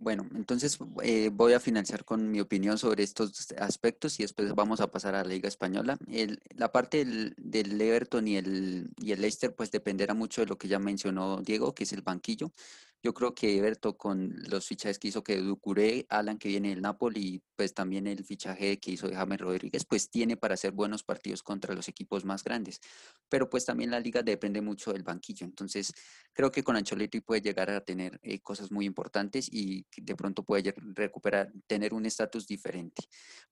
Bueno, 0.00 0.28
entonces 0.36 0.78
eh, 1.02 1.28
voy 1.32 1.54
a 1.54 1.60
finalizar 1.60 2.04
con 2.04 2.30
mi 2.30 2.38
opinión 2.40 2.78
sobre 2.78 3.02
estos 3.02 3.50
aspectos 3.58 4.20
y 4.20 4.22
después 4.22 4.54
vamos 4.54 4.80
a 4.80 4.92
pasar 4.92 5.16
a 5.16 5.24
la 5.24 5.28
Liga 5.28 5.48
Española. 5.48 5.98
El- 6.06 6.38
la 6.54 6.70
parte 6.70 6.98
del, 7.04 7.34
del 7.36 7.80
Everton 7.80 8.28
y 8.28 8.36
el, 8.36 8.90
y 8.98 9.10
el 9.10 9.20
Leicester 9.20 9.56
pues 9.56 9.72
dependerá 9.72 10.14
mucho 10.14 10.40
de 10.42 10.46
lo 10.46 10.56
que 10.56 10.68
ya 10.68 10.78
mencionó 10.78 11.38
Diego, 11.42 11.74
que 11.74 11.82
es 11.82 11.92
el 11.92 12.02
banquillo. 12.02 12.52
Yo 13.02 13.12
creo 13.14 13.34
que 13.34 13.58
Everton 13.58 13.92
con 13.94 14.34
los 14.48 14.66
fichajes 14.66 14.98
que 15.00 15.08
hizo 15.08 15.22
que 15.24 15.36
Ducuré, 15.38 16.06
Alan 16.08 16.38
que 16.38 16.48
viene 16.48 16.70
del 16.70 16.82
Napoli 16.82 17.20
y 17.36 17.42
pues 17.56 17.72
también 17.74 18.06
el 18.08 18.24
fichaje 18.24 18.78
que 18.80 18.92
hizo 18.92 19.08
de 19.08 19.14
James 19.16 19.40
Rodríguez 19.40 19.84
pues 19.84 20.10
tiene 20.10 20.36
para 20.36 20.54
hacer 20.54 20.72
buenos 20.72 21.02
partidos 21.04 21.42
contra 21.42 21.74
los 21.74 21.88
equipos 21.88 22.24
más 22.24 22.42
grandes. 22.44 22.80
Pero 23.28 23.48
pues 23.50 23.64
también 23.64 23.90
la 23.90 24.00
liga 24.00 24.22
depende 24.22 24.60
mucho 24.62 24.92
del 24.92 25.02
banquillo. 25.02 25.44
Entonces 25.46 25.92
creo 26.32 26.50
que 26.50 26.62
con 26.62 26.76
Ancelotti 26.76 27.20
puede 27.20 27.40
llegar 27.40 27.70
a 27.70 27.80
tener 27.80 28.18
eh, 28.22 28.40
cosas 28.40 28.70
muy 28.72 28.86
importantes 28.86 29.48
y 29.52 29.86
de 29.96 30.16
pronto 30.16 30.44
puede 30.44 30.74
recuperar, 30.94 31.52
tener 31.66 31.94
un 31.94 32.06
estatus 32.06 32.46
diferente. 32.46 33.02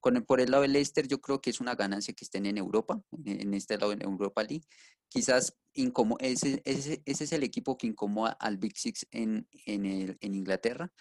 Con 0.01 0.25
por 0.25 0.41
el 0.41 0.51
lado 0.51 0.63
del 0.63 0.73
Leicester, 0.73 1.07
yo 1.07 1.21
creo 1.21 1.41
que 1.41 1.51
es 1.51 1.61
una 1.61 1.75
ganancia 1.75 2.15
que 2.15 2.25
estén 2.25 2.47
en 2.47 2.59
Europa, 2.59 3.01
en, 3.25 3.55
este 3.55 3.79
lado 3.79 3.93
en 3.93 4.03
Europa 4.03 4.43
League. 4.43 4.67
Quizás 5.09 5.57
incomo- 5.75 6.17
ese, 6.21 6.63
ese, 6.65 7.03
ese 7.05 7.25
es 7.25 7.33
el 7.33 7.43
equipo 7.43 7.77
que 7.77 7.87
incomoda 7.87 8.33
al 8.33 8.59
Big 8.59 8.77
Six 8.77 9.07
en, 9.11 9.49
en, 9.67 9.87
el- 9.87 10.19
en 10.21 10.35
Inglaterra. 10.35 10.93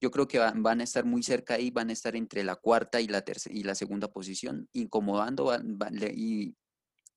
Yo 0.00 0.10
creo 0.10 0.26
que 0.26 0.38
van, 0.38 0.80
a 0.80 0.84
estar 0.84 1.04
muy 1.04 1.22
cerca 1.22 1.54
ahí, 1.54 1.70
van 1.70 1.90
a 1.90 1.92
estar 1.92 2.16
entre 2.16 2.42
la 2.42 2.56
cuarta 2.56 3.02
y 3.02 3.06
la, 3.06 3.20
tercera, 3.20 3.54
y 3.54 3.62
la 3.64 3.74
segunda 3.74 4.08
posición, 4.08 4.66
incomodando 4.72 5.52
y, 6.14 6.56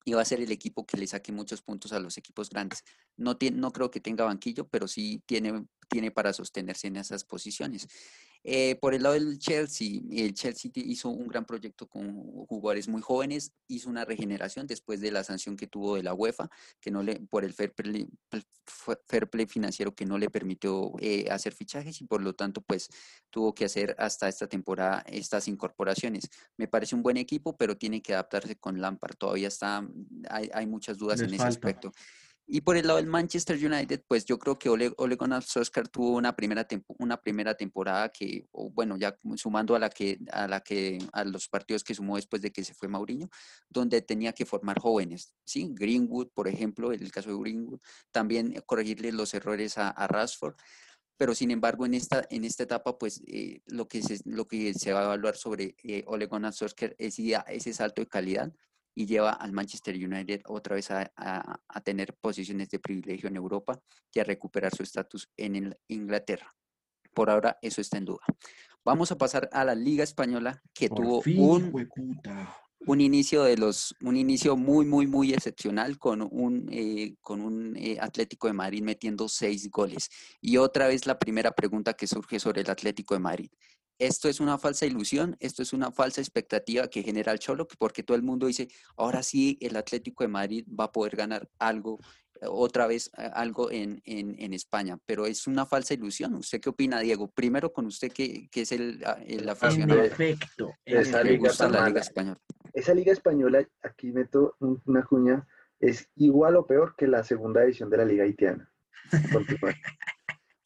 y 0.06 0.14
va 0.14 0.22
a 0.22 0.26
ser 0.26 0.41
el 0.41 0.51
equipo 0.51 0.86
que 0.86 0.97
le 0.97 1.08
saque 1.08 1.32
muchos 1.32 1.62
puntos 1.62 1.93
a 1.93 1.99
los 1.99 2.18
equipos 2.18 2.49
grandes. 2.49 2.84
No, 3.16 3.38
no 3.54 3.72
creo 3.72 3.91
que 3.91 3.99
tenga 3.99 4.26
banquillo, 4.26 4.68
pero 4.68 4.88
sí 4.88 5.22
tiene, 5.26 5.66
tiene 5.89 6.12
para 6.12 6.34
sostenerse 6.34 6.88
en 6.88 6.97
esas 6.97 7.24
posiciones. 7.24 7.88
Eh, 8.44 8.76
por 8.82 8.94
el 8.94 9.04
lado 9.04 9.16
del 9.16 9.39
Chelsea, 9.39 10.02
el 10.12 10.34
Chelsea 10.34 10.70
hizo 10.76 11.10
un 11.10 11.28
gran 11.28 11.46
proyecto 11.46 11.88
con 11.88 12.46
jugadores 12.48 12.89
muy 12.89 13.02
jóvenes, 13.02 13.54
hizo 13.68 13.89
una 13.89 14.04
regeneración 14.04 14.68
después 14.68 15.00
de 15.00 15.12
la 15.12 15.24
sanción 15.24 15.56
que 15.56 15.68
tuvo 15.68 15.96
de 15.96 16.04
la 16.04 16.14
UEFA, 16.14 16.50
que 16.82 16.91
no 16.91 17.04
le, 17.04 17.22
por 17.22 17.46
el 17.46 17.54
fair 17.54 17.74
play, 17.74 18.08
fair 19.08 19.30
financiero 19.48 19.96
que 19.96 20.06
no 20.06 20.18
le 20.18 20.30
permitió 20.30 20.94
eh, 21.00 21.28
hacer 21.32 21.54
fichajes 21.54 22.02
y 22.02 22.06
por 22.06 22.22
lo 22.22 22.34
tanto 22.34 22.62
pues 22.62 22.89
tuvo 23.30 23.54
que 23.56 23.66
hacer 23.66 23.96
hasta 23.98 24.28
esta 24.28 24.48
temporada 24.48 25.04
estas 25.08 25.48
incorporaciones. 25.48 26.30
Me 26.58 26.68
parece 26.68 26.96
un 26.96 27.04
buen 27.04 27.18
equipo, 27.18 27.56
pero 27.56 27.78
tiene 27.78 28.02
que 28.02 28.14
adaptarse 28.14 28.58
con 28.58 28.82
Lampard. 28.82 29.16
Todavía 29.16 29.48
está, 29.48 29.88
hay, 30.30 30.50
hay 30.54 30.68
muchas 30.68 30.98
dudas 30.98 31.20
Les 31.20 31.30
en 31.30 31.36
ese 31.36 31.46
aspecto. 31.46 31.91
Y 32.46 32.60
por 32.62 32.76
el 32.76 32.86
lado 32.88 32.98
del 32.98 33.08
Manchester 33.08 33.56
United, 33.56 34.04
pues 34.06 34.26
yo 34.26 34.38
creo 34.38 34.60
que 34.60 34.68
Ole, 34.68 34.94
Ole 34.98 35.16
Gunnar 35.16 35.44
Solskjaer 35.44 35.88
tuvo 35.88 36.10
una 36.18 36.36
primera, 36.36 36.66
tempo- 36.68 36.94
una 37.00 37.16
primera 37.22 37.56
temporada 37.56 38.10
que, 38.10 38.48
bueno, 38.74 38.98
ya 38.98 39.18
sumando 39.36 39.76
a 39.76 39.80
la 39.80 39.89
que, 39.89 40.20
a 40.32 40.48
la 40.48 40.60
que, 40.60 41.00
a 41.14 41.24
los 41.24 41.48
partidos 41.48 41.86
que 41.86 41.96
sumó 41.96 42.18
después 42.18 42.41
de 42.41 42.52
que 42.52 42.64
se 42.66 42.74
fue 42.74 42.89
Mourinho, 42.89 43.30
donde 43.70 44.02
tenía 44.02 44.34
que 44.34 44.46
formar 44.46 44.78
jóvenes, 44.80 45.34
¿sí? 45.46 45.70
Greenwood, 45.72 46.28
por 46.34 46.50
ejemplo, 46.50 46.91
en 46.91 47.02
el 47.02 47.12
caso 47.14 47.30
de 47.30 47.39
Greenwood, 47.41 47.80
también 48.12 48.52
eh, 48.58 48.62
corregirle 48.66 49.14
los 49.14 49.34
errores 49.34 49.78
a, 49.78 49.89
a 49.89 50.08
Rashford, 50.08 50.56
pero 51.16 51.34
sin 51.36 51.52
embargo 51.52 51.86
en 51.86 51.94
esta, 51.94 52.26
en 52.30 52.44
esta 52.44 52.64
etapa, 52.64 52.98
pues 52.98 53.22
eh, 53.28 53.62
lo, 53.68 53.88
que 53.88 54.02
se, 54.02 54.20
lo 54.26 54.48
que 54.48 54.74
se 54.74 54.91
va 54.91 55.02
a 55.02 55.06
evaluar 55.06 55.38
sobre 55.38 55.76
eh, 55.84 56.04
Ole 56.08 56.26
Gunnar 56.26 56.52
Solskjaer 56.54 56.96
es 56.98 57.16
ya 57.18 57.39
ese 57.48 57.72
salto 57.74 58.02
de 58.02 58.08
calidad 58.08 58.52
y 58.96 59.06
lleva 59.06 59.32
al 59.32 59.52
Manchester 59.52 59.96
United 59.96 60.41
otra 60.46 60.76
vez 60.76 60.91
a, 60.91 61.12
a- 61.16 61.60
a 61.68 61.82
tener 61.82 62.14
posiciones 62.22 62.70
de 62.70 62.80
privilegio 62.80 63.28
en 63.30 63.36
Europa 63.36 63.80
y 64.14 64.20
a 64.20 64.24
recuperar 64.24 64.76
su 64.76 64.84
estatus 64.84 65.30
en 65.38 65.56
el- 65.56 65.78
Inglaterra. 65.88 66.50
Por 67.14 67.30
ahora 67.30 67.58
eso 67.62 67.80
está 67.82 67.98
en 67.98 68.06
duda. 68.06 68.26
Vamos 68.84 69.12
a 69.12 69.18
pasar 69.18 69.48
a 69.52 69.64
la 69.64 69.76
Liga 69.76 70.04
Española 70.04 70.62
que 70.74 70.89
Por 70.89 70.98
tuvo 70.98 71.22
fin, 71.22 71.39
un, 71.39 71.89
un 72.86 73.00
inicio 73.02 73.44
de 73.44 73.56
los 73.56 73.96
un 74.02 74.18
inicio 74.18 74.58
muy 74.58 74.86
muy 74.86 75.08
muy 75.08 75.32
excepcional 75.34 75.98
con 75.98 76.22
un 76.22 76.68
eh, 76.72 77.16
con 77.22 77.39
un 77.39 77.78
eh, 77.78 77.98
Atlético 78.02 78.48
de 78.48 78.54
Madrid 78.54 78.84
metiendo 78.84 79.30
seis 79.30 79.70
goles 79.72 80.10
y 80.41 80.58
otra 80.58 80.88
vez 80.88 81.06
la 81.06 81.18
primera 81.18 81.52
pregunta 81.52 81.94
que 81.94 82.08
surge 82.08 82.39
sobre 82.41 82.60
el 82.62 82.70
Atlético 82.70 83.14
de 83.14 83.22
Madrid 83.22 83.50
esto 84.00 84.28
es 84.30 84.39
una 84.39 84.58
falsa 84.58 84.86
ilusión 84.86 85.36
esto 85.39 85.62
es 85.62 85.74
una 85.74 85.91
falsa 85.91 86.22
expectativa 86.22 86.88
que 86.88 87.04
genera 87.04 87.32
el 87.32 87.39
Cholo 87.39 87.68
porque 87.78 88.04
todo 88.04 88.18
el 88.18 88.24
mundo 88.24 88.48
dice 88.48 88.68
ahora 88.98 89.22
sí 89.24 89.58
el 89.62 89.76
Atlético 89.76 90.24
de 90.24 90.28
Madrid 90.30 90.66
va 90.68 90.86
a 90.86 90.91
poder 90.91 91.16
ganar 91.16 91.48
algo 91.60 92.00
eh, 92.41 92.46
otra 92.48 92.88
vez 92.88 93.12
eh, 93.18 93.30
algo 93.34 93.70
en, 93.72 94.02
en, 94.06 94.36
en 94.39 94.54
España, 94.54 94.98
pero 95.06 95.26
es 95.28 95.46
una 95.48 95.66
falsa 95.68 95.94
ilusión. 95.94 96.34
¿Usted 96.34 96.60
qué 96.60 96.70
opina, 96.70 97.00
Diego? 97.00 97.30
Primero 97.30 97.72
con 97.72 97.86
usted 97.86 98.12
que, 98.12 98.50
que 98.50 98.62
es 98.62 98.72
el, 98.72 99.02
ah, 99.06 99.18
el 99.26 99.34
En 99.36 99.44
En 99.44 99.50
aficionado 99.50 100.02
efecto, 100.04 100.72
en 100.84 100.98
esa 100.98 101.24
liga 101.24 101.50
gusta 101.50 101.66
tan 101.66 101.74
la. 101.74 101.88
Liga 101.88 102.02
Española. 102.02 102.39
Esa 102.74 102.94
liga 102.96 103.14
española, 103.14 103.68
aquí 103.84 104.12
meto 104.12 104.56
un- 104.60 104.82
una 104.86 105.04
cuña, 105.04 105.48
es 105.80 106.10
igual 106.16 106.56
o 106.56 106.66
peor 106.66 106.96
que 106.98 107.06
la 107.08 107.24
segunda 107.24 107.64
edición 107.64 107.89
de 107.91 107.98
la 107.98 108.06
liga 108.06 108.24
haitiana. 108.24 108.72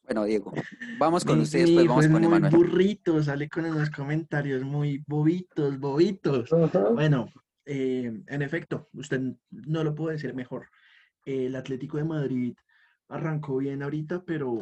Bueno, 0.08 0.24
Diego, 0.24 0.50
vamos 0.96 1.22
con 1.22 1.36
Mi- 1.36 1.42
usted, 1.42 1.58
mi 1.58 1.64
después 1.66 1.84
hijo 1.84 1.90
vamos 1.92 2.04
es 2.06 2.10
con 2.10 2.20
muy 2.22 2.26
Emanuel. 2.28 2.50
burrito, 2.56 3.22
sale 3.22 3.46
con 3.50 3.66
unos 3.66 3.90
comentarios 3.90 4.62
muy 4.64 5.04
bobitos, 5.06 5.78
bobitos. 5.78 6.48
Bueno, 6.94 7.28
eh, 7.66 8.22
en 8.26 8.42
efecto, 8.42 8.88
usted 8.94 9.20
no 9.50 9.84
lo 9.84 9.94
puede 9.94 10.14
decir 10.14 10.32
mejor. 10.32 10.70
El 11.26 11.54
Atlético 11.56 11.98
de 11.98 12.04
Madrid 12.04 12.56
arrancó 13.08 13.58
bien 13.58 13.82
ahorita, 13.82 14.24
pero 14.24 14.60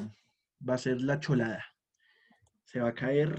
va 0.68 0.74
a 0.74 0.78
ser 0.78 1.00
la 1.00 1.20
cholada. 1.20 1.64
Se 2.64 2.80
va 2.80 2.88
a 2.88 2.94
caer, 2.94 3.38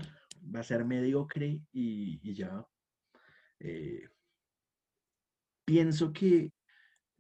va 0.55 0.61
a 0.61 0.63
ser 0.63 0.85
mediocre 0.85 1.59
y, 1.73 2.21
y 2.23 2.33
ya. 2.35 2.65
Eh, 3.59 4.07
pienso 5.65 6.13
que, 6.13 6.53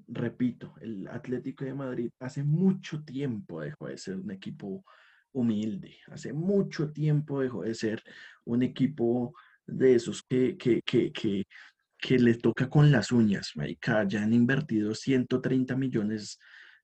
repito, 0.07 0.73
el 0.81 1.07
Atlético 1.07 1.65
de 1.65 1.73
Madrid 1.73 2.09
hace 2.19 2.43
mucho 2.43 3.03
tiempo 3.03 3.61
dejó 3.61 3.87
de 3.87 3.97
ser 3.97 4.15
un 4.15 4.31
equipo 4.31 4.85
humilde, 5.33 5.97
hace 6.07 6.33
mucho 6.33 6.91
tiempo 6.91 7.41
dejó 7.41 7.63
de 7.63 7.75
ser 7.75 8.03
un 8.45 8.63
equipo 8.63 9.33
de 9.65 9.95
esos 9.95 10.23
que, 10.23 10.57
que, 10.57 10.81
que, 10.83 11.11
que, 11.11 12.19
les 12.19 12.39
toca 12.39 12.69
con 12.69 12.91
las 12.91 13.11
uñas, 13.11 13.51
marica, 13.55 14.07
ya 14.07 14.23
han 14.23 14.33
invertido 14.33 14.95
130 14.95 15.75
millones 15.75 16.39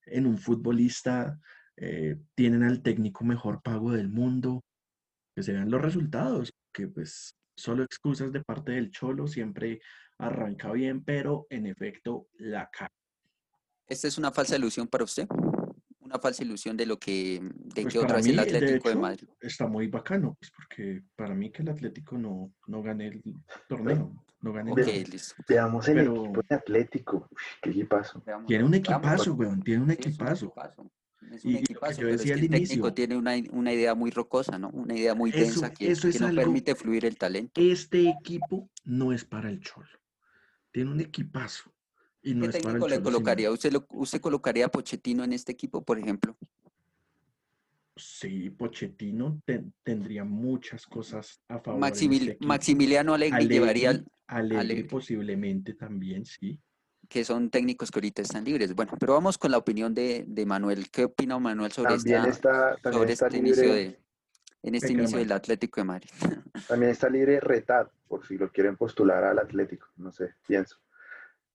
en 0.06 0.26
un 0.28 0.38
futbolista, 0.38 1.40
eh, 1.78 2.18
tienen 2.36 2.64
al 2.64 2.82
técnico 2.82 3.24
mejor 3.24 3.62
pago 3.64 3.92
del 3.92 4.10
mundo, 4.10 4.64
que 5.36 5.44
se 5.44 5.54
vean 5.54 5.72
los 5.72 5.82
resultados, 5.82 6.52
que 6.74 6.88
pues 6.88 7.36
solo 7.56 7.84
excusas 7.84 8.32
de 8.32 8.44
parte 8.44 8.74
del 8.74 8.92
Cholo, 8.92 9.28
siempre 9.28 9.80
arranca 10.18 10.72
bien, 10.72 11.04
pero 11.04 11.48
en 11.50 11.68
efecto 11.68 12.28
la 12.38 12.70
cae. 12.72 12.90
¿Esta 13.94 14.08
es 14.08 14.18
una 14.18 14.32
falsa 14.32 14.56
ilusión 14.56 14.88
para 14.88 15.04
usted? 15.04 15.28
Una 16.00 16.18
falsa 16.20 16.44
ilusión 16.44 16.76
de 16.76 16.86
lo 16.88 16.98
que 17.00 17.40
de 17.42 17.82
Pues 17.84 17.94
que 17.94 18.00
otra 18.00 18.16
vez 18.18 18.26
el 18.26 18.34
mí, 18.36 18.40
Atlético 18.40 18.88
de 18.90 18.92
hecho, 18.94 19.00
Madrid. 19.00 19.28
está 19.40 19.68
muy 19.68 19.88
bacano, 19.88 20.36
pues 20.40 20.52
porque 20.52 21.04
para 21.16 21.34
mí 21.36 21.52
que 21.52 21.62
el 21.62 21.70
Atlético 21.70 22.18
no, 22.18 22.52
no 22.68 22.82
gane 22.82 23.08
el 23.08 23.22
torneo, 23.70 24.14
no 24.42 24.52
gane 24.52 24.72
Ok, 24.72 24.80
nada. 24.80 24.92
listo. 24.92 25.36
Veamos 25.48 25.88
el 25.88 25.96
Pero- 25.96 26.26
equipo 26.26 26.42
de 26.50 26.56
Atlético. 26.56 27.28
Uy, 27.32 27.38
qué 27.62 27.70
equipazo. 27.70 28.24
Veamos, 28.26 28.48
Tiene 28.48 28.64
un 28.64 28.74
equipazo, 28.74 29.34
weón, 29.34 29.62
tiene 29.64 29.84
un 29.84 29.92
equipazo. 29.92 30.46
equipazo. 30.48 30.92
Es 31.32 31.46
un 31.46 31.52
y 31.52 31.56
equipazo, 31.58 31.94
yo 31.94 31.98
pero 32.00 32.10
es 32.10 32.18
decía 32.18 32.34
que 32.36 32.40
al 32.40 32.46
el 32.46 32.52
técnico 32.52 32.74
inicio. 32.74 32.94
tiene 32.94 33.16
una, 33.16 33.32
una 33.52 33.74
idea 33.74 33.96
muy 33.96 34.10
rocosa, 34.12 34.58
¿no? 34.60 34.70
Una 34.70 34.96
idea 34.96 35.16
muy 35.16 35.30
Eso- 35.30 35.40
densa 35.40 35.72
que, 35.74 35.90
eso 35.92 36.08
es 36.08 36.16
que 36.16 36.20
no 36.20 36.28
algo- 36.28 36.42
permite 36.42 36.76
fluir 36.76 37.06
el 37.06 37.18
talento. 37.18 37.62
Este 37.62 38.10
equipo 38.10 38.70
no 38.84 39.14
es 39.14 39.24
para 39.24 39.50
el 39.50 39.62
Cholo. 39.62 39.88
Tiene 40.72 40.92
un 40.92 41.00
equipazo. 41.00 41.72
Y 42.24 42.34
no 42.36 42.46
¿Qué 42.46 42.54
técnico 42.54 42.88
le 42.88 43.02
colocaría? 43.02 43.52
¿Usted, 43.52 43.72
lo, 43.74 43.86
¿Usted 43.92 44.22
colocaría 44.22 44.66
a 44.66 44.70
Pochettino 44.70 45.24
en 45.26 45.34
este 45.34 45.52
equipo, 45.52 45.84
por 45.84 46.00
ejemplo? 46.00 46.38
Sí, 47.96 48.50
Pochettino 48.50 49.42
te- 49.46 49.66
tendría 49.84 50.24
muchas 50.24 50.88
cosas 50.88 51.42
a 51.50 51.60
favor. 51.60 51.82
Maximil- 51.82 52.20
este 52.22 52.32
equipo. 52.32 52.48
Maximiliano 52.48 53.14
Allegri 53.14 53.48
llevaría, 53.48 53.90
al- 53.92 54.06
Allegri, 54.28 54.58
Allegri. 54.58 54.84
posiblemente 54.90 55.74
también, 55.74 56.26
sí. 56.26 56.60
que 57.10 57.26
son 57.26 57.50
técnicos 57.52 57.92
que 57.92 58.00
ahorita 58.00 58.22
están 58.24 58.46
libres. 58.46 58.74
Bueno, 58.74 58.94
pero 59.00 59.14
vamos 59.14 59.38
con 59.38 59.52
la 59.52 59.58
opinión 59.58 59.94
de, 59.94 60.24
de 60.26 60.46
Manuel. 60.46 60.90
¿Qué 60.90 61.04
opina 61.06 61.38
Manuel 61.38 61.72
sobre, 61.74 61.94
esta, 61.96 62.28
está, 62.30 62.76
también 62.82 62.94
sobre 63.02 63.14
está 63.14 63.28
este 63.28 63.38
inicio 63.38 63.74
de 63.74 64.00
en 64.64 64.76
este 64.76 64.94
inicio 64.94 65.18
del 65.20 65.32
Atlético 65.34 65.82
de 65.82 65.86
Madrid? 65.86 66.10
también 66.70 66.92
está 66.92 67.10
libre 67.10 67.40
Retat, 67.42 67.92
por 68.08 68.26
si 68.26 68.38
lo 68.38 68.50
quieren 68.50 68.78
postular 68.78 69.24
al 69.26 69.38
Atlético. 69.38 69.88
No 69.98 70.12
sé, 70.12 70.34
pienso. 70.48 70.78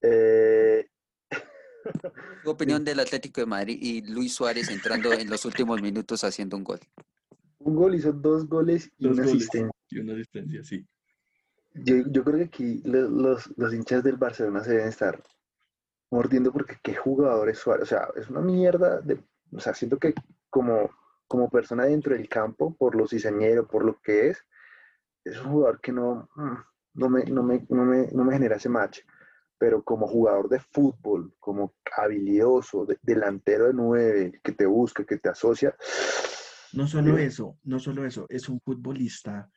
Eh, 0.02 0.86
Su 2.44 2.50
opinión 2.50 2.84
del 2.84 3.00
Atlético 3.00 3.40
de 3.40 3.46
Madrid 3.46 3.78
y 3.80 4.02
Luis 4.02 4.34
Suárez 4.34 4.68
entrando 4.70 5.12
en 5.12 5.28
los 5.30 5.44
últimos 5.44 5.80
minutos 5.82 6.22
haciendo 6.24 6.56
un 6.56 6.64
gol. 6.64 6.80
un 7.58 7.74
gol 7.76 7.94
hizo 7.94 8.12
dos 8.12 8.46
goles 8.48 8.90
y 8.98 9.04
Dos 9.04 9.16
una 9.18 9.26
goles 9.26 9.36
asistencia. 9.42 9.72
y 9.90 9.98
una 9.98 10.12
asistencia, 10.14 10.64
sí. 10.64 10.86
Yo, 11.74 11.96
yo 12.10 12.24
creo 12.24 12.36
que 12.38 12.44
aquí 12.44 12.82
lo- 12.84 13.08
los, 13.08 13.52
los 13.56 13.72
hinchas 13.74 14.02
del 14.02 14.16
Barcelona 14.16 14.64
se 14.64 14.72
deben 14.72 14.88
estar 14.88 15.22
mordiendo 16.10 16.52
porque 16.52 16.76
qué 16.82 16.94
jugador 16.94 17.48
es 17.48 17.58
Suárez. 17.58 17.82
O 17.84 17.86
sea, 17.86 18.08
es 18.16 18.28
una 18.30 18.40
mierda. 18.40 19.00
De, 19.00 19.18
o 19.52 19.60
sea, 19.60 19.74
siento 19.74 19.98
que 19.98 20.14
como, 20.50 20.90
como 21.26 21.48
persona 21.50 21.84
dentro 21.84 22.14
del 22.14 22.28
campo, 22.28 22.74
por 22.76 22.94
lo 22.94 23.06
cizañero, 23.06 23.66
por 23.66 23.84
lo 23.84 24.00
que 24.00 24.28
es, 24.30 24.44
es 25.24 25.38
un 25.40 25.52
jugador 25.52 25.80
que 25.80 25.92
no, 25.92 26.28
mm, 26.34 26.56
no, 26.94 27.08
me, 27.08 27.24
no, 27.24 27.42
me, 27.42 27.66
no, 27.68 27.84
me, 27.84 28.08
no 28.12 28.24
me 28.24 28.32
genera 28.32 28.56
ese 28.56 28.68
match. 28.68 29.00
Pero 29.58 29.82
como 29.82 30.06
jugador 30.06 30.48
de 30.48 30.60
fútbol, 30.60 31.34
como 31.40 31.74
habilidoso, 31.96 32.86
de- 32.86 32.98
delantero 33.02 33.66
de 33.66 33.74
nueve, 33.74 34.40
que 34.42 34.52
te 34.52 34.66
busca, 34.66 35.04
que 35.04 35.16
te 35.18 35.28
asocia, 35.28 35.74
No 36.72 36.86
solo 36.86 37.16
Dios. 37.16 37.32
eso, 37.34 37.58
no 37.64 37.78
solo 37.80 38.06
eso, 38.06 38.26
es 38.28 38.48
un 38.48 38.60
futbolista 38.60 39.50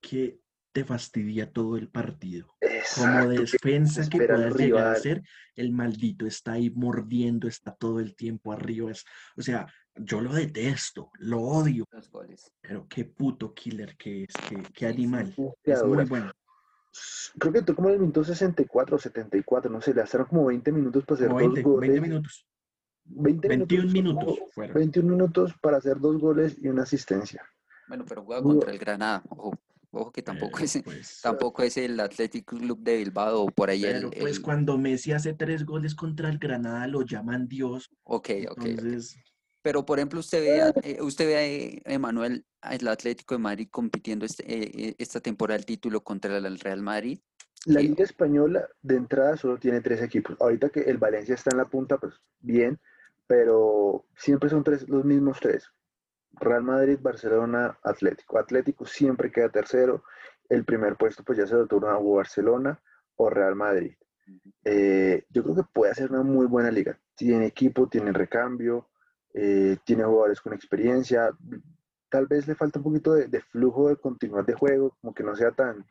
que 0.00 0.40
te 0.72 0.84
fastidia 0.84 1.52
todo 1.52 1.76
el 1.76 1.88
partido. 1.88 2.56
Como 2.96 3.30
exacto, 3.30 3.30
que 3.30 3.38
defensa 3.42 4.08
que 4.10 4.18
al 4.18 4.26
puedas 4.26 4.56
llegar 4.56 4.86
a 4.88 4.94
ser, 4.96 5.22
el 5.54 5.72
maldito 5.72 6.26
está 6.26 6.52
ahí 6.52 6.70
mordiendo, 6.70 7.46
está 7.46 7.74
todo 7.74 8.00
el 8.00 8.16
tiempo 8.16 8.52
arriba. 8.52 8.90
Es, 8.90 9.04
o 9.36 9.42
sea, 9.42 9.66
yo 9.94 10.20
lo 10.20 10.32
detesto, 10.34 11.10
lo 11.18 11.40
odio, 11.40 11.84
Los 11.92 12.10
goles. 12.10 12.52
pero 12.60 12.86
qué 12.88 13.04
puto 13.04 13.54
killer 13.54 13.96
que 13.96 14.24
es, 14.24 14.34
qué, 14.48 14.62
qué 14.74 14.86
animal. 14.86 15.34
Es 15.62 15.84
muy 15.84 16.04
bueno. 16.04 16.32
Creo 17.38 17.52
que 17.52 17.58
entró 17.60 17.74
como 17.74 17.88
en 17.88 17.94
el 17.94 18.00
minuto 18.00 18.22
64 18.24 18.96
o 18.96 18.98
74, 18.98 19.70
no 19.70 19.80
sé, 19.80 19.92
le 19.94 20.02
hacen 20.02 20.24
como 20.24 20.46
20 20.46 20.70
minutos 20.72 21.04
para 21.04 21.16
hacer 21.16 21.28
Como 21.28 21.40
dos 21.40 21.54
20, 21.54 21.62
goles. 21.62 21.90
20 21.90 22.00
minutos, 22.08 22.46
20 23.04 23.48
21 23.48 23.92
minutos, 23.92 24.24
minutos 24.26 24.54
fueron. 24.54 24.74
21 24.74 25.08
minutos 25.10 25.54
para 25.60 25.76
hacer 25.78 25.98
dos 25.98 26.18
goles 26.18 26.56
y 26.60 26.68
una 26.68 26.82
asistencia. 26.84 27.44
Bueno, 27.88 28.04
pero 28.08 28.24
juega 28.24 28.42
contra 28.42 28.70
el 28.72 28.78
Granada. 28.78 29.22
Ojo, 29.28 29.52
ojo 29.90 30.12
que 30.12 30.22
tampoco 30.22 30.52
Pero, 30.58 30.64
es, 30.64 30.82
pues, 30.82 31.20
tampoco 31.20 31.62
es 31.62 31.76
el 31.76 31.98
Athletic 32.00 32.44
Club 32.46 32.78
de 32.80 32.96
Bilbao 32.98 33.42
o 33.42 33.46
por 33.46 33.68
ahí 33.70 33.84
el, 33.84 33.92
pero 33.94 34.10
pues 34.10 34.36
el- 34.36 34.42
cuando 34.42 34.78
Messi 34.78 35.12
hace 35.12 35.34
tres 35.34 35.66
goles 35.66 35.94
contra 35.94 36.28
el 36.30 36.38
Granada 36.38 36.86
lo 36.86 37.02
llaman 37.02 37.48
Dios. 37.48 37.90
Ok, 38.04 38.30
ok, 38.48 38.58
ok. 38.58 38.64
Entonces, 38.66 39.16
Pero 39.64 39.86
por 39.86 39.98
ejemplo, 39.98 40.20
usted 40.20 40.42
ve, 40.42 40.60
a- 40.60 40.74
eh, 40.82 41.00
usted 41.00 41.26
ve 41.26 41.36
a 41.36 41.42
eh, 41.46 41.82
Emanuel, 41.86 42.44
al 42.60 42.86
Atlético 42.86 43.34
de 43.34 43.38
Madrid 43.38 43.68
compitiendo 43.70 44.26
este, 44.26 44.42
eh, 44.44 44.70
eh, 44.74 44.94
esta 44.98 45.20
temporada 45.20 45.56
el 45.58 45.64
título 45.64 46.02
contra 46.04 46.36
el 46.36 46.58
Real 46.60 46.82
Madrid. 46.82 47.18
La. 47.64 47.80
Liga 47.80 48.04
Española 48.04 48.68
de 48.82 48.96
entrada 48.96 49.38
solo 49.38 49.56
tiene 49.58 49.80
tres 49.80 50.02
equipos. 50.02 50.36
Ahorita 50.38 50.68
que 50.68 50.80
el 50.80 50.98
Valencia 50.98 51.34
está 51.34 51.50
en 51.52 51.56
la 51.56 51.64
punta, 51.64 51.96
pues 51.96 52.12
bien, 52.40 52.78
pero 53.26 54.04
siempre 54.18 54.50
son 54.50 54.62
tres, 54.62 54.86
los 54.86 55.02
mismos 55.02 55.38
tres. 55.40 55.64
Real 56.32 56.62
Madrid, 56.62 56.98
Barcelona, 57.00 57.78
Atlético. 57.82 58.38
Atlético 58.38 58.84
siempre 58.84 59.32
queda 59.32 59.48
tercero. 59.48 60.04
El 60.50 60.66
primer 60.66 60.96
puesto 60.96 61.24
pues 61.24 61.38
ya 61.38 61.46
se 61.46 61.54
lo 61.54 61.66
turna 61.66 61.96
o 61.96 62.16
Barcelona 62.16 62.82
o 63.16 63.30
Real 63.30 63.54
Madrid. 63.54 63.94
Eh, 64.62 65.24
yo 65.30 65.42
creo 65.42 65.56
que 65.56 65.62
puede 65.72 65.94
ser 65.94 66.10
una 66.10 66.22
muy 66.22 66.44
buena 66.44 66.70
liga. 66.70 67.00
Tiene 67.14 67.46
equipo, 67.46 67.88
tiene 67.88 68.12
recambio, 68.12 68.90
eh, 69.34 69.76
tiene 69.84 70.04
jugadores 70.04 70.40
con 70.40 70.52
experiencia. 70.54 71.30
Tal 72.08 72.26
vez 72.26 72.46
le 72.48 72.54
falta 72.54 72.78
un 72.78 72.84
poquito 72.84 73.12
de, 73.14 73.26
de 73.26 73.40
flujo 73.40 73.88
de 73.88 73.96
continuidad 73.96 74.46
de 74.46 74.54
juego, 74.54 74.96
como 75.00 75.12
que 75.12 75.22
no 75.24 75.34
sea 75.36 75.50
tan, 75.50 75.84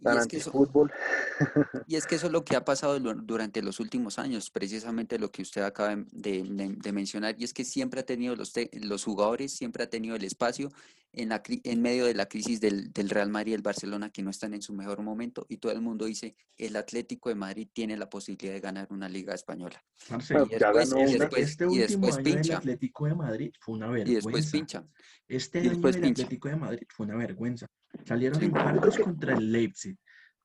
Y 0.00 0.08
es, 0.08 0.26
que 0.26 0.36
eso, 0.36 0.50
antifútbol. 0.50 0.92
y 1.86 1.96
es 1.96 2.06
que 2.06 2.16
eso 2.16 2.26
es 2.26 2.32
lo 2.32 2.44
que 2.44 2.56
ha 2.56 2.64
pasado 2.64 2.98
durante 3.00 3.62
los 3.62 3.80
últimos 3.80 4.18
años, 4.18 4.50
precisamente 4.50 5.18
lo 5.18 5.30
que 5.30 5.42
usted 5.42 5.62
acaba 5.62 5.96
de, 5.96 6.42
de- 6.44 6.74
de 6.76 6.92
mencionar, 6.92 7.34
y 7.38 7.44
es 7.44 7.54
que 7.54 7.64
siempre 7.64 8.00
ha 8.00 8.04
tenido 8.06 8.36
los, 8.36 8.52
te- 8.52 8.70
los 8.74 9.04
jugadores, 9.04 9.52
siempre 9.52 9.84
ha 9.84 9.88
tenido 9.90 10.14
el 10.16 10.24
espacio 10.24 10.68
en, 11.12 11.28
la, 11.28 11.42
en 11.46 11.82
medio 11.82 12.06
de 12.06 12.14
la 12.14 12.26
crisis 12.26 12.60
del, 12.60 12.92
del 12.92 13.10
Real 13.10 13.28
Madrid 13.30 13.52
y 13.52 13.54
el 13.54 13.62
Barcelona, 13.62 14.10
que 14.10 14.22
no 14.22 14.30
están 14.30 14.54
en 14.54 14.62
su 14.62 14.72
mejor 14.72 15.02
momento, 15.02 15.44
y 15.48 15.58
todo 15.58 15.72
el 15.72 15.80
mundo 15.80 16.06
dice, 16.06 16.36
el 16.56 16.74
Atlético 16.76 17.28
de 17.28 17.34
Madrid 17.34 17.68
tiene 17.72 17.96
la 17.96 18.08
posibilidad 18.08 18.54
de 18.54 18.60
ganar 18.60 18.88
una 18.90 19.08
liga 19.08 19.34
española. 19.34 19.82
Y 20.08 20.12
después, 20.54 20.92
y 20.92 21.00
este, 21.02 21.18
después, 21.18 21.42
este 21.50 21.64
y 21.64 21.66
último 21.66 22.06
después 22.06 22.16
año 22.16 22.24
del 22.24 22.34
pincha, 22.34 22.56
Atlético 22.58 23.06
de 23.06 23.14
Madrid 23.14 23.52
fue 23.60 23.74
una 23.74 23.86
y 23.98 24.14
después 24.14 24.24
vergüenza. 24.24 24.50
pincha. 24.52 24.86
Este 25.28 25.58
Y 25.58 25.60
año 25.62 25.70
después 25.70 25.94
del 25.94 26.04
pincha. 26.04 26.22
Atlético 26.22 26.48
de 26.48 26.56
Madrid 26.56 26.86
fue 26.88 27.06
una 27.06 27.16
vergüenza. 27.16 27.66
Salieron 28.06 28.38
Sí. 28.38 28.44
en 28.46 28.50
cuartos 28.52 28.98
contra 28.98 29.34
el 29.34 29.52
Leipzig. 29.52 29.96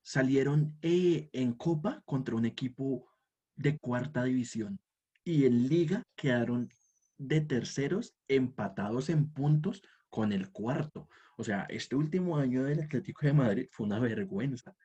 Salieron 0.03 0.77
eh, 0.81 1.29
en 1.33 1.53
Copa 1.53 2.01
contra 2.05 2.35
un 2.35 2.45
equipo 2.45 3.09
de 3.55 3.77
cuarta 3.77 4.23
división. 4.23 4.79
Y 5.23 5.45
en 5.45 5.67
Liga 5.67 6.03
quedaron 6.15 6.69
de 7.17 7.41
terceros 7.41 8.15
empatados 8.27 9.09
en 9.09 9.31
puntos 9.31 9.81
con 10.09 10.31
el 10.31 10.51
cuarto. 10.51 11.09
O 11.37 11.43
sea, 11.43 11.65
este 11.69 11.95
último 11.95 12.37
año 12.37 12.63
del 12.63 12.81
Atlético 12.81 13.25
de 13.25 13.33
Madrid 13.33 13.67
fue 13.71 13.85
una 13.85 13.99
vergüenza. 13.99 14.75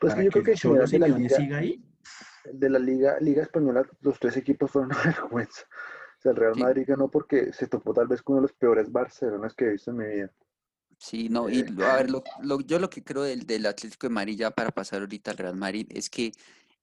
Pues 0.00 0.12
Para 0.14 0.16
que 0.16 0.24
yo 0.24 0.30
creo 0.30 0.42
que 0.42 0.44
que 0.44 0.50
el 0.52 0.56
en 0.56 0.60
Cholo 0.60 0.86
general 0.86 0.90
de 0.90 0.98
la 0.98 1.18
liga, 1.18 1.36
siga 1.36 1.58
ahí, 1.58 1.84
de 2.52 2.70
la 2.70 2.78
liga, 2.78 3.16
liga 3.20 3.42
española, 3.42 3.86
los 4.00 4.18
tres 4.18 4.36
equipos 4.36 4.70
fueron 4.70 4.90
una 4.92 5.02
vergüenza. 5.04 5.62
O 6.18 6.20
sea, 6.22 6.30
el 6.32 6.36
Real 6.36 6.54
Sí. 6.54 6.60
Madrid 6.60 6.84
ganó 6.86 7.10
porque 7.10 7.52
se 7.52 7.66
topó 7.66 7.92
tal 7.92 8.06
vez 8.08 8.22
con 8.22 8.36
uno 8.36 8.42
de 8.46 8.48
los 8.52 8.56
peores 8.58 8.90
Barcelonas 8.90 9.54
que 9.54 9.66
he 9.66 9.70
visto 9.72 9.90
en 9.90 9.96
mi 9.98 10.06
vida. 10.06 10.32
Sí, 10.98 11.28
no, 11.28 11.50
y 11.50 11.64
lo- 11.64 11.84
a 11.86 11.96
ver, 11.96 12.10
lo, 12.10 12.22
lo- 12.42 12.60
yo 12.60 12.78
lo 12.78 12.88
que 12.88 13.02
creo 13.04 13.22
del, 13.24 13.46
del 13.46 13.66
Atlético 13.66 14.06
de 14.06 14.14
Madrid, 14.14 14.38
ya 14.38 14.50
para 14.52 14.70
pasar 14.70 15.00
ahorita 15.00 15.32
al 15.32 15.36
Real 15.36 15.56
Madrid, 15.56 15.86
es 15.90 16.08
que 16.08 16.32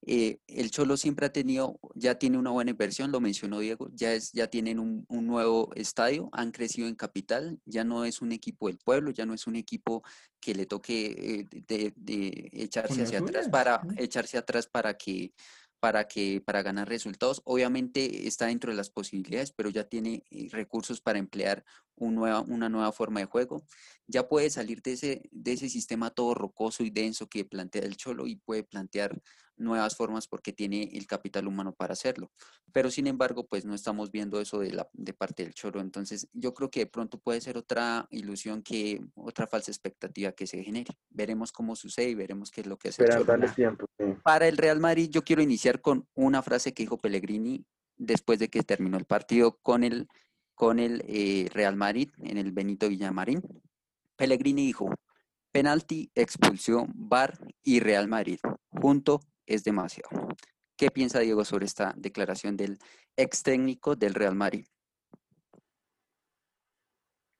eh, 0.05 0.39
el 0.47 0.71
Cholo 0.71 0.97
siempre 0.97 1.27
ha 1.27 1.31
tenido, 1.31 1.79
ya 1.95 2.15
tiene 2.15 2.37
una 2.37 2.49
buena 2.49 2.71
inversión, 2.71 3.11
lo 3.11 3.21
mencionó 3.21 3.59
Diego, 3.59 3.89
ya, 3.93 4.13
es, 4.13 4.31
ya 4.31 4.47
tienen 4.47 4.79
un, 4.79 5.05
un 5.09 5.27
nuevo 5.27 5.69
estadio, 5.75 6.29
han 6.31 6.51
crecido 6.51 6.87
en 6.87 6.95
capital, 6.95 7.59
ya 7.65 7.83
no 7.83 8.03
es 8.05 8.21
un 8.21 8.31
equipo 8.31 8.67
del 8.67 8.79
pueblo, 8.79 9.11
ya 9.11 9.25
no 9.25 9.33
es 9.33 9.45
un 9.45 9.55
equipo 9.55 10.03
que 10.39 10.55
le 10.55 10.65
toque 10.65 11.47
eh, 11.51 11.63
de, 11.67 11.93
de 11.95 12.49
echarse 12.51 13.03
hacia 13.03 13.19
atrás 13.19 13.47
para, 13.49 13.81
echarse 13.97 14.37
atrás 14.37 14.67
para 14.67 14.95
que 14.95 15.33
para 15.81 16.07
que 16.07 16.39
para 16.45 16.61
ganar 16.61 16.87
resultados. 16.87 17.41
Obviamente 17.43 18.27
está 18.27 18.45
dentro 18.45 18.69
de 18.71 18.77
las 18.77 18.91
posibilidades, 18.91 19.51
pero 19.51 19.69
ya 19.71 19.83
tiene 19.83 20.23
eh, 20.29 20.47
recursos 20.51 21.01
para 21.01 21.17
emplear 21.17 21.65
un 21.95 22.13
nueva, 22.13 22.41
una 22.41 22.69
nueva 22.69 22.91
forma 22.91 23.19
de 23.19 23.25
juego. 23.25 23.65
Ya 24.05 24.29
puede 24.29 24.51
salir 24.51 24.83
de 24.83 24.93
ese, 24.93 25.23
de 25.31 25.53
ese 25.53 25.69
sistema 25.69 26.11
todo 26.11 26.35
rocoso 26.35 26.83
y 26.83 26.91
denso 26.91 27.27
que 27.27 27.45
plantea 27.45 27.81
el 27.81 27.97
Cholo 27.97 28.27
y 28.27 28.35
puede 28.35 28.63
plantear 28.63 29.19
nuevas 29.61 29.95
formas 29.95 30.27
porque 30.27 30.51
tiene 30.53 30.89
el 30.93 31.07
capital 31.07 31.47
humano 31.47 31.73
para 31.73 31.93
hacerlo. 31.93 32.31
Pero 32.73 32.89
sin 32.91 33.07
embargo, 33.07 33.45
pues 33.47 33.65
no 33.65 33.73
estamos 33.73 34.11
viendo 34.11 34.41
eso 34.41 34.59
de, 34.59 34.71
la, 34.71 34.89
de 34.93 35.13
parte 35.13 35.43
del 35.43 35.53
Cholo. 35.53 35.79
Entonces 35.79 36.27
yo 36.33 36.53
creo 36.53 36.69
que 36.69 36.81
de 36.81 36.87
pronto 36.87 37.19
puede 37.19 37.41
ser 37.41 37.57
otra 37.57 38.07
ilusión 38.09 38.61
que, 38.61 39.01
otra 39.15 39.47
falsa 39.47 39.71
expectativa 39.71 40.31
que 40.31 40.47
se 40.47 40.63
genere. 40.63 40.93
Veremos 41.09 41.51
cómo 41.51 41.75
sucede 41.75 42.09
y 42.09 42.15
veremos 42.15 42.51
qué 42.51 42.61
es 42.61 42.67
lo 42.67 42.77
que 42.77 42.89
hace 42.89 43.05
Cholo. 43.07 43.23
darle 43.23 43.49
tiempo. 43.49 43.85
sí. 43.97 44.05
Para 44.23 44.47
el 44.47 44.57
Real 44.57 44.79
Madrid, 44.79 45.09
yo 45.09 45.23
quiero 45.23 45.41
iniciar 45.41 45.81
con 45.81 46.07
una 46.13 46.41
frase 46.41 46.73
que 46.73 46.83
dijo 46.83 46.97
Pellegrini 46.97 47.65
después 47.97 48.39
de 48.39 48.49
que 48.49 48.63
terminó 48.63 48.97
el 48.97 49.05
partido 49.05 49.59
con 49.61 49.83
el, 49.83 50.07
con 50.55 50.79
el 50.79 51.03
eh, 51.07 51.47
Real 51.53 51.75
Madrid 51.75 52.09
en 52.19 52.37
el 52.37 52.51
Benito 52.51 52.89
Villamarín. 52.89 53.41
Pellegrini 54.15 54.65
dijo, 54.65 54.93
penalti, 55.51 56.11
expulsión, 56.15 56.91
VAR 56.95 57.37
y 57.63 57.79
Real 57.79 58.07
Madrid. 58.07 58.39
Junto 58.69 59.21
es 59.53 59.63
demasiado. 59.63 60.09
¿Qué 60.77 60.89
piensa 60.89 61.19
Diego 61.19 61.45
sobre 61.45 61.65
esta 61.65 61.93
declaración 61.95 62.57
del 62.57 62.79
ex 63.15 63.43
técnico 63.43 63.95
del 63.95 64.13
Real 64.13 64.35
Madrid? 64.35 64.65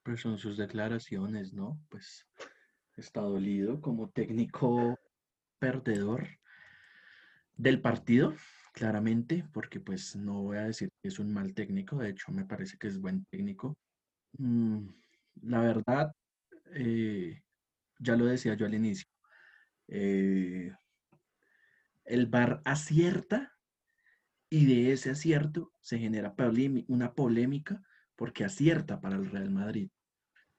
Pues 0.04 0.20
son 0.20 0.38
sus 0.38 0.56
declaraciones, 0.56 1.52
¿no? 1.52 1.80
Pues 1.88 2.26
está 2.96 3.20
dolido 3.22 3.80
como 3.80 4.10
técnico 4.10 4.98
perdedor 5.58 6.28
del 7.56 7.80
partido, 7.80 8.34
claramente, 8.74 9.44
porque 9.52 9.80
pues 9.80 10.16
no 10.16 10.42
voy 10.42 10.58
a 10.58 10.66
decir 10.66 10.90
que 11.00 11.08
es 11.08 11.18
un 11.18 11.32
mal 11.32 11.54
técnico, 11.54 11.96
de 11.96 12.10
hecho 12.10 12.32
me 12.32 12.44
parece 12.44 12.76
que 12.78 12.88
es 12.88 13.00
buen 13.00 13.24
técnico. 13.26 13.76
Mm, 14.38 14.88
la 15.42 15.60
verdad, 15.60 16.12
eh, 16.74 17.40
ya 17.98 18.16
lo 18.16 18.26
decía 18.26 18.54
yo 18.54 18.66
al 18.66 18.74
inicio, 18.74 19.06
eh, 19.88 20.72
el 22.04 22.26
VAR 22.26 22.60
acierta 22.64 23.52
y 24.50 24.66
de 24.66 24.92
ese 24.92 25.10
acierto 25.10 25.72
se 25.80 25.98
genera 25.98 26.34
una 26.88 27.14
polémica 27.14 27.82
porque 28.16 28.44
acierta 28.44 29.00
para 29.00 29.16
el 29.16 29.30
Real 29.30 29.50
Madrid. 29.50 29.90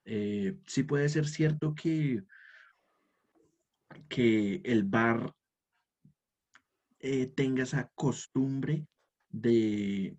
Eh, 0.04 0.58
sí 0.66 0.82
puede 0.82 1.08
ser 1.08 1.26
cierto 1.26 1.74
que, 1.74 2.22
que 4.08 4.60
el 4.64 4.84
VAR 4.84 5.34
eh, 7.06 7.26
tenga 7.26 7.64
esa 7.64 7.90
costumbre 7.94 8.86
de, 9.28 10.16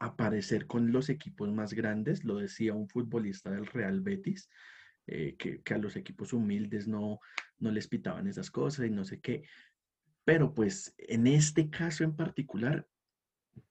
aparecer 0.00 0.66
con 0.66 0.90
los 0.90 1.08
equipos 1.08 1.52
más 1.52 1.72
grandes, 1.72 2.24
lo 2.24 2.36
decía 2.36 2.74
un 2.74 2.88
futbolista 2.88 3.50
del 3.50 3.66
Real 3.66 4.00
Betis, 4.00 4.50
eh, 5.06 5.36
que, 5.36 5.62
a 5.74 5.78
los 5.78 5.96
equipos 5.96 6.32
humildes 6.32 6.86
no, 6.86 7.20
no 7.58 7.70
les 7.70 7.88
pitaban 7.88 8.26
esas 8.26 8.50
cosas 8.50 8.86
y 8.86 8.90
no 8.90 9.04
sé 9.04 9.20
qué. 9.20 9.44
Pero 10.24 10.54
pues 10.54 10.94
en 10.98 11.26
este 11.26 11.70
caso 11.70 12.04
en 12.04 12.14
particular, 12.14 12.86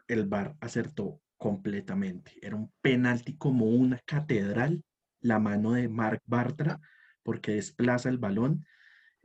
el 0.07 0.25
VAR 0.25 0.55
acertó 0.59 1.21
completamente. 1.37 2.33
Era 2.41 2.55
un 2.55 2.71
penalti 2.81 3.37
como 3.37 3.65
una 3.65 3.99
catedral, 4.05 4.83
la 5.21 5.39
mano 5.39 5.73
de 5.73 5.87
Marc 5.87 6.21
Bartra, 6.25 6.79
porque 7.23 7.53
desplaza 7.53 8.09
el 8.09 8.17
balón. 8.17 8.65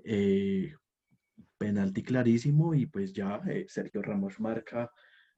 Eh, 0.05 0.75
penalti 1.59 2.03
clarísimo 2.03 2.75
y 2.75 2.87
pues 2.87 3.13
ya 3.13 3.41
eh, 3.49 3.67
Sergio 3.69 4.03
Ramos 4.03 4.41
marca 4.41 4.91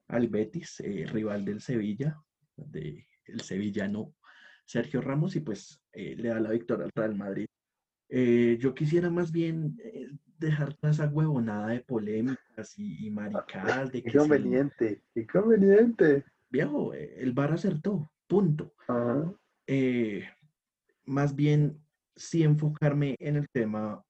al 0.09 0.29
Betis, 0.29 0.81
eh, 0.81 1.07
rival 1.07 1.45
del 1.45 1.61
Sevilla, 1.61 2.17
de 2.57 3.07
el 3.25 3.41
sevillano 3.43 4.15
Sergio 4.69 5.01
Ramos 5.01 5.35
y 5.35 5.41
pues 5.41 5.81
le 5.93 6.29
da 6.29 6.41
la 6.41 6.51
victoria 6.51 6.85
al 6.85 6.93
Real 6.95 7.17
Madrid. 7.17 7.47
yo 8.09 8.75
quisiera 8.75 9.09
más 9.11 9.33
bien 9.33 9.77
dejar 10.39 10.75
toda 10.75 10.93
esa 10.93 11.09
huevonada 11.09 11.69
de 11.69 11.81
polémicas 11.81 12.79
y, 12.79 13.07
y 13.07 13.11
maricadas. 13.11 13.91
De 13.91 14.03
que 14.03 14.11
qué 14.11 14.19
conveniente, 14.19 15.03
qué 15.15 15.27
conveniente 15.27 16.25
viejo, 16.51 16.95
eh, 16.95 17.15
el 17.19 17.33
bar 17.33 17.53
acertó, 17.53 18.11
punto. 18.27 18.75
Eh, 19.67 20.25
más 21.05 21.35
bien, 21.35 21.83
sí 22.17 22.43
enfocarme 22.43 23.17
en 23.19 23.37
el 23.37 23.49
tema 23.51 24.03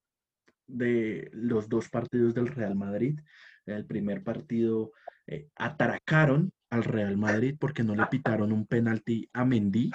de 0.66 1.30
los 1.32 1.68
dos 1.68 1.88
partidos 1.88 2.34
del 2.34 2.48
Real 2.48 2.74
Madrid. 2.74 3.18
El 3.66 3.86
primer 3.86 4.22
partido 4.22 4.92
eh, 5.26 5.48
atracaron 5.56 6.52
al 6.70 6.84
Real 6.84 7.16
Madrid 7.16 7.56
porque 7.58 7.82
no 7.82 7.94
le 7.94 8.06
pitaron 8.06 8.52
un 8.52 8.66
penalti 8.66 9.28
a 9.32 9.44
Mendy 9.44 9.90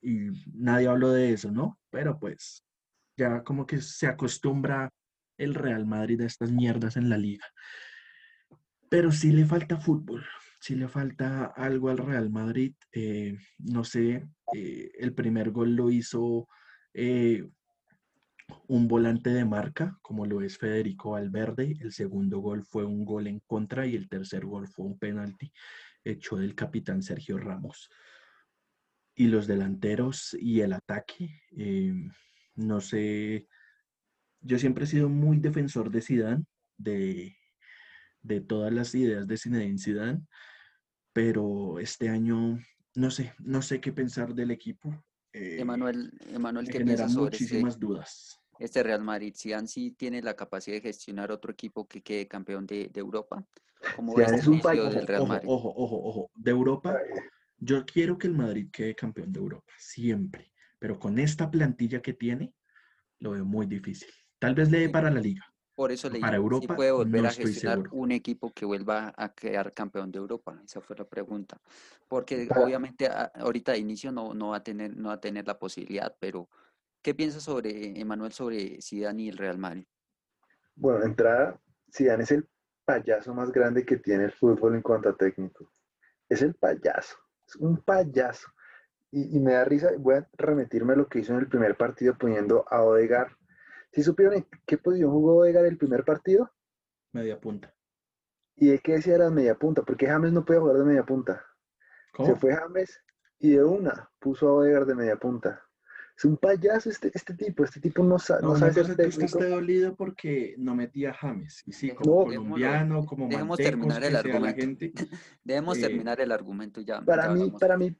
y 0.00 0.30
nadie 0.52 0.88
habló 0.88 1.10
de 1.12 1.32
eso, 1.32 1.50
¿no? 1.50 1.78
Pero 1.90 2.18
pues 2.18 2.64
ya 3.16 3.42
como 3.42 3.66
que 3.66 3.80
se 3.80 4.06
acostumbra 4.06 4.90
el 5.36 5.54
Real 5.54 5.86
Madrid 5.86 6.20
a 6.20 6.26
estas 6.26 6.50
mierdas 6.50 6.96
en 6.96 7.08
la 7.08 7.18
liga. 7.18 7.46
Pero 8.88 9.12
sí 9.12 9.32
le 9.32 9.46
falta 9.46 9.76
fútbol, 9.76 10.24
si 10.60 10.74
le 10.74 10.88
falta 10.88 11.46
algo 11.46 11.90
al 11.90 11.98
Real 11.98 12.30
Madrid. 12.30 12.74
Eh, 12.92 13.38
no 13.58 13.84
sé, 13.84 14.26
eh, 14.54 14.90
el 14.98 15.14
primer 15.14 15.50
gol 15.50 15.74
lo 15.74 15.90
hizo 15.90 16.48
eh, 16.92 17.48
un 18.66 18.88
volante 18.88 19.30
de 19.30 19.44
marca, 19.44 19.98
como 20.02 20.26
lo 20.26 20.40
es 20.42 20.58
Federico 20.58 21.10
Valverde. 21.12 21.76
El 21.80 21.92
segundo 21.92 22.40
gol 22.40 22.64
fue 22.64 22.84
un 22.84 23.04
gol 23.04 23.26
en 23.26 23.40
contra 23.40 23.86
y 23.86 23.96
el 23.96 24.08
tercer 24.08 24.44
gol 24.44 24.66
fue 24.66 24.86
un 24.86 24.98
penalti 24.98 25.52
hecho 26.04 26.36
del 26.36 26.54
capitán 26.54 27.02
Sergio 27.02 27.38
Ramos. 27.38 27.90
Y 29.20 29.26
los 29.26 29.46
delanteros 29.46 30.34
y 30.40 30.62
el 30.62 30.72
ataque, 30.72 31.42
no 32.54 32.80
sé, 32.80 33.46
yo 34.40 34.58
siempre 34.58 34.84
he 34.84 34.86
sido 34.86 35.10
muy 35.10 35.36
defensor 35.36 35.90
de 35.90 36.00
Zidane, 36.00 36.44
de, 36.78 37.36
de 38.22 38.40
todas 38.40 38.72
las 38.72 38.94
ideas 38.94 39.26
de 39.26 39.36
Zinedine 39.36 39.78
Zidane, 39.78 40.22
pero 41.12 41.78
este 41.80 42.08
año 42.08 42.58
no 42.94 43.10
sé, 43.10 43.34
no 43.40 43.60
sé 43.60 43.78
qué 43.78 43.92
pensar 43.92 44.34
del 44.34 44.52
equipo. 44.52 44.88
Eh, 45.34 45.58
Emanuel, 45.60 46.18
Emanuel 46.32 46.70
¿qué 46.70 46.80
piensas 46.80 47.12
sobre 47.12 47.36
este 47.36 47.44
muchísimas 47.44 47.78
dudas. 47.78 48.40
Este 48.58 48.82
Real 48.82 49.02
Madrid, 49.02 49.34
si 49.36 49.52
sí 49.66 49.90
tiene 49.90 50.22
la 50.22 50.34
capacidad 50.34 50.76
de 50.78 50.80
gestionar 50.80 51.30
otro 51.30 51.52
equipo 51.52 51.86
que 51.86 52.00
quede 52.00 52.26
campeón 52.26 52.66
de, 52.66 52.90
Europa. 52.94 53.46
como 53.96 54.18
es 54.18 54.46
un 54.46 54.62
del 54.62 55.06
Real 55.06 55.26
Madrid? 55.26 55.46
Ojo, 55.46 55.74
ojo, 55.76 56.08
ojo, 56.08 56.30
de 56.34 56.50
Europa. 56.50 56.98
Yo 57.60 57.84
quiero 57.84 58.16
que 58.16 58.26
el 58.26 58.34
Madrid 58.34 58.68
quede 58.72 58.94
campeón 58.94 59.32
de 59.32 59.38
Europa, 59.38 59.72
siempre. 59.78 60.50
Pero 60.78 60.98
con 60.98 61.18
esta 61.18 61.50
plantilla 61.50 62.00
que 62.00 62.14
tiene, 62.14 62.54
lo 63.18 63.32
veo 63.32 63.44
muy 63.44 63.66
difícil. 63.66 64.08
Tal 64.38 64.54
vez 64.54 64.70
le 64.70 64.80
dé 64.80 64.88
para 64.88 65.10
la 65.10 65.20
liga. 65.20 65.44
Por 65.74 65.92
eso 65.92 66.10
le 66.10 66.18
Europa, 66.18 66.66
si 66.66 66.76
puede 66.76 66.90
volver 66.90 67.26
a 67.26 67.30
gestionar 67.30 67.88
un 67.92 68.12
equipo 68.12 68.52
que 68.52 68.64
vuelva 68.66 69.14
a 69.16 69.34
quedar 69.34 69.72
campeón 69.72 70.10
de 70.10 70.18
Europa. 70.18 70.60
Esa 70.64 70.80
fue 70.80 70.96
la 70.96 71.04
pregunta. 71.06 71.60
Porque 72.08 72.48
obviamente 72.54 73.08
ahorita 73.34 73.72
de 73.72 73.78
inicio 73.78 74.10
no, 74.10 74.34
no, 74.34 74.50
va 74.50 74.58
a 74.58 74.62
tener, 74.62 74.96
no 74.96 75.08
va 75.08 75.14
a 75.14 75.20
tener 75.20 75.46
la 75.46 75.58
posibilidad, 75.58 76.14
pero 76.18 76.48
¿qué 77.02 77.14
piensas 77.14 77.42
sobre, 77.42 77.98
Emanuel, 77.98 78.32
sobre 78.32 78.80
Zidane 78.82 79.22
y 79.22 79.28
el 79.28 79.38
Real 79.38 79.58
Madrid? 79.58 79.86
Bueno, 80.74 81.00
de 81.00 81.06
entrada, 81.06 81.60
Zidane 81.94 82.24
es 82.24 82.30
el 82.32 82.48
payaso 82.84 83.34
más 83.34 83.50
grande 83.52 83.84
que 83.84 83.96
tiene 83.96 84.24
el 84.24 84.32
fútbol 84.32 84.74
en 84.74 84.82
cuanto 84.82 85.08
a 85.08 85.16
técnico. 85.16 85.72
Es 86.28 86.42
el 86.42 86.54
payaso, 86.54 87.16
un 87.56 87.78
payaso. 87.82 88.48
Y, 89.10 89.36
y 89.36 89.40
me 89.40 89.54
da 89.54 89.64
risa, 89.64 89.90
voy 89.98 90.16
a 90.16 90.28
remitirme 90.38 90.92
a 90.92 90.96
lo 90.96 91.08
que 91.08 91.18
hizo 91.18 91.32
en 91.32 91.40
el 91.40 91.48
primer 91.48 91.76
partido 91.76 92.16
poniendo 92.16 92.64
a 92.70 92.82
Odegar 92.82 93.36
¿Sí 93.92 94.02
supieron 94.04 94.34
en 94.34 94.46
qué 94.66 94.78
posición 94.78 95.10
jugó 95.10 95.44
Edgar 95.44 95.64
el 95.64 95.76
primer 95.76 96.04
partido? 96.04 96.50
Media 97.12 97.40
punta. 97.40 97.74
¿Y 98.54 98.68
de 98.68 98.78
qué 98.78 98.92
decía 98.92 99.16
era 99.16 99.30
media 99.30 99.56
punta? 99.56 99.82
Porque 99.82 100.06
James 100.06 100.32
no 100.32 100.44
puede 100.44 100.60
jugar 100.60 100.76
de 100.76 100.84
media 100.84 101.04
punta. 101.04 101.44
Se 102.24 102.34
fue 102.36 102.54
James 102.54 103.02
y 103.38 103.52
de 103.52 103.64
una 103.64 104.10
puso 104.18 104.48
a 104.48 104.52
Odegaard 104.52 104.86
de 104.86 104.94
media 104.94 105.16
punta. 105.16 105.64
Es 106.20 106.26
un 106.26 106.36
payaso 106.36 106.90
este, 106.90 107.10
este 107.14 107.32
tipo, 107.32 107.64
este 107.64 107.80
tipo 107.80 108.04
no, 108.04 108.18
sabe 108.18 108.42
no 108.42 108.54
sabe 108.54 108.74
ser 108.74 108.94
técnico. 108.94 109.24
esté 109.24 109.48
dolido 109.48 109.96
porque 109.96 110.54
no 110.58 110.74
metía 110.74 111.12
a 111.12 111.14
James. 111.14 111.62
Y 111.64 111.72
sí, 111.72 111.92
como 111.92 112.26
colombiano, 112.26 113.06
como 113.06 113.26
Dejemos 113.26 113.56
terminar 113.56 114.04
el 114.04 114.14
argumento. 114.14 114.84
Debemos 115.44 115.78
eh, 115.78 115.80
terminar 115.80 116.20
el 116.20 116.30
argumento 116.30 116.82
ya. 116.82 117.00
Para 117.00 117.30
mí, 117.30 117.50
para 117.58 117.78
mí, 117.78 117.96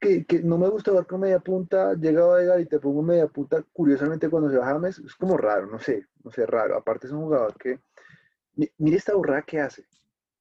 que, 0.00 0.24
que, 0.24 0.42
no 0.42 0.56
me 0.56 0.66
gusta 0.70 0.92
jugar 0.92 1.06
con 1.06 1.20
media 1.20 1.40
punta, 1.40 1.92
llega 1.92 2.24
Odegaard 2.24 2.60
y 2.60 2.64
te 2.64 2.80
pongo 2.80 3.02
media 3.02 3.26
punta, 3.26 3.62
curiosamente 3.70 4.30
cuando 4.30 4.48
se 4.50 4.56
va 4.56 4.64
James, 4.64 4.98
es 5.00 5.14
como 5.14 5.36
raro, 5.36 5.66
no 5.66 5.78
sé, 5.78 6.06
no 6.24 6.30
sé, 6.30 6.46
raro. 6.46 6.74
Aparte 6.74 7.06
es 7.06 7.12
un 7.12 7.24
jugador 7.24 7.54
que, 7.58 7.80
mire 8.78 8.96
esta 8.96 9.14
burrada 9.14 9.42
que 9.42 9.60
hace. 9.60 9.84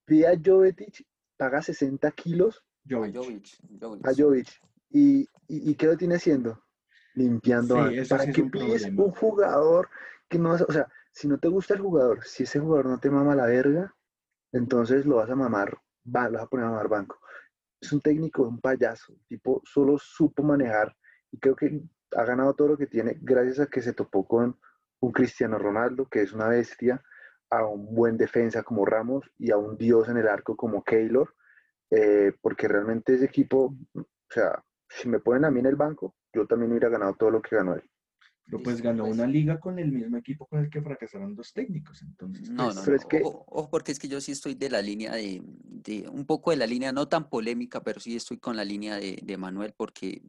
Pide 0.05 0.27
a 0.27 0.39
Jovetic, 0.41 1.05
paga 1.35 1.61
60 1.61 2.09
kilos. 2.11 2.63
Jovic. 2.89 4.05
A 4.05 4.13
Jovic. 4.15 4.47
¿Y, 4.91 5.23
y, 5.49 5.71
¿Y 5.71 5.75
qué 5.75 5.87
lo 5.87 5.97
tiene 5.97 6.15
haciendo? 6.15 6.63
Limpiando 7.17 7.75
para 8.07 8.31
que 8.31 8.41
un, 8.41 8.51
un 8.55 9.11
jugador 9.11 9.89
que 10.29 10.37
no, 10.37 10.53
o 10.53 10.71
sea, 10.71 10.87
si 11.11 11.27
no 11.27 11.39
te 11.39 11.47
gusta 11.47 11.73
el 11.73 11.81
jugador, 11.81 12.23
si 12.23 12.43
ese 12.43 12.59
jugador 12.59 12.85
no 12.85 12.99
te 12.99 13.09
mama 13.09 13.35
la 13.35 13.47
verga, 13.47 13.93
entonces 14.51 15.05
lo 15.05 15.17
vas 15.17 15.29
a 15.29 15.35
mamar, 15.35 15.77
va, 16.05 16.29
lo 16.29 16.37
vas 16.37 16.43
a 16.43 16.47
poner 16.47 16.65
a 16.65 16.69
mamar 16.69 16.87
banco. 16.87 17.19
Es 17.81 17.91
un 17.91 18.01
técnico, 18.01 18.43
un 18.43 18.59
payaso, 18.59 19.15
tipo 19.27 19.61
solo 19.65 19.97
supo 19.97 20.43
manejar 20.43 20.95
y 21.31 21.39
creo 21.39 21.55
que 21.55 21.81
ha 22.15 22.23
ganado 22.23 22.53
todo 22.53 22.69
lo 22.69 22.77
que 22.77 22.87
tiene 22.87 23.17
gracias 23.21 23.59
a 23.59 23.67
que 23.67 23.81
se 23.81 23.93
topó 23.93 24.27
con 24.27 24.59
un 24.99 25.11
Cristiano 25.11 25.57
Ronaldo, 25.57 26.07
que 26.07 26.21
es 26.21 26.33
una 26.33 26.47
bestia, 26.47 27.03
a 27.49 27.65
un 27.65 27.95
buen 27.95 28.17
defensa 28.17 28.63
como 28.63 28.85
Ramos 28.85 29.29
y 29.37 29.51
a 29.51 29.57
un 29.57 29.77
dios 29.77 30.09
en 30.09 30.17
el 30.17 30.27
arco 30.27 30.55
como 30.55 30.83
Keylor, 30.83 31.33
eh, 31.91 32.33
porque 32.41 32.67
realmente 32.67 33.15
ese 33.15 33.25
equipo, 33.25 33.75
o 33.95 34.05
sea, 34.29 34.63
si 34.89 35.09
me 35.09 35.19
ponen 35.19 35.45
a 35.45 35.51
mí 35.51 35.59
en 35.59 35.67
el 35.67 35.75
banco, 35.75 36.15
yo 36.37 36.47
también 36.47 36.71
hubiera 36.71 36.89
ganado 36.89 37.13
todo 37.15 37.31
lo 37.31 37.41
que 37.41 37.55
ganó 37.55 37.75
él. 37.75 37.83
Pero 38.45 38.63
pues 38.63 38.81
ganó 38.81 39.03
pues. 39.03 39.15
una 39.15 39.27
liga 39.27 39.59
con 39.59 39.77
el 39.77 39.91
mismo 39.91 40.15
equipo 40.15 40.45
con 40.45 40.59
el 40.59 40.69
que 40.69 40.81
fracasaron 40.81 41.35
dos 41.35 41.51
técnicos, 41.51 42.01
entonces. 42.01 42.49
No, 42.49 42.71
pues, 42.71 42.87
no, 42.87 42.95
es 42.95 43.05
que... 43.05 43.21
ojo, 43.21 43.69
porque 43.69 43.91
es 43.91 43.99
que 43.99 44.07
yo 44.07 44.21
sí 44.21 44.31
estoy 44.31 44.55
de 44.55 44.69
la 44.69 44.81
línea 44.81 45.13
de, 45.13 45.41
de, 45.43 46.07
un 46.07 46.25
poco 46.25 46.51
de 46.51 46.57
la 46.57 46.65
línea, 46.65 46.93
no 46.93 47.09
tan 47.09 47.29
polémica, 47.29 47.83
pero 47.83 47.99
sí 47.99 48.15
estoy 48.15 48.37
con 48.37 48.55
la 48.55 48.63
línea 48.63 48.95
de, 48.95 49.19
de 49.21 49.37
Manuel, 49.37 49.73
porque 49.75 50.21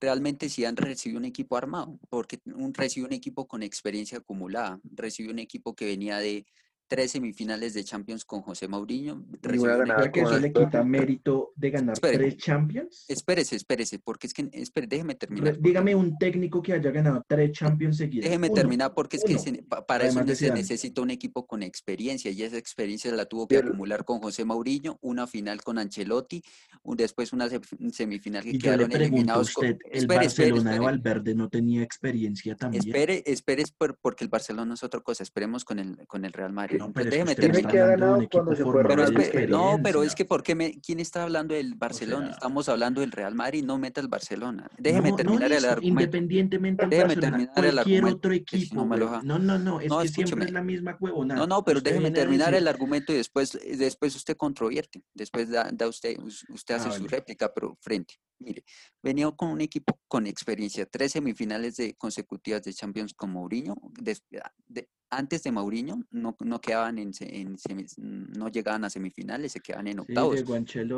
realmente 0.00 0.48
sí 0.48 0.64
han 0.64 0.76
recibido 0.76 1.20
un 1.20 1.26
equipo 1.26 1.56
armado, 1.56 1.98
porque 2.08 2.40
un, 2.46 2.74
recibió 2.74 3.06
un 3.06 3.12
equipo 3.12 3.46
con 3.46 3.62
experiencia 3.62 4.18
acumulada, 4.18 4.80
recibió 4.82 5.30
un 5.30 5.38
equipo 5.38 5.76
que 5.76 5.84
venía 5.84 6.18
de, 6.18 6.46
tres 6.90 7.12
semifinales 7.12 7.72
de 7.72 7.84
Champions 7.84 8.24
con 8.24 8.42
José 8.42 8.66
Mourinho. 8.66 9.24
¿Cree 9.40 10.10
que 10.12 10.20
eso 10.22 10.38
le 10.40 10.52
quita 10.52 10.82
mérito 10.82 11.52
de 11.54 11.70
ganar 11.70 11.92
Espere. 11.92 12.18
tres 12.18 12.36
Champions? 12.36 13.04
Espérese, 13.06 13.54
espérese, 13.54 14.00
porque 14.00 14.26
es 14.26 14.34
que, 14.34 14.48
espere, 14.52 14.88
déjeme 14.88 15.12
Re- 15.12 15.18
terminar. 15.20 15.58
Dígame 15.60 15.94
un 15.94 16.18
técnico 16.18 16.60
que 16.60 16.72
haya 16.72 16.90
ganado 16.90 17.24
tres 17.28 17.52
Champions 17.52 17.96
seguidas. 17.96 18.24
Déjeme 18.24 18.48
Uno, 18.48 18.54
terminar 18.56 18.92
porque 18.92 19.18
es 19.18 19.24
que 19.24 19.38
se- 19.38 19.62
pa- 19.62 19.86
para 19.86 20.04
eso 20.08 20.18
Además 20.18 20.36
se 20.36 20.46
Zidane. 20.46 20.60
necesita 20.62 21.00
un 21.00 21.10
equipo 21.10 21.46
con 21.46 21.62
experiencia 21.62 22.32
y 22.32 22.42
esa 22.42 22.58
experiencia 22.58 23.12
la 23.12 23.24
tuvo 23.26 23.46
que 23.46 23.54
Pero- 23.54 23.68
acumular 23.68 24.04
con 24.04 24.18
José 24.18 24.44
Mourinho, 24.44 24.98
una 25.00 25.28
final 25.28 25.62
con 25.62 25.78
Ancelotti, 25.78 26.42
un- 26.82 26.96
después 26.96 27.32
una 27.32 27.48
se- 27.48 27.60
semifinal 27.92 28.42
que 28.42 28.50
Y 28.50 28.52
yo 28.58 28.72
le 28.72 28.88
quedaron 28.88 28.92
eliminados 29.00 29.52
con... 29.54 29.64
¿el 29.64 29.72
Espere, 29.74 29.96
espere, 30.26 30.50
Barcelona 30.50 30.72
de. 30.72 30.78
Valverde 30.80 31.34
no 31.36 31.48
tenía 31.48 31.84
experiencia 31.84 32.56
también? 32.56 32.82
Espere, 32.84 33.22
espere, 33.26 33.62
es 33.62 33.70
por- 33.70 33.96
porque 34.02 34.24
el 34.24 34.28
Barcelona 34.28 34.74
es 34.74 34.82
otra 34.82 34.98
cosa. 34.98 35.22
Esperemos 35.22 35.64
con 35.64 35.78
el, 35.78 36.04
con 36.08 36.24
el 36.24 36.32
Real 36.32 36.52
Madrid. 36.52 36.79
No, 36.80 36.92
pero 36.92 37.04
es 37.04 37.10
que 37.10 37.10
déjeme 37.10 37.30
usted 37.32 37.42
me 37.42 37.50
Tiene 37.52 37.58
está 37.58 37.68
terminar. 37.68 37.72
que 37.72 37.78
haber 37.80 37.92
hablando 37.92 38.06
de 38.06 38.12
un 38.12 38.28
ganado 38.28 38.30
cuando 38.30 38.52
equipo 38.52 38.56
se 38.56 38.62
fue 38.62 38.72
Pero 38.72 38.88
formado 38.88 39.10
de 39.10 39.16
espe- 39.16 39.48
no, 39.48 39.60
pero 39.82 40.02
es 40.02 40.06
experiencia. 40.12 40.16
que 40.16 40.24
¿por 40.24 40.42
qué 40.42 40.54
me, 40.54 40.80
quién 40.80 41.00
está 41.00 41.22
hablando 41.22 41.54
del 41.54 41.74
Barcelona? 41.74 42.26
sea- 42.26 42.34
Estamos 42.34 42.68
hablando 42.68 43.00
del 43.00 43.12
Real 43.12 43.34
Madrid, 43.34 43.64
no 43.64 43.78
meta 43.78 44.00
el 44.00 44.08
Barcelona. 44.08 44.70
Déjeme 44.78 45.10
No, 45.10 45.10
no, 45.10 45.16
terminar 45.16 45.52
el 45.52 45.64
argumento. 45.64 46.00
Independientemente 46.02 46.82
del 46.82 46.90
Déjeme 46.90 47.08
Barcelona, 47.14 47.36
terminar 47.54 47.64
el 47.72 47.78
argumento, 47.78 48.16
otro 48.16 48.32
equipo, 48.32 48.74
no 48.74 48.86
me 48.86 48.96
lo. 48.98 49.22
No, 49.22 49.38
no, 49.38 49.58
no, 49.58 49.80
es 49.80 49.88
No, 49.88 50.00
que 50.00 50.08
siempre 50.08 50.44
es 50.46 50.52
la 50.52 50.62
misma 50.62 50.96
huevonada. 51.00 51.40
No, 51.40 51.46
no, 51.46 51.64
pero 51.64 51.78
Usted 51.78 51.90
déjeme 51.92 52.10
terminar 52.10 52.54
el 52.54 52.66
argumento 52.68 53.12
y 53.12 53.16
después, 53.16 53.58
después 53.76 54.14
usted 54.16 54.36
controvierte. 54.36 55.02
Después 55.14 55.50
da, 55.50 55.68
da 55.72 55.86
usted, 55.88 56.18
us- 56.18 56.44
usted 56.48 56.74
Ah, 56.74 56.76
hace 56.78 56.90
su 56.92 57.02
vale. 57.02 57.08
réplica, 57.08 57.52
pero 57.52 57.76
frente. 57.80 58.14
Mire, 58.38 58.64
venía 59.02 59.30
con 59.32 59.50
un 59.50 59.60
equipo 59.60 60.00
con 60.08 60.26
experiencia, 60.26 60.86
tres 60.86 61.12
semifinales 61.12 61.76
de 61.76 61.94
consecutivas 61.94 62.62
de 62.62 62.72
Champions 62.72 63.12
con 63.12 63.30
Mourinho. 63.30 63.74
de- 63.98 64.88
antes 65.10 65.42
de 65.42 65.52
Mourinho 65.52 66.02
no, 66.10 66.36
no 66.40 66.60
quedaban 66.60 66.98
en, 66.98 67.12
se- 67.12 67.40
en 67.40 67.56
semis- 67.56 67.96
no 67.98 68.48
llegaban 68.48 68.84
a 68.84 68.90
semifinales, 68.90 69.52
se 69.52 69.60
quedaban 69.60 69.88
en 69.88 69.98
octavos. 70.00 70.36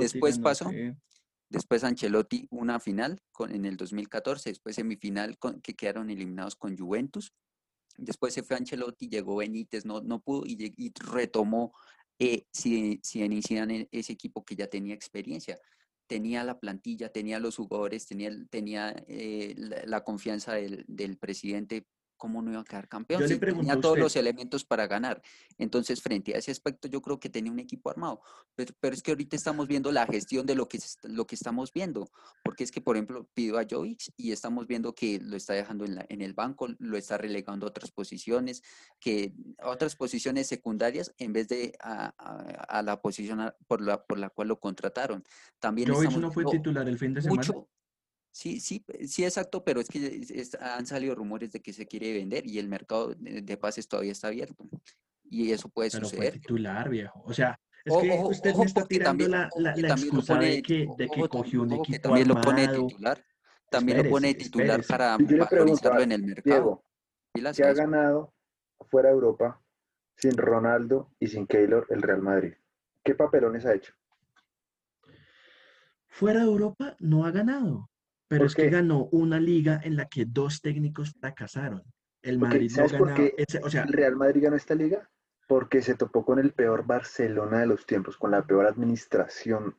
Después 0.00 0.38
pasó. 0.42 0.70
Después 1.48 1.84
Ancelotti 1.84 2.46
una 2.50 2.80
final 2.80 3.20
con, 3.30 3.54
en 3.54 3.64
el 3.66 3.76
2014, 3.76 4.50
después 4.50 4.74
semifinal 4.76 5.36
con, 5.38 5.60
que 5.60 5.74
quedaron 5.74 6.08
eliminados 6.10 6.56
con 6.56 6.76
Juventus. 6.76 7.32
Después 7.98 8.32
se 8.32 8.42
fue 8.42 8.56
Ancelotti, 8.56 9.08
llegó 9.08 9.36
Benítez, 9.36 9.84
no, 9.84 10.00
no 10.00 10.20
pudo 10.20 10.44
y, 10.46 10.56
retomó 10.98 11.72
eh, 12.18 12.46
si, 12.52 13.00
si 13.02 13.22
inician 13.22 13.86
ese 13.90 14.12
equipo 14.14 14.44
que 14.44 14.56
ya 14.56 14.66
tenía 14.66 14.94
experiencia. 14.94 15.58
Tenía 16.06 16.42
la 16.44 16.58
plantilla, 16.58 17.10
tenía 17.10 17.38
los 17.38 17.56
jugadores, 17.56 18.06
tenía, 18.06 18.30
eh, 19.08 19.54
la, 19.56 19.82
la 19.86 20.04
confianza 20.04 20.54
del, 20.54 20.84
del 20.88 21.18
presidente. 21.18 21.86
¿Cómo 22.22 22.40
no 22.40 22.52
iba 22.52 22.60
a 22.60 22.64
quedar 22.64 22.86
campeón? 22.86 23.20
Yo 23.20 23.26
Si 23.26 23.36
tenía 23.36 23.74
todos 23.80 23.94
usted- 23.94 24.02
los 24.04 24.14
elementos 24.14 24.64
para 24.64 24.86
ganar. 24.86 25.20
Entonces, 25.58 26.00
frente 26.00 26.32
a 26.36 26.38
ese 26.38 26.52
aspecto, 26.52 26.86
yo 26.86 27.02
creo 27.02 27.18
que 27.18 27.28
tenía 27.28 27.50
un 27.50 27.58
equipo 27.58 27.90
armado. 27.90 28.20
Pero, 28.54 28.72
pero 28.78 28.94
es 28.94 29.02
que 29.02 29.10
ahorita 29.10 29.34
estamos 29.34 29.66
viendo 29.66 29.90
la 29.90 30.06
gestión 30.06 30.46
de 30.46 30.54
lo 30.54 30.68
que, 30.68 30.78
lo 31.02 31.26
que 31.26 31.34
estamos 31.34 31.72
viendo. 31.72 32.08
Porque 32.44 32.62
es 32.62 32.70
que, 32.70 32.80
por 32.80 32.94
ejemplo, 32.94 33.26
pido 33.34 33.58
a 33.58 33.64
Jovic 33.68 34.12
y 34.16 34.30
estamos 34.30 34.68
viendo 34.68 34.94
que 34.94 35.18
lo 35.18 35.36
está 35.36 35.54
dejando 35.54 35.84
en, 35.84 35.96
la- 35.96 36.06
en 36.08 36.22
el 36.22 36.32
banco, 36.32 36.68
lo 36.78 36.96
está 36.96 37.18
relegando 37.18 37.66
a 37.66 37.70
otras 37.70 37.90
posiciones, 37.90 38.62
que 39.00 39.34
a 39.58 39.68
otras 39.70 39.96
posiciones 39.96 40.46
secundarias 40.46 41.12
en 41.18 41.32
vez 41.32 41.48
de 41.48 41.72
a, 41.80 42.14
a- 42.16 42.78
a 42.78 42.82
la 42.82 43.02
posición 43.02 43.52
por 43.66 43.80
la, 43.80 44.00
por 44.04 44.20
la 44.20 44.28
cual 44.30 44.46
lo 44.46 44.60
contrataron. 44.60 45.24
También 45.58 45.88
Jovic 45.92 46.12
no 46.18 46.30
fue 46.30 46.44
titular 46.44 46.88
el 46.88 46.98
fin 46.98 47.14
de 47.14 47.22
semana. 47.22 47.40
mucho. 47.44 47.68
Sí, 48.32 48.60
sí, 48.60 48.82
eh, 48.88 49.06
sí, 49.06 49.24
exacto, 49.24 49.62
pero 49.62 49.80
es 49.80 49.88
que 49.88 50.04
es- 50.06 50.30
es- 50.30 50.54
han 50.60 50.86
salido 50.86 51.14
rumores 51.14 51.52
de 51.52 51.60
que 51.60 51.72
se 51.72 51.86
quiere 51.86 52.14
vender 52.14 52.46
y 52.46 52.58
el 52.58 52.66
mercado 52.68 53.14
de, 53.14 53.42
de 53.42 53.56
pases 53.58 53.86
todavía 53.86 54.12
está 54.12 54.28
abierto. 54.28 54.64
Y 55.24 55.52
eso 55.52 55.68
puede 55.68 55.90
Pero 55.90 56.08
fue 56.08 56.10
suceder. 56.16 56.32
titular, 56.34 56.88
viejo. 56.88 57.22
O 57.24 57.32
sea, 57.34 57.60
es 57.84 57.92
O- 57.92 58.00
que 58.00 58.10
ojo- 58.10 58.28
usted 58.28 58.50
ojo, 58.52 58.60
me 58.60 58.66
está 58.66 58.86
tirando 58.86 59.24
también- 59.24 59.30
la, 59.30 59.74
también 59.74 59.90
excusa 59.90 60.34
pone 60.34 60.46
de 60.50 60.62
que, 60.62 60.74
de 60.96 61.08
que 61.08 61.20
ojo 61.20 61.24
tam- 61.24 61.28
cogió 61.28 61.62
un 61.62 61.72
ojo 61.72 61.82
que 61.82 61.92
equipo 61.92 62.08
también 62.08 62.28
lo 62.28 62.40
pone 62.40 62.66
de 62.66 62.78
titular. 62.78 63.24
También 63.70 63.98
lo 63.98 64.10
pone 64.10 64.28
de 64.28 64.34
titular 64.34 64.80
espérese. 64.80 64.88
para 64.88 65.16
Y 65.18 65.26
yo 65.26 65.36
le 65.36 65.44
valorizarlo 65.44 66.00
en 66.02 66.12
el 66.12 66.22
mercado. 66.22 66.84
Diego, 67.34 67.52
¿qué 67.54 67.64
ha 67.64 67.70
eso. 67.70 67.80
ganado 67.82 68.34
fuera 68.90 69.08
de 69.10 69.14
Europa 69.14 69.62
sin 70.16 70.36
Ronaldo 70.36 71.14
y 71.20 71.26
sin 71.28 71.46
Keylor 71.46 71.86
el 71.90 72.00
Real 72.02 72.22
Madrid? 72.22 72.52
¿Qué 73.04 73.14
papelones 73.14 73.64
ha 73.66 73.74
hecho? 73.74 73.92
Fuera 76.08 76.40
de 76.40 76.46
Europa 76.46 76.96
no 77.00 77.24
ha 77.24 77.30
ganado, 77.30 77.90
pero 78.32 78.44
¿Por 78.44 78.46
es 78.46 78.54
que 78.54 78.70
ganó 78.70 79.04
una 79.12 79.38
liga 79.38 79.78
en 79.84 79.94
la 79.94 80.06
que 80.06 80.24
dos 80.24 80.62
técnicos 80.62 81.12
fracasaron. 81.20 81.82
El 82.22 82.38
Madrid 82.38 82.70
no 82.70 82.76
¿sabes 82.76 82.92
por 82.94 83.08
ganaba. 83.08 83.28
qué 83.28 83.34
ese- 83.36 83.60
o 83.62 83.68
sea, 83.68 83.82
el 83.82 83.92
Real 83.92 84.16
Madrid 84.16 84.44
ganó 84.44 84.56
esta 84.56 84.74
liga? 84.74 85.10
Porque 85.46 85.82
se 85.82 85.96
topó 85.96 86.24
con 86.24 86.38
el 86.38 86.52
peor 86.54 86.86
Barcelona 86.86 87.60
de 87.60 87.66
los 87.66 87.84
tiempos, 87.84 88.16
con 88.16 88.30
la 88.30 88.46
peor 88.46 88.64
administración 88.64 89.76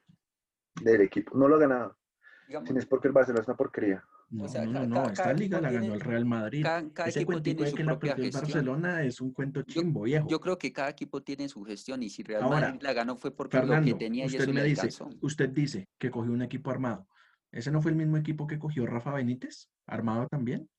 del 0.84 1.02
equipo. 1.02 1.36
No 1.36 1.48
lo 1.48 1.56
ha 1.56 1.60
ganado, 1.60 1.98
Digamos, 2.46 2.68
sino 2.68 2.80
es 2.80 2.86
porque 2.86 3.08
el 3.08 3.14
Barcelona 3.16 3.42
es 3.42 3.48
una 3.48 3.58
porquería. 3.58 4.04
no, 4.30 4.48
sea, 4.48 4.66
no, 4.66 4.86
no, 4.86 4.86
no, 4.86 5.10
esta 5.10 5.24
cada 5.24 5.34
liga 5.34 5.60
la 5.60 5.72
ganó 5.72 5.80
tiene- 5.82 5.96
el 5.96 6.02
Real 6.02 6.26
Madrid. 6.26 6.62
cada, 6.62 6.94
cada 6.94 7.10
Ese 7.10 7.20
equipo 7.22 7.32
cuentico 7.32 7.56
tiene 7.56 7.64
de 7.64 7.70
su 7.72 7.76
que 7.78 7.84
la 7.84 7.98
perdió 8.00 8.24
el. 8.26 8.32
Barcelona 8.32 9.02
es 9.04 9.20
un 9.20 9.34
cuento 9.34 9.62
Yo, 9.64 9.82
chimbo, 9.82 10.02
viejo. 10.04 10.28
yo 10.30 10.40
creo 10.40 10.60
que 10.60 10.72
cada 10.72 10.90
equipo 10.90 11.24
tiene 11.24 11.50
su 11.50 11.64
gestión 11.64 12.04
y 12.04 12.10
si 12.10 12.22
Real 12.22 12.44
Ahora, 12.44 12.68
Madrid 12.68 12.82
la 12.84 12.94
ganó 12.94 13.16
fue 13.16 13.32
porque 13.36 13.58
lo 13.58 13.82
que 13.82 13.96
tenía 13.96 14.26
y 14.26 14.28
usted 14.28 14.44
eso 14.44 14.54
me 14.54 14.62
le 14.62 14.68
dice, 14.68 14.82
alcanzó. 14.82 15.10
usted 15.22 15.50
dice 15.50 15.88
que 15.98 16.12
cogió 16.12 16.32
un 16.32 16.44
equipo 16.44 16.70
armado. 16.70 17.08
¿Ese 17.54 17.72
no 17.72 17.82
fue 17.82 17.92
el 17.92 17.98
mismo 17.98 18.18
equipo 18.18 18.48
que 18.48 18.60
cogió 18.60 18.86
Rafa 18.86 19.14
Benítez? 19.14 19.70
¿Armado 19.86 20.28
también? 20.28 20.70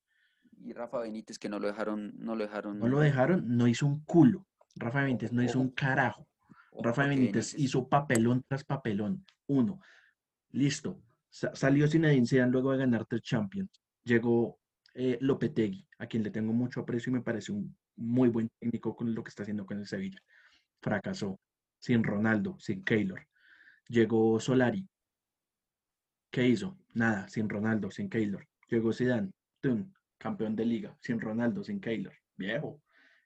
Y 0.60 0.72
Rafa 0.72 0.98
Benítez 1.00 1.38
que 1.38 1.48
no 1.48 1.58
lo 1.58 1.66
dejaron, 1.68 2.12
no 2.18 2.34
lo 2.34 2.44
dejaron. 2.44 2.78
No 2.78 2.88
lo 2.88 3.00
dejaron, 3.00 3.44
no 3.56 3.66
hizo 3.68 3.86
un 3.86 4.04
culo. 4.04 4.46
Rafa 4.76 5.02
Benítez 5.04 5.32
no 5.32 5.42
hizo 5.42 5.58
ojo. 5.60 5.68
un 5.68 5.74
carajo. 5.74 6.28
ojo, 6.72 6.82
Rafa 6.82 7.06
Benítez 7.06 7.54
hizo 7.58 7.88
papelón 7.88 8.44
tras 8.48 8.64
papelón. 8.64 9.24
Uno. 9.46 9.80
Listo. 10.50 11.00
Sa- 11.30 11.54
salió 11.54 11.86
Zinedine 11.88 12.26
Zidane 12.26 12.50
luego 12.52 12.72
de 12.72 12.78
ganar 12.78 13.06
tres 13.06 13.22
Champions. 13.22 13.70
Llegó 14.04 14.58
eh, 14.94 15.18
Lopetegui, 15.20 15.86
a 15.98 16.06
quien 16.06 16.22
le 16.22 16.30
tengo 16.30 16.52
mucho 16.52 16.80
aprecio 16.80 17.10
y 17.10 17.14
me 17.14 17.20
parece 17.22 17.52
un 17.52 17.76
muy 17.96 18.28
buen 18.28 18.48
técnico 18.58 18.94
con 18.96 19.14
lo 19.14 19.22
que 19.22 19.28
está 19.28 19.42
haciendo 19.42 19.64
con 19.66 19.78
el 19.78 19.86
Sevilla. 19.86 20.18
Fracasó. 20.80 21.38
Sin 21.78 22.02
Ronaldo, 22.02 22.56
sin 22.58 22.82
Keylor. 22.84 23.26
Llegó 23.88 24.40
Solari. 24.40 24.88
¿Qué 26.34 26.48
hizo? 26.48 26.76
Nada, 26.94 27.28
sin 27.28 27.48
Ronaldo, 27.48 27.92
sin 27.92 28.10
Keylor. 28.10 28.44
Llegó 28.68 28.92
Zidane, 28.92 29.30
¡tum! 29.60 29.92
campeón 30.18 30.56
de 30.56 30.64
liga, 30.64 30.98
sin 31.00 31.20
Ronaldo, 31.20 31.62
sin 31.62 31.80
Keylor. 31.80 32.12
Viejo. 32.36 32.82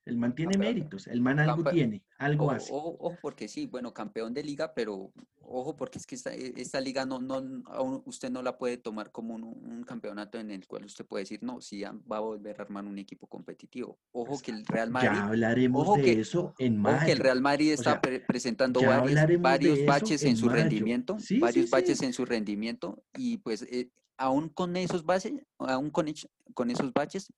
El 0.09 0.17
man 0.17 0.35
tiene 0.35 0.53
Campeón- 0.55 0.75
méritos, 0.75 1.07
el 1.07 1.21
man 1.21 1.39
algo 1.39 1.65
tiene, 1.71 2.03
algo 2.17 2.45
Ojo, 2.47 2.53
hace. 2.55 2.73
ojo, 2.73 2.97
ojo, 2.99 3.17
porque 3.21 3.47
sí, 3.47 3.67
bueno, 3.67 3.93
campeón 3.93 4.33
de 4.33 4.43
liga, 4.43 4.73
pero 4.75 5.13
ojo, 5.43 5.77
porque 5.77 5.99
es 5.99 6.07
que 6.07 6.15
esta, 6.15 6.33
e- 6.35 6.55
esta 6.57 6.81
liga 6.81 7.05
no, 7.05 7.21
no, 7.21 7.35
aún 7.67 8.03
usted 8.07 8.31
no 8.31 8.41
la 8.43 8.57
puede 8.57 8.79
tomar 8.79 9.13
como 9.13 9.35
un, 9.35 9.45
un 9.45 9.85
campeonato 9.85 10.39
en 10.39 10.51
el 10.51 10.67
cual 10.67 10.87
usted 10.87 11.05
puede 11.05 11.25
decir, 11.25 11.41
no, 11.43 11.61
sí 11.61 11.83
va 12.11 12.17
a 12.17 12.21
volver 12.21 12.59
a 12.59 12.63
armar 12.65 12.87
un 12.87 12.99
equipo 12.99 13.27
competitivo. 13.27 13.99
Ojo 14.13 14.41
que 14.43 14.51
el 14.51 14.65
Real 14.65 14.91
Madrid, 14.91 15.11
Ya 15.19 15.27
hablaremos 15.27 15.83
ojo 15.87 15.97
de 15.99 16.03
que- 16.05 16.21
eso 16.21 16.55
en 16.59 16.85
ojo 16.87 16.97
que 17.05 17.13
el 17.13 17.19
mayo. 17.19 17.23
Real 17.25 17.41
Madrid 17.43 17.73
está 17.73 17.83
sea, 17.93 18.01
pre- 18.01 18.21
presentando 18.21 18.81
varios, 18.81 19.85
baches 19.85 20.23
en 20.23 20.29
en 20.31 20.37
su 20.39 20.47
mayo. 20.47 20.57
rendimiento, 20.57 21.19
Sí, 21.19 21.35
sí, 21.35 21.39
varios 21.39 21.69
baches 21.69 21.99
sí. 21.99 22.07
en 22.07 22.13
su 22.15 22.25
rendimiento, 22.25 23.03
y 23.15 23.37
pues 23.37 23.61
eh, 23.63 23.91
aún 24.17 24.49
con 24.49 24.75
esos 24.77 25.05
baches, 25.05 25.35
aún 25.59 25.91
con, 25.91 26.07
con 26.55 26.71
esos 26.71 26.93
baches, 26.95 27.31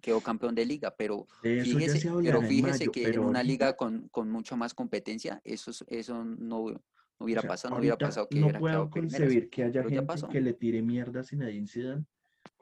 quedó 0.00 0.20
campeón 0.20 0.54
de 0.54 0.64
liga, 0.66 0.94
pero 0.96 1.26
De 1.42 1.62
Fíjese, 1.62 1.98
se 1.98 2.06
pero 2.08 2.16
hablará 2.18 2.38
en 2.38 2.46
fíjese 2.48 2.78
mayo, 2.80 2.92
que 2.92 3.00
en 3.02 3.06
pero 3.10 3.20
una 3.22 3.38
ahorita- 3.40 3.42
liga 3.44 3.76
con, 3.76 4.08
con 4.08 4.30
mucha 4.30 4.56
más 4.56 4.74
competencia, 4.74 5.40
eso, 5.44 5.70
es- 5.70 5.84
eso 5.88 6.24
no, 6.24 6.70
no 6.70 6.80
hubiera 7.18 7.40
o 7.40 7.42
sea, 7.42 7.48
pasado, 7.48 7.74
no 7.74 7.80
hubiera 7.80 7.96
pasado 7.98 8.28
que 8.28 8.38
no 8.40 8.46
hubiera 8.46 8.58
puedo 8.60 8.90
concebir 8.90 9.48
que 9.50 9.64
haya 9.64 9.82
gente 9.84 10.28
que 10.30 10.40
le 10.40 10.52
tire 10.54 10.82
mierda 10.82 11.20
a 11.20 11.24
Zinedine 11.24 11.66
Zidane 11.66 12.04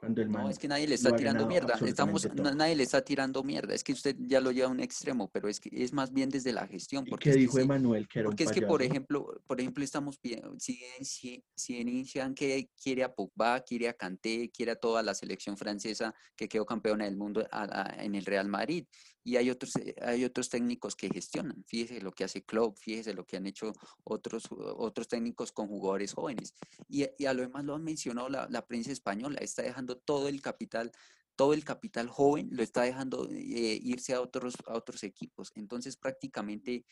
cuando 0.03 0.21
el 0.21 0.27
man 0.29 0.43
No, 0.43 0.49
es 0.49 0.59
que 0.59 0.67
nadie 0.67 0.85
le 0.85 0.95
está 0.95 1.15
tirando 1.15 1.47
mierda. 1.47 1.79
Estamos, 1.85 2.23
todo. 2.23 2.53
nadie 2.55 2.75
le 2.75 2.83
está 2.83 3.01
tirando 3.05 3.41
mierda. 3.41 3.73
Es 3.73 3.85
que 3.85 3.93
usted 3.93 4.17
ya 4.19 4.41
lo 4.41 4.51
lleva 4.51 4.67
a 4.67 4.71
un 4.71 4.81
extremo, 4.81 5.29
pero 5.31 5.47
es 5.47 5.61
que 5.61 5.69
es 5.71 5.93
más 5.93 6.11
bien 6.11 6.29
desde 6.29 6.51
la 6.51 6.67
gestión. 6.67 7.05
¿Y 7.07 7.09
Porque 7.09 7.29
qué 7.29 7.35
que 7.35 7.39
dijo 7.39 7.55
sí, 7.55 7.63
Emanuel 7.63 8.05
que 8.09 8.19
era 8.19 8.27
un 8.27 8.31
porque 8.31 8.43
es 8.43 8.51
que, 8.51 8.63
por 8.63 8.81
ejemplo, 8.83 9.41
por 9.47 9.61
ejemplo, 9.61 9.81
estamos 9.81 10.19
viendo, 10.21 10.59
si, 10.59 10.77
si, 11.01 11.41
si 11.55 11.77
inician 11.79 12.35
que 12.35 12.69
quiere 12.81 13.03
a 13.05 13.13
Pogba, 13.15 13.61
quiere 13.61 13.87
a 13.87 13.93
Kanté, 13.93 14.51
quiere 14.51 14.73
a 14.73 14.75
toda 14.75 15.01
la 15.03 15.13
selección 15.13 15.55
francesa 15.55 16.13
que 16.35 16.49
quedó 16.49 16.65
campeona 16.65 17.05
del 17.05 17.15
mundo 17.15 17.47
a- 17.49 17.63
a- 17.63 18.03
en 18.03 18.15
el 18.15 18.25
Real 18.25 18.49
Madrid. 18.49 18.85
Y 19.25 19.37
hay 19.37 19.49
otros, 19.49 19.71
hay 20.01 20.25
otros 20.25 20.49
técnicos 20.49 20.97
que 20.97 21.07
gestionan. 21.09 21.63
Fíjese 21.65 22.01
lo 22.01 22.11
que 22.11 22.25
hace 22.25 22.43
Klopp, 22.43 22.77
fíjese 22.77 23.13
lo 23.13 23.25
que 23.25 23.37
han 23.37 23.47
hecho 23.47 23.71
otros, 24.03 24.49
otros 24.51 25.07
técnicos 25.07 25.53
con 25.53 25.69
jugadores 25.69 26.11
jóvenes. 26.11 26.53
Y, 26.89 27.05
y 27.17 27.25
a 27.25 27.33
lo 27.33 27.41
demás 27.41 27.63
lo 27.63 27.73
han 27.73 27.85
mencionado 27.85 28.27
la, 28.27 28.49
la 28.49 28.65
prensa 28.67 28.91
española, 28.91 29.37
está 29.39 29.61
dejando 29.61 29.92
todo 29.95 30.27
el 30.27 30.41
capital 30.41 30.91
todo 31.35 31.53
el 31.53 31.63
capital 31.63 32.09
joven 32.09 32.49
lo 32.51 32.61
está 32.61 32.83
dejando 32.83 33.27
eh, 33.31 33.79
irse 33.81 34.13
a 34.13 34.21
otros, 34.21 34.55
a 34.67 34.75
otros 34.75 35.03
equipos. 35.03 35.51
Entonces 35.55 35.97
prácticamente, 35.97 36.85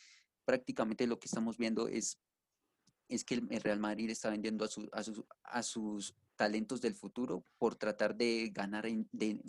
prácticamente 0.46 1.06
lo 1.06 1.20
que 1.20 1.28
estamos 1.28 1.58
viendo 1.58 1.88
es 1.88 2.18
es 3.08 3.26
que 3.26 3.36
el 3.36 3.62
Real 3.62 3.80
Madrid 3.80 4.10
está 4.10 4.30
vendiendo 4.30 4.64
a, 4.64 4.68
a, 4.68 5.04
sus, 5.04 5.24
a 5.44 5.64
sus 5.64 6.16
talentos 6.38 6.80
del 6.80 6.96
futuro 6.96 7.44
por 7.58 7.76
tratar 7.76 8.16
de 8.16 8.50
ganar 8.54 8.88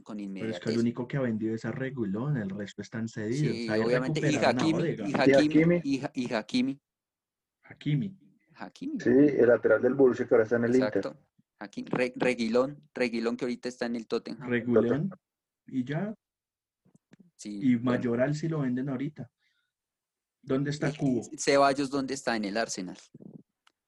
con 0.03 0.18
inmediatez. 0.18 0.59
Pero 0.59 0.59
es 0.59 0.61
que 0.61 0.70
el 0.72 0.78
único 0.80 1.07
que 1.07 1.16
ha 1.16 1.20
vendido 1.20 1.55
es 1.55 1.64
a 1.64 1.70
Regulón, 1.70 2.36
el 2.36 2.50
resto 2.50 2.82
están 2.82 3.09
cedidos. 3.09 3.55
Sí, 3.57 3.68
obviamente. 3.70 4.20
Y 4.20 4.34
Hakimi, 4.34 4.96
y 5.05 5.14
Hakimi, 5.14 5.80
y 6.12 6.34
Hakimi. 6.34 6.80
Hakimi. 7.62 8.18
Hakimi. 8.55 9.00
Sí, 9.00 9.11
el 9.11 9.46
lateral 9.46 9.80
del 9.80 9.94
Borussia 9.94 10.26
que 10.26 10.34
ahora 10.34 10.44
está 10.44 10.57
en 10.57 10.64
el 10.64 10.74
Exacto. 10.74 11.09
Inter. 11.09 11.22
Reguilón, 12.16 12.82
Reguilón 12.94 13.36
que 13.36 13.44
ahorita 13.44 13.68
está 13.68 13.86
en 13.86 13.96
el 13.96 14.06
Tottenham. 14.06 14.48
Reguilón. 14.48 15.10
Y 15.66 15.84
ya. 15.84 16.14
Sí, 17.36 17.60
y 17.62 17.76
Mayoral 17.78 18.34
si 18.34 18.48
lo 18.48 18.60
venden 18.60 18.88
ahorita. 18.88 19.30
¿Dónde 20.42 20.70
está 20.70 20.92
Cubo? 20.92 21.22
Ceballos, 21.38 21.90
¿dónde 21.90 22.14
está? 22.14 22.36
En 22.36 22.44
el 22.44 22.56
Arsenal. 22.56 22.98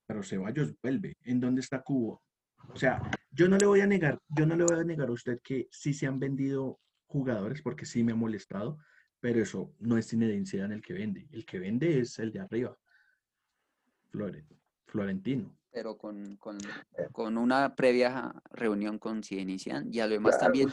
Pero 0.06 0.22
Ceballos 0.22 0.74
vuelve. 0.82 1.16
¿En 1.22 1.40
dónde 1.40 1.60
está 1.60 1.82
Cubo? 1.82 2.22
O 2.68 2.76
sea, 2.76 3.00
yo 3.30 3.48
no 3.48 3.58
le 3.58 3.66
voy 3.66 3.80
a 3.80 3.86
negar, 3.86 4.18
yo 4.28 4.46
no 4.46 4.56
le 4.56 4.64
voy 4.64 4.78
a 4.78 4.84
negar 4.84 5.08
a 5.08 5.12
usted 5.12 5.40
que 5.42 5.68
sí 5.70 5.92
se 5.92 6.06
han 6.06 6.18
vendido 6.18 6.80
jugadores 7.06 7.60
porque 7.62 7.84
sí 7.84 8.02
me 8.02 8.12
ha 8.12 8.16
molestado, 8.16 8.78
pero 9.20 9.42
eso 9.42 9.74
no 9.80 9.98
es 9.98 10.08
Zinedine 10.08 10.64
en 10.64 10.72
el 10.72 10.82
que 10.82 10.94
vende. 10.94 11.28
El 11.30 11.44
que 11.44 11.58
vende 11.58 12.00
es 12.00 12.18
el 12.18 12.32
de 12.32 12.40
arriba. 12.40 12.76
Florentino 14.86 15.56
pero 15.74 15.98
con, 15.98 16.36
con, 16.36 16.56
con, 17.10 17.36
una 17.36 17.74
previa 17.74 18.32
reunión 18.52 19.00
con 19.00 19.24
Cienician 19.24 19.88
y 19.92 19.98
a 19.98 20.06
lo 20.06 20.12
demás 20.12 20.38
también, 20.38 20.70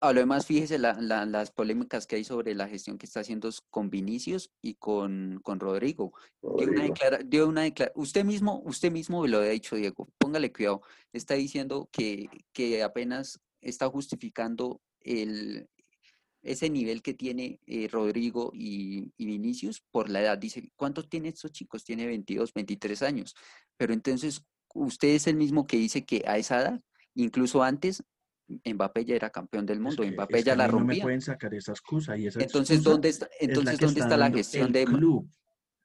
a 0.00 0.12
lo 0.12 0.20
demás 0.20 0.46
fíjese 0.46 0.78
la, 0.78 0.94
las 1.00 1.50
polémicas 1.50 2.06
que 2.06 2.16
hay 2.16 2.24
sobre 2.24 2.54
la 2.54 2.68
gestión 2.68 2.96
que 2.96 3.04
está 3.04 3.20
haciendo 3.20 3.50
con 3.68 3.90
Vinicius 3.90 4.52
y 4.62 4.74
con, 4.74 5.40
con 5.42 5.58
Rodrigo. 5.58 6.12
Dio 7.26 7.48
una, 7.48 7.62
declara, 7.62 7.92
usted 7.96 8.24
mismo, 8.24 8.62
usted 8.64 8.92
mismo 8.92 9.26
lo 9.26 9.38
ha 9.38 9.46
dicho, 9.46 9.74
Diego, 9.74 10.08
póngale 10.18 10.52
cuidado, 10.52 10.82
está 11.12 11.34
diciendo 11.34 11.88
que, 11.90 12.28
que 12.52 12.84
apenas 12.84 13.40
está 13.60 13.88
justificando 13.88 14.80
el, 15.00 15.68
ese 16.44 16.70
nivel 16.70 17.02
que 17.02 17.14
tiene 17.14 17.58
eh, 17.66 17.88
Rodrigo 17.90 18.52
y, 18.54 19.12
y, 19.16 19.26
Vinicius 19.26 19.82
por 19.90 20.10
la 20.10 20.20
edad. 20.20 20.38
Dice, 20.38 20.70
¿cuántos 20.76 21.08
tienen 21.08 21.32
estos 21.32 21.52
chicos? 21.52 21.84
Tiene 21.84 22.06
22, 22.06 22.52
23 22.52 23.02
años. 23.02 23.34
Pero 23.76 23.92
entonces, 23.92 24.44
usted 24.74 25.08
es 25.08 25.26
el 25.26 25.36
mismo 25.36 25.66
que 25.66 25.78
dice 25.78 26.04
que 26.04 26.22
a 26.26 26.38
esa 26.38 26.60
edad, 26.60 26.80
incluso 27.14 27.62
antes, 27.62 28.04
Mbappé 28.46 29.04
ya 29.06 29.16
era 29.16 29.30
campeón 29.30 29.64
del 29.64 29.80
mundo, 29.80 30.04
Mbappé 30.04 30.42
ya 30.42 30.54
la 30.54 30.66
rompía. 30.66 30.96
No 30.96 30.98
me 30.98 31.02
pueden 31.02 31.22
sacar 31.22 31.54
esa 31.54 31.72
excusa 31.72 32.16
y 32.16 32.26
esa 32.26 32.42
entonces 32.42 32.82
dónde 32.82 33.08
está, 33.08 33.28
entonces 33.40 33.78
dónde 33.78 34.00
está, 34.00 34.16
la 34.18 34.30
gestión 34.30 34.70
de 34.70 34.84
club. 34.84 35.28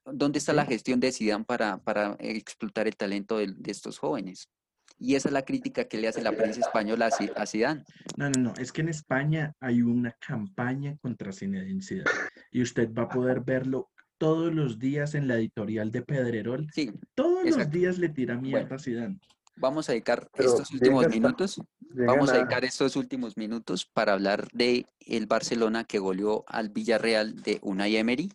dónde 0.05 0.39
está 0.39 0.51
la 0.51 0.66
gestión 0.66 0.99
de 0.99 1.14
Zidane 1.14 1.45
para, 1.45 1.78
para 1.82 2.18
explotar 2.20 2.88
el 2.88 2.97
talento 2.97 3.38
de, 3.38 3.53
de 3.55 3.72
estos 3.72 3.97
jóvenes? 3.97 4.49
Y 4.98 5.16
esa 5.16 5.30
es 5.30 5.34
la 5.34 5.44
crítica 5.44 5.86
que 5.86 5.98
le 5.98 6.08
hace 6.08 6.22
la 6.22 6.32
prensa 6.32 6.60
española 6.60 7.10
a 7.36 7.46
Zidane. 7.46 7.84
No, 8.18 8.30
no, 8.30 8.40
no, 8.40 8.54
es 8.58 8.72
que 8.72 8.82
en 8.82 8.90
España 8.90 9.54
hay 9.60 9.82
una 9.82 10.12
campaña 10.20 10.98
contra 11.02 11.32
Zinedine 11.32 11.82
Zidane 11.82 12.10
y 12.52 12.62
usted 12.62 12.94
va 12.94 13.04
a 13.04 13.10
poder 13.10 13.42
verlo 13.42 13.90
todos 14.18 14.54
los 14.54 14.78
días 14.78 15.16
en 15.16 15.28
la 15.28 15.36
editorial 15.36 15.92
de 15.92 16.02
Pedrerol. 16.02 16.68
Sí. 16.74 16.92
Todos 17.16 17.46
los 17.46 17.72
días 17.72 17.98
le 17.98 18.10
tira 18.10 18.36
mierda 18.36 18.76
a 18.76 18.80
Zidane. 18.80 19.20
Vamos 19.56 19.90
a 19.90 19.92
dedicar 19.92 20.30
estos 20.36 20.72
últimos 20.72 21.10
minutos, 21.10 21.62
vamos 21.80 22.30
a 22.30 22.38
dedicar 22.38 22.64
estos 22.64 22.96
últimos 22.96 23.36
minutos 23.36 23.86
para 23.86 24.14
hablar 24.14 24.48
de 24.54 24.86
el 25.02 25.26
Barcelona 25.26 25.84
que 25.84 26.00
goleó 26.00 26.46
al 26.48 26.70
Villarreal 26.70 27.42
de 27.42 27.60
Unai 27.62 27.98
Emery, 27.98 28.32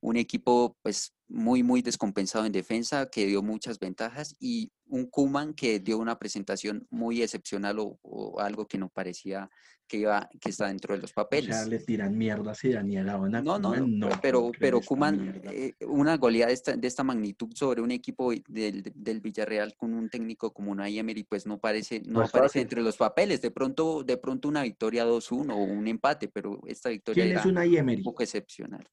un 0.00 0.16
equipo 0.16 0.78
pues 0.82 1.14
muy 1.28 1.62
muy 1.62 1.82
descompensado 1.82 2.46
en 2.46 2.52
defensa 2.52 3.10
que 3.10 3.26
dio 3.26 3.42
muchas 3.42 3.78
ventajas 3.78 4.34
y 4.40 4.72
un 4.92 5.06
Kuman 5.06 5.54
que 5.54 5.80
dio 5.80 5.98
una 5.98 6.18
presentación 6.18 6.86
muy 6.90 7.22
excepcional 7.22 7.76
o, 7.78 8.38
algo 8.38 8.66
que 8.66 8.76
no 8.76 8.90
parecía 8.90 9.48
que 9.88 9.98
iba 9.98 10.28
que 10.40 10.50
está 10.50 10.68
dentro 10.68 10.94
de 10.94 11.00
los 11.00 11.12
papeles. 11.12 11.50
O 11.50 11.58
sea, 11.58 11.66
le 11.66 11.78
tiran 11.78 12.16
mierda 12.16 12.52
a 12.52 12.68
Daniela 12.68 13.16
No, 13.42 13.58
no, 13.58 13.74
no, 13.74 14.08
pero, 14.20 14.52
pero 14.58 14.80
Kuman, 14.80 15.40
eh, 15.44 15.72
una 15.86 16.16
goleada 16.18 16.48
de 16.48 16.54
esta, 16.54 16.76
de 16.76 16.86
esta, 16.86 17.02
magnitud 17.04 17.48
sobre 17.54 17.80
un 17.80 17.90
equipo 17.90 18.32
del, 18.48 18.92
del, 18.94 19.20
Villarreal 19.20 19.74
con 19.76 19.94
un 19.94 20.08
técnico 20.10 20.52
como 20.52 20.70
una 20.70 20.88
Emery, 20.88 21.24
pues 21.24 21.46
no 21.46 21.58
parece, 21.58 22.02
no, 22.06 22.20
aparece 22.22 22.60
entre 22.60 22.82
los 22.82 22.96
papeles. 22.96 23.40
De 23.40 23.50
pronto, 23.50 24.02
de 24.02 24.18
pronto 24.18 24.48
una 24.48 24.62
victoria 24.62 25.06
2-1 25.06 25.52
o 25.52 25.56
un 25.56 25.88
empate, 25.88 26.28
pero 26.28 26.60
esta 26.66 26.90
victoria 26.90 27.24
¿Quién 27.24 27.38
es 27.38 27.46
una 27.46 27.62
un 27.64 28.02
poco 28.02 28.22
excepcional. 28.22 28.86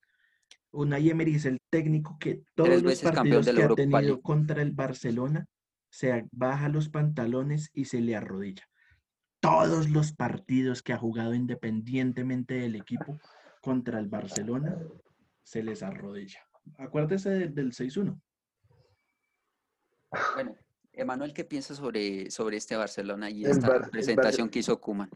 Una 0.72 0.98
Emery 0.98 1.36
es 1.36 1.46
el 1.46 1.60
técnico 1.70 2.18
que 2.20 2.44
todos 2.56 2.82
los 2.82 3.02
partidos 3.02 3.48
que 3.48 3.64
ha 3.64 3.76
tenido 3.76 4.22
contra 4.22 4.62
el 4.62 4.72
Barcelona 4.72 5.46
se 5.90 6.28
baja 6.32 6.70
los 6.70 6.90
pantalones 6.90 7.70
y 7.74 7.86
se 7.86 8.02
le 8.02 8.16
arrodilla. 8.16 8.64
Todos 9.40 9.90
los 9.90 10.12
partidos 10.12 10.84
que 10.84 10.94
ha 10.94 10.98
jugado 10.98 11.34
independientemente 11.34 12.56
del 12.56 12.76
equipo 12.76 13.18
contra 13.62 14.00
el 14.00 14.08
Barcelona, 14.08 14.78
se 15.44 15.64
les 15.64 15.82
arrodilla. 15.82 16.40
Acuérdese 16.78 17.50
del, 17.50 17.72
6-1. 17.72 18.20
Bueno, 20.36 20.56
Emanuel, 20.94 21.34
¿qué 21.34 21.46
piensas 21.46 21.78
sobre, 21.78 22.30
sobre 22.30 22.58
este 22.58 22.76
Barcelona 22.76 23.30
y 23.30 23.46
esta 23.46 23.90
presentación 23.90 24.50
que 24.50 24.60
hizo 24.60 24.80
Kuman? 24.80 25.10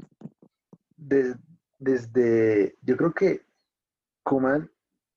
desde, 1.77 2.77
yo 2.81 2.95
creo 2.95 3.13
que 3.13 3.45
Kuman 4.23 4.71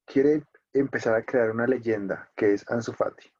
quiere 0.05 0.43
empezar 0.73 1.15
a 1.15 1.25
crear 1.25 1.53
una 1.53 1.67
leyenda 1.67 2.31
que 2.37 2.55
es 2.55 2.69
Ansu 2.69 2.93
Fati 2.93 3.31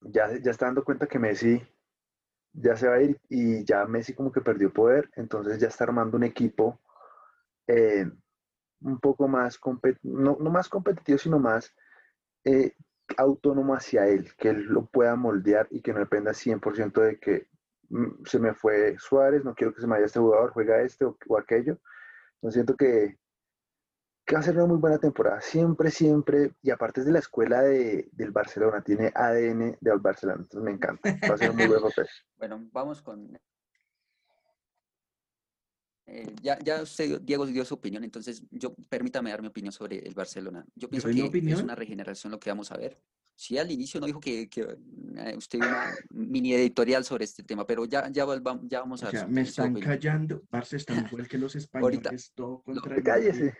ya, 0.00 0.28
ya 0.42 0.50
está 0.50 0.66
dando 0.66 0.84
cuenta 0.84 1.06
que 1.06 1.18
Messi 1.18 1.60
ya 2.52 2.76
se 2.76 2.88
va 2.88 2.94
a 2.96 3.02
ir 3.02 3.20
y 3.28 3.64
ya 3.64 3.84
Messi 3.86 4.14
como 4.14 4.32
que 4.32 4.40
perdió 4.40 4.72
poder, 4.72 5.10
entonces 5.16 5.58
ya 5.58 5.68
está 5.68 5.84
armando 5.84 6.16
un 6.16 6.24
equipo 6.24 6.80
eh, 7.66 8.06
un 8.80 8.98
poco 9.00 9.28
más, 9.28 9.58
no, 10.02 10.36
no, 10.40 10.50
más 10.50 10.68
competitivo, 10.68 11.18
sino 11.18 11.38
más 11.38 11.74
eh, 12.44 12.74
autónomo 13.16 13.74
hacia 13.74 14.06
él, 14.06 14.32
que 14.36 14.50
él 14.50 14.64
lo 14.64 14.86
pueda 14.86 15.16
moldear 15.16 15.66
y 15.70 15.82
que 15.82 15.92
no 15.92 16.00
dependa 16.00 16.32
100% 16.32 17.02
de 17.02 17.18
que 17.18 17.48
mm, 17.90 18.24
se 18.24 18.38
me 18.38 18.54
fue 18.54 18.96
Suárez, 18.98 19.44
no 19.44 19.54
quiero 19.54 19.74
que 19.74 19.80
se 19.80 19.86
me 19.86 19.94
vaya 19.94 20.06
este 20.06 20.20
jugador, 20.20 20.52
juega 20.52 20.80
este 20.82 21.04
o, 21.04 21.16
o 21.28 21.38
aquello. 21.38 21.78
No 22.42 22.50
siento 22.50 22.76
que, 22.76 23.18
que 24.28 24.34
va 24.34 24.40
a 24.40 24.44
ser 24.44 24.56
una 24.56 24.66
muy 24.66 24.76
buena 24.76 24.98
temporada. 24.98 25.40
Siempre, 25.40 25.90
siempre, 25.90 26.52
y 26.62 26.70
aparte 26.70 27.00
es 27.00 27.06
de 27.06 27.12
la 27.12 27.18
escuela 27.18 27.62
de, 27.62 28.10
del 28.12 28.30
Barcelona, 28.30 28.82
tiene 28.82 29.10
ADN 29.14 29.78
del 29.80 29.98
Barcelona, 30.00 30.42
entonces 30.42 30.62
me 30.62 30.72
encanta. 30.72 31.18
Va 31.26 31.34
a 31.34 31.38
ser 31.38 31.50
un 31.50 31.56
muy 31.56 31.66
buen 31.66 31.80
papel. 31.82 32.06
Bueno, 32.36 32.68
vamos 32.70 33.00
con 33.00 33.40
eh, 36.04 36.34
ya, 36.42 36.58
ya 36.58 36.82
usted, 36.82 37.22
Diego, 37.22 37.46
dio 37.46 37.64
su 37.64 37.74
opinión, 37.74 38.04
entonces 38.04 38.42
yo 38.50 38.74
permítame 38.90 39.30
dar 39.30 39.40
mi 39.40 39.48
opinión 39.48 39.72
sobre 39.72 39.98
el 39.98 40.12
Barcelona. 40.12 40.62
Yo 40.74 40.90
pienso 40.90 41.08
que 41.08 41.50
es 41.50 41.62
una 41.62 41.74
regeneración 41.74 42.30
lo 42.30 42.38
que 42.38 42.50
vamos 42.50 42.70
a 42.70 42.76
ver. 42.76 43.02
Sí, 43.38 43.56
al 43.56 43.70
inicio 43.70 44.00
no 44.00 44.06
dijo 44.06 44.18
que, 44.18 44.48
que 44.48 44.62
eh, 44.62 45.34
usted 45.36 45.60
una 45.60 45.94
mini 46.10 46.54
editorial 46.54 47.04
sobre 47.04 47.24
este 47.24 47.44
tema, 47.44 47.64
pero 47.64 47.84
ya, 47.84 48.08
ya, 48.08 48.26
ya 48.62 48.80
vamos 48.80 49.04
a... 49.04 49.06
O 49.06 49.10
sea, 49.12 49.28
me 49.28 49.42
están 49.42 49.78
callando, 49.78 50.42
Barça 50.50 50.74
está 50.74 50.92
igual 51.12 51.28
que 51.28 51.38
los 51.38 51.54
españoles, 51.54 52.00
Ahorita, 52.04 52.24
todo 52.34 52.62
contra 52.62 53.00
cállese. 53.00 53.54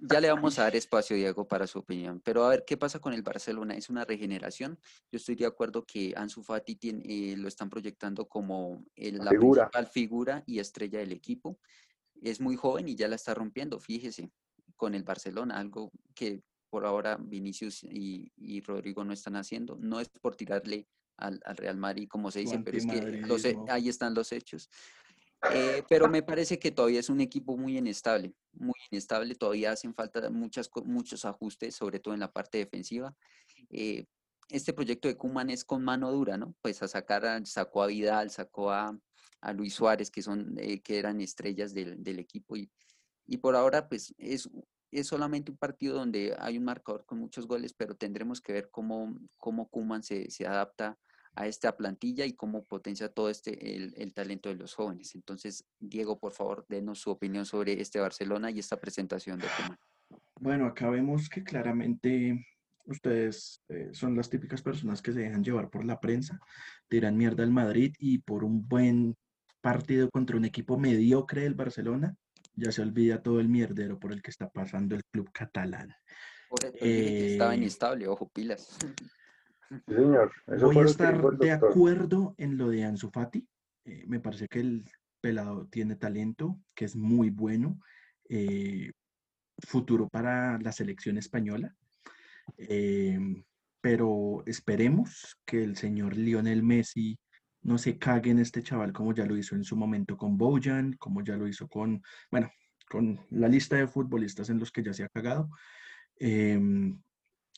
Ya 0.00 0.18
le 0.18 0.30
vamos 0.30 0.58
a 0.58 0.62
dar 0.62 0.76
espacio, 0.76 1.14
Diego, 1.14 1.46
para 1.46 1.66
su 1.66 1.80
opinión. 1.80 2.22
Pero 2.24 2.42
a 2.42 2.48
ver, 2.48 2.64
¿qué 2.66 2.78
pasa 2.78 3.00
con 3.00 3.12
el 3.12 3.20
Barcelona? 3.20 3.74
¿Es 3.74 3.90
una 3.90 4.06
regeneración? 4.06 4.78
Yo 5.10 5.18
estoy 5.18 5.34
de 5.34 5.44
acuerdo 5.44 5.84
que 5.84 6.14
Ansu 6.16 6.42
Fati 6.42 6.76
tiene, 6.76 7.02
eh, 7.04 7.36
lo 7.36 7.48
están 7.48 7.68
proyectando 7.68 8.26
como 8.26 8.82
la 8.96 9.30
principal 9.30 9.88
figura 9.88 10.42
y 10.46 10.58
estrella 10.58 11.00
del 11.00 11.12
equipo. 11.12 11.58
Es 12.22 12.40
muy 12.40 12.56
joven 12.56 12.88
y 12.88 12.94
ya 12.94 13.08
la 13.08 13.16
está 13.16 13.34
rompiendo, 13.34 13.78
fíjese, 13.78 14.30
con 14.74 14.94
el 14.94 15.02
Barcelona, 15.02 15.58
algo 15.58 15.92
que 16.14 16.42
por 16.72 16.86
ahora 16.86 17.18
Vinicius 17.20 17.84
y, 17.84 18.62
Rodrigo 18.62 19.04
no 19.04 19.12
están 19.12 19.36
haciendo. 19.36 19.76
No 19.78 20.00
es 20.00 20.08
por 20.08 20.36
tirarle 20.36 20.88
al, 21.18 21.38
Real 21.54 21.76
Madrid, 21.76 22.08
como 22.08 22.30
se 22.30 22.38
dice, 22.40 22.58
pero 22.60 22.78
es 22.78 22.86
que 22.86 23.58
ahí 23.68 23.90
están 23.90 24.14
los 24.14 24.32
hechos. 24.32 24.70
Eh, 25.52 25.82
pero 25.86 26.08
me 26.08 26.22
parece 26.22 26.58
que 26.58 26.70
todavía 26.70 27.00
es 27.00 27.10
un 27.10 27.20
equipo 27.20 27.58
muy 27.58 27.76
inestable, 27.76 28.32
muy 28.54 28.72
inestable, 28.90 29.34
todavía 29.34 29.72
hacen 29.72 29.92
falta 29.92 30.30
muchas, 30.30 30.70
muchos 30.86 31.26
ajustes, 31.26 31.74
sobre 31.74 32.00
todo 32.00 32.14
en 32.14 32.20
la 32.20 32.32
parte 32.32 32.56
defensiva. 32.56 33.14
Eh, 33.68 34.06
este 34.48 34.72
proyecto 34.72 35.08
de 35.08 35.18
Kuman 35.18 35.50
es 35.50 35.66
con 35.66 35.84
mano 35.84 36.10
dura, 36.10 36.38
¿no? 36.38 36.54
Pues 36.62 36.82
a 36.82 36.88
sacar, 36.88 37.46
sacó 37.46 37.82
a 37.82 37.88
Vidal, 37.88 38.30
sacó 38.30 38.70
a, 38.70 38.98
Luis 39.54 39.74
Suárez, 39.74 40.10
que, 40.10 40.22
son, 40.22 40.56
eh, 40.56 40.80
que 40.80 40.98
eran 40.98 41.20
estrellas 41.20 41.74
del, 41.74 42.02
del 42.02 42.18
equipo 42.18 42.56
y, 42.56 42.70
y 43.26 43.36
por 43.36 43.56
ahora 43.56 43.88
pues 43.88 44.14
es, 44.16 44.48
es 44.92 45.06
solamente 45.08 45.50
un 45.50 45.56
partido 45.56 45.96
donde 45.96 46.36
hay 46.38 46.58
un 46.58 46.64
marcador 46.64 47.04
con 47.04 47.18
muchos 47.18 47.46
goles, 47.46 47.72
pero 47.72 47.96
tendremos 47.96 48.40
que 48.40 48.52
ver 48.52 48.70
cómo, 48.70 49.16
cómo 49.38 49.68
se, 50.02 50.30
se 50.30 50.46
adapta 50.46 50.98
a 51.34 51.46
esta 51.46 51.76
plantilla 51.76 52.26
y 52.26 52.34
cómo 52.34 52.64
potencia 52.64 53.08
todo 53.08 53.30
este 53.30 53.76
el, 53.76 54.12
talento 54.12 54.48
de 54.50 54.56
los 54.56 54.74
jóvenes. 54.74 55.14
Entonces, 55.14 55.64
Diego, 55.80 56.18
por 56.18 56.32
favor, 56.32 56.66
denos 56.68 57.00
su 57.00 57.10
opinión 57.10 57.46
sobre 57.46 57.80
este 57.80 58.00
Barcelona 58.00 58.50
y 58.50 58.58
esta 58.58 58.78
presentación 58.78 59.38
de 59.38 59.46
Kuman. 59.56 59.78
Bueno, 60.40 60.66
acá 60.66 60.90
vemos 60.90 61.28
que 61.28 61.42
claramente 61.42 62.46
ustedes 62.84 63.62
eh, 63.68 63.90
son 63.92 64.14
las 64.14 64.28
típicas 64.28 64.60
personas 64.60 65.00
que 65.00 65.12
se 65.12 65.20
dejan 65.20 65.42
llevar 65.42 65.70
por 65.70 65.84
la 65.84 66.00
prensa, 66.00 66.38
tiran 66.88 67.16
mierda 67.16 67.44
al 67.44 67.50
Madrid 67.50 67.94
y 67.98 68.18
por 68.18 68.44
un 68.44 68.68
buen 68.68 69.16
partido 69.60 70.10
contra 70.10 70.36
un 70.36 70.44
equipo 70.44 70.76
mediocre 70.76 71.42
del 71.42 71.54
Barcelona, 71.54 72.14
ya 72.54 72.72
se 72.72 72.82
olvida 72.82 73.22
todo 73.22 73.40
el 73.40 73.48
mierdero 73.48 73.98
por 73.98 74.12
el 74.12 74.22
que 74.22 74.30
está 74.30 74.48
pasando 74.50 74.94
el 74.94 75.04
club 75.04 75.30
catalán. 75.32 75.94
estaba 76.72 77.54
eh, 77.54 77.56
inestable, 77.56 78.06
ojo, 78.08 78.28
pilas. 78.28 78.78
Sí, 79.68 79.94
señor. 79.94 80.32
voy 80.46 80.78
a 80.78 80.84
estar 80.84 81.38
de 81.38 81.50
acuerdo 81.50 82.34
en 82.38 82.58
lo 82.58 82.68
de 82.68 82.84
Ansu 82.84 83.10
Fati. 83.10 83.46
Eh, 83.84 84.04
me 84.06 84.20
parece 84.20 84.48
que 84.48 84.60
el 84.60 84.84
pelado 85.20 85.66
tiene 85.66 85.96
talento, 85.96 86.60
que 86.74 86.84
es 86.84 86.96
muy 86.96 87.30
bueno. 87.30 87.80
Eh, 88.28 88.92
futuro 89.58 90.08
para 90.08 90.58
la 90.58 90.72
selección 90.72 91.18
española. 91.18 91.74
pero 93.80 94.42
esperemos 94.46 95.36
que 95.44 95.64
el 95.64 95.76
señor 95.76 96.16
Lionel 96.16 96.62
Messi 96.62 97.18
no 97.62 97.78
se 97.78 97.98
cague 97.98 98.30
en 98.30 98.38
este 98.38 98.62
chaval 98.62 98.92
como 98.92 99.14
ya 99.14 99.24
lo 99.26 99.36
hizo 99.36 99.54
en 99.54 99.64
su 99.64 99.76
momento 99.76 100.16
con 100.16 100.36
Bojan, 100.36 100.94
como 100.94 101.22
ya 101.22 101.36
lo 101.36 101.46
hizo 101.48 101.68
con, 101.68 102.02
bueno, 102.30 102.50
con 102.88 103.20
la 103.30 103.48
lista 103.48 103.76
de 103.76 103.86
futbolistas 103.86 104.50
en 104.50 104.58
los 104.58 104.70
que 104.72 104.82
ya 104.82 104.92
se 104.92 105.04
ha 105.04 105.08
cagado. 105.08 105.48
Em, 106.16 107.00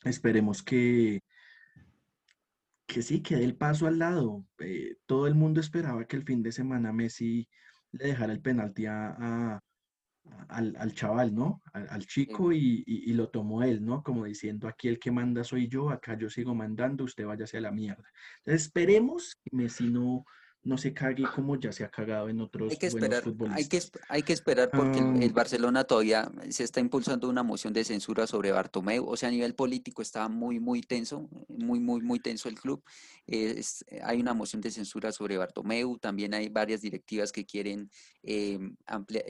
esperemos 0.05 0.63
que, 0.63 1.23
que 2.87 3.03
sí, 3.03 3.23
que 3.23 3.37
dé 3.37 3.45
el 3.45 3.57
paso 3.57 3.87
al 3.87 3.99
lado. 3.99 4.47
Eh, 4.59 4.97
todo 5.07 5.27
el 5.27 5.35
mundo 5.35 5.61
esperaba 5.61 6.07
que 6.07 6.17
el 6.17 6.25
fin 6.25 6.43
de 6.43 6.53
semana 6.53 6.93
Messi 6.93 7.49
le 7.93 8.07
dejara 8.07 8.33
el 8.33 8.41
penalti 8.41 8.87
a, 8.87 9.61
al, 10.49 10.95
chaval, 10.95 11.35
¿no? 11.35 11.63
Al, 11.73 12.07
chico 12.07 12.53
y, 12.53 13.13
lo 13.13 13.29
tomó 13.29 13.63
él, 13.63 13.85
¿no? 13.85 14.03
Como 14.03 14.25
diciendo, 14.25 14.69
aquí 14.69 14.89
el 14.89 14.99
que 14.99 15.11
manda 15.11 15.45
soy 15.45 15.69
yo, 15.69 15.91
acá 15.91 16.17
yo 16.17 16.31
sigo 16.31 16.55
mandando, 16.55 17.05
usted 17.05 17.27
váyase 17.27 17.59
a 17.59 17.63
la 17.63 17.73
mierda. 17.73 18.05
Entonces 18.39 18.63
esperemos 18.67 19.37
que 19.43 19.57
Messi 19.57 19.89
no, 19.89 20.25
no 20.65 20.79
se 20.79 20.95
cague 20.95 21.25
como 21.35 21.57
ya 21.59 21.73
se 21.73 21.85
ha 21.85 21.91
cagado 21.91 22.29
en 22.29 22.41
otros 22.41 22.71
hay 22.71 22.79
que 22.79 22.87
esperar, 22.87 23.23
Hay 23.51 23.69
que, 23.69 23.83
hay 24.09 24.23
que 24.23 24.33
esperar 24.33 24.71
porque 24.71 24.99
el, 24.99 25.31
ah. 25.31 25.33
Barcelona 25.33 25.85
todavía 25.85 26.31
se 26.49 26.65
está 26.65 26.81
impulsando 26.81 27.29
una 27.29 27.43
moción 27.43 27.73
de 27.73 27.85
censura 27.85 28.27
sobre 28.27 28.51
Bartomeu, 28.51 29.07
o 29.07 29.17
sea, 29.17 29.29
a 29.29 29.33
nivel 29.33 29.55
político 29.55 30.03
está 30.03 30.29
muy, 30.29 30.61
muy 30.61 30.81
tenso, 30.81 31.29
muy, 31.49 31.81
muy, 31.81 32.01
muy 32.01 32.19
tenso 32.19 32.49
el 32.49 32.59
club. 32.59 32.83
hay 33.27 34.21
una 34.21 34.35
moción 34.35 34.63
de 34.63 34.71
censura 34.71 35.13
sobre 35.13 35.37
Bartomeu, 35.37 35.99
también 35.99 36.35
hay 36.35 36.49
varias 36.49 36.81
directivas 36.81 37.31
que 37.31 37.45
quieren 37.45 37.91
eh, 38.23 38.59
ampliar 38.87 39.25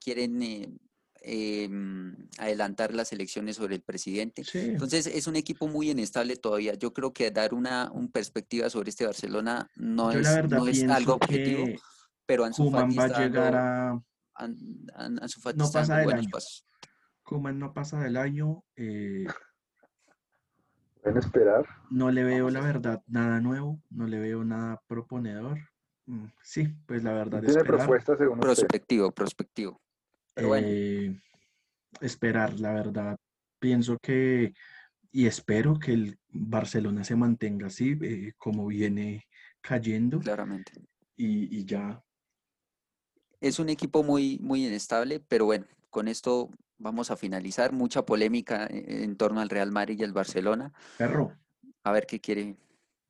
quieren 0.00 0.42
eh, 0.42 0.70
em, 1.22 2.16
adelantar 2.38 2.94
las 2.94 3.12
elecciones 3.12 3.56
sobre 3.56 3.76
el 3.76 3.82
presidente. 3.82 4.42
Entonces 4.54 5.06
es 5.06 5.26
un 5.26 5.36
equipo 5.36 5.68
muy 5.68 5.90
inestable 5.90 6.36
todavía. 6.36 6.74
Yo 6.74 6.92
creo 6.92 7.12
que 7.12 7.30
dar 7.30 7.54
una 7.54 7.92
perspectiva 8.12 8.70
sobre 8.70 8.90
este 8.90 9.06
Barcelona 9.06 9.68
no 9.76 10.10
es, 10.10 10.26
algo 10.88 11.14
objetivo, 11.14 11.66
pero 12.26 12.44
Ansu 12.44 12.70
Fati 12.70 12.96
va 12.96 13.04
a 13.04 13.20
llegar 13.20 13.54
a... 13.54 14.02
no 15.54 15.70
pasa 15.72 15.98
del 15.98 16.12
año. 16.12 16.28
no 17.54 17.72
pasa 17.72 18.00
del 18.00 18.16
año. 18.16 18.64
Eh, 18.76 19.26
Pueden 21.02 21.18
esperar. 21.18 21.66
No 21.90 22.12
le 22.12 22.22
veo, 22.22 22.48
la 22.48 22.60
verdad, 22.60 23.02
nada 23.08 23.40
nuevo, 23.40 23.80
no 23.90 24.06
le 24.06 24.20
veo 24.20 24.44
nada 24.44 24.80
proponedor. 24.86 25.58
Mm, 26.12 26.26
sí, 26.42 26.68
pues 26.84 27.02
la 27.02 27.14
verdad. 27.14 27.42
Tiene 27.42 27.64
propuestas 27.64 28.18
según 28.18 28.38
Prospectivo, 28.38 29.10
prospectivo. 29.12 29.80
Eh, 30.36 31.18
esperar, 32.02 32.60
la 32.60 32.74
verdad. 32.74 33.16
Pienso 33.58 33.96
que 33.98 34.52
y 35.10 35.26
espero 35.26 35.78
que 35.78 35.92
el 35.92 36.18
Barcelona 36.28 37.02
se 37.04 37.16
mantenga 37.16 37.68
así, 37.68 37.96
eh, 38.02 38.32
como 38.36 38.66
viene 38.66 39.26
cayendo. 39.62 40.18
Claramente. 40.20 40.72
Y, 41.16 41.56
y, 41.56 41.64
ya. 41.64 42.02
Es 43.40 43.58
un 43.58 43.70
equipo 43.70 44.02
muy, 44.02 44.38
muy 44.42 44.66
inestable, 44.66 45.18
pero 45.20 45.46
bueno, 45.46 45.64
con 45.88 46.08
esto 46.08 46.50
vamos 46.76 47.10
a 47.10 47.16
finalizar. 47.16 47.72
Mucha 47.72 48.04
polémica 48.04 48.66
eh, 48.66 49.04
en 49.04 49.16
torno 49.16 49.40
al 49.40 49.48
Real 49.48 49.72
Madrid 49.72 49.98
y 49.98 50.02
el 50.02 50.12
Barcelona. 50.12 50.72
Perro. 50.98 51.38
A 51.84 51.92
ver 51.92 52.06
qué 52.06 52.20
quiere 52.20 52.56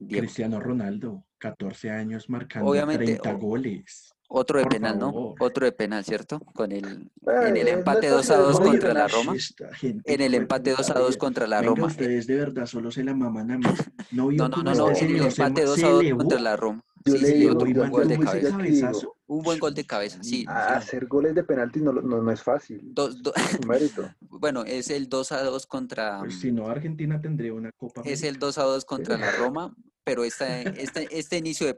Cristiano 0.09 0.61
Ronaldo, 0.61 1.25
14 1.39 1.91
años 1.91 2.29
marcando 2.31 2.71
Obviamente, 2.71 3.05
30 3.05 3.33
goles. 3.35 4.13
Otro 4.35 4.59
de 4.59 4.65
penal, 4.65 4.99
¿no? 4.99 5.35
Otro 5.41 5.67
de 5.67 5.73
penal, 5.73 6.05
¿cierto? 6.05 6.41
Con 6.41 6.73
el, 6.73 7.11
en 7.27 7.57
el 7.57 7.69
empate 7.69 8.09
2 8.09 8.31
a 8.31 8.39
2 8.39 8.61
contra 8.61 8.95
la 8.95 9.07
Roma. 9.07 9.35
En 9.83 10.21
el 10.23 10.35
empate 10.35 10.71
2 10.71 10.91
a 10.91 10.99
2 11.01 11.17
contra 11.19 11.47
la 11.47 11.61
Roma. 11.61 11.89
Ustedes 11.89 12.27
de 12.27 12.37
verdad 12.37 12.65
solo 12.65 12.91
se 12.91 13.05
la 13.05 13.15
maman 13.15 13.51
a 13.51 13.59
mí. 13.59 13.65
No, 14.11 14.31
no, 14.33 14.49
no, 14.49 14.63
no, 14.63 14.91
este 14.91 15.05
en 15.05 15.17
el 15.17 15.27
empate 15.27 15.65
2 15.65 15.85
a 15.85 15.89
2 15.89 16.05
contra 16.17 16.41
la 16.41 16.57
Roma. 16.57 16.83
Yo 17.05 17.17
sí, 17.17 17.27
sí, 17.27 17.47
un 17.47 17.59
buen 17.59 17.91
gol 17.91 18.09
de 18.09 18.19
cabeza. 18.19 18.93
Un 19.27 19.43
buen 19.43 19.59
gol 19.59 19.75
de 19.75 19.85
cabeza, 19.85 20.23
sí. 20.23 20.47
hacer 20.49 21.07
goles 21.07 21.35
de 21.35 21.45
penalti 21.45 21.81
no, 21.81 21.93
no, 21.93 22.23
no 22.23 22.31
es 22.31 22.43
fácil. 22.43 22.81
Dos, 22.95 23.21
mérito. 23.67 24.09
Bueno, 24.31 24.65
es 24.65 24.91
el 24.91 25.11
2 25.11 25.33
a 25.33 25.43
2 25.43 25.67
contra. 25.67 26.21
Pues 26.21 26.41
si 26.41 26.53
no, 26.53 26.69
Argentina 26.69 27.21
tendría 27.21 27.53
una 27.53 27.71
copa. 27.71 28.01
Es 28.05 28.23
el 28.23 28.39
2 28.39 28.59
a 28.59 28.63
2 28.63 28.85
contra 28.87 29.19
la 29.19 29.31
Roma 29.33 29.75
pero 30.05 30.25
esta, 30.25 30.63
este, 30.97 31.09
este, 31.11 31.37
inicio 31.37 31.67
de 31.67 31.77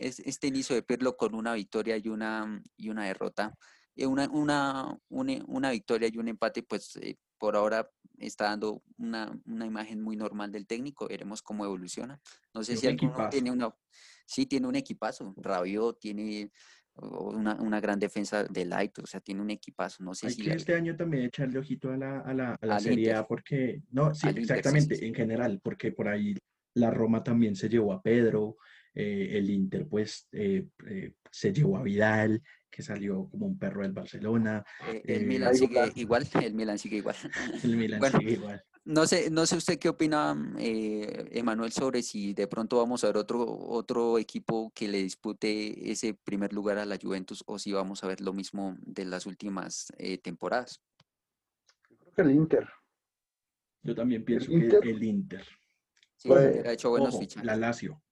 este 0.00 0.46
inicio 0.46 0.74
de 0.74 0.82
Pirlo 0.82 1.16
con 1.16 1.34
una 1.34 1.54
victoria 1.54 1.96
y 1.96 2.08
una, 2.08 2.62
y 2.76 2.88
una 2.88 3.04
derrota, 3.06 3.54
eh, 3.94 4.06
una, 4.06 4.28
una, 4.28 4.98
una, 5.08 5.70
victoria 5.70 6.08
y 6.12 6.18
un 6.18 6.28
empate, 6.28 6.62
pues 6.62 6.96
eh, 6.96 7.16
por 7.38 7.56
ahora 7.56 7.90
está 8.18 8.44
dando 8.44 8.82
una, 8.98 9.32
una, 9.46 9.66
imagen 9.66 10.02
muy 10.02 10.16
normal 10.16 10.52
del 10.52 10.66
técnico, 10.66 11.08
veremos 11.08 11.42
cómo 11.42 11.64
evoluciona. 11.64 12.20
No 12.54 12.62
sé 12.62 12.76
si 12.76 12.86
alguno 12.86 13.28
tiene 13.30 13.50
una, 13.50 13.74
sí 14.26 14.46
tiene 14.46 14.66
un 14.66 14.76
equipazo, 14.76 15.34
Rabiot 15.36 15.98
tiene 15.98 16.50
una, 16.94 17.56
una, 17.56 17.80
gran 17.80 17.98
defensa 17.98 18.44
de 18.44 18.64
Light, 18.64 18.98
o 19.00 19.06
sea, 19.06 19.20
tiene 19.20 19.42
un 19.42 19.50
equipazo. 19.50 20.02
No 20.02 20.14
sé 20.14 20.28
Hay 20.28 20.32
si 20.32 20.42
que 20.42 20.52
este 20.52 20.74
año 20.74 20.96
también 20.96 21.24
echarle 21.24 21.58
ojito 21.58 21.90
a 21.90 21.96
la, 21.96 22.20
a 22.20 22.32
la, 22.32 22.54
a 22.54 22.66
la 22.66 22.80
Serie 22.80 23.12
A, 23.12 23.26
porque, 23.26 23.82
no, 23.90 24.14
sí, 24.14 24.28
exactamente, 24.28 25.06
en 25.06 25.14
general, 25.14 25.60
porque 25.62 25.92
por 25.92 26.08
ahí 26.08 26.34
la 26.76 26.90
Roma 26.90 27.24
también 27.24 27.56
se 27.56 27.68
llevó 27.68 27.92
a 27.92 28.02
Pedro, 28.02 28.58
eh, 28.94 29.38
el 29.38 29.50
Inter 29.50 29.86
pues 29.88 30.28
eh, 30.32 30.68
eh, 30.88 31.14
se 31.30 31.52
llevó 31.52 31.78
a 31.78 31.82
Vidal, 31.82 32.42
que 32.70 32.82
salió 32.82 33.28
como 33.30 33.46
un 33.46 33.58
perro 33.58 33.82
del 33.82 33.92
Barcelona. 33.92 34.64
el 35.04 35.26
Milan 35.26 35.54
sigue 35.54 35.92
igual, 35.96 36.28
el 36.42 36.54
Milan 36.54 36.78
sigue 36.78 36.98
igual. 36.98 37.16
El 37.62 37.76
Milan 37.76 38.00
sigue 38.12 38.32
igual. 38.32 38.62
No 38.84 39.06
sé, 39.06 39.30
no 39.30 39.46
sé 39.46 39.56
usted 39.56 39.78
qué 39.78 39.88
opina, 39.88 40.36
Emanuel, 40.58 41.72
sobre 41.72 42.02
si 42.02 42.34
de 42.34 42.46
pronto 42.46 42.76
vamos 42.76 43.02
a 43.02 43.08
ver 43.08 43.16
otro, 43.16 43.44
otro 43.44 44.16
equipo 44.16 44.70
que 44.74 44.86
le 44.86 45.02
dispute 45.02 45.90
ese 45.90 46.14
primer 46.14 46.52
lugar 46.52 46.78
a 46.78 46.86
la 46.86 46.96
Juventus 46.96 47.42
o 47.46 47.58
si 47.58 47.72
vamos 47.72 48.04
a 48.04 48.06
ver 48.06 48.20
lo 48.20 48.32
mismo 48.32 48.76
de 48.82 49.06
las 49.06 49.26
últimas 49.26 49.88
temporadas. 50.22 50.80
Yo 51.90 51.96
creo 51.98 52.12
que 52.12 52.22
el 52.22 52.30
Inter. 52.30 52.68
Yo 53.82 53.94
también 53.94 54.24
pienso 54.24 54.52
que 54.52 54.90
el 54.90 55.02
Inter. 55.02 55.44
Sí, 56.16 56.30
ha 56.32 56.72
hecho 56.72 56.90
buenos 56.90 57.18
fichajes. 57.18 57.44
La 57.44 57.56
Lazio. 57.56 58.02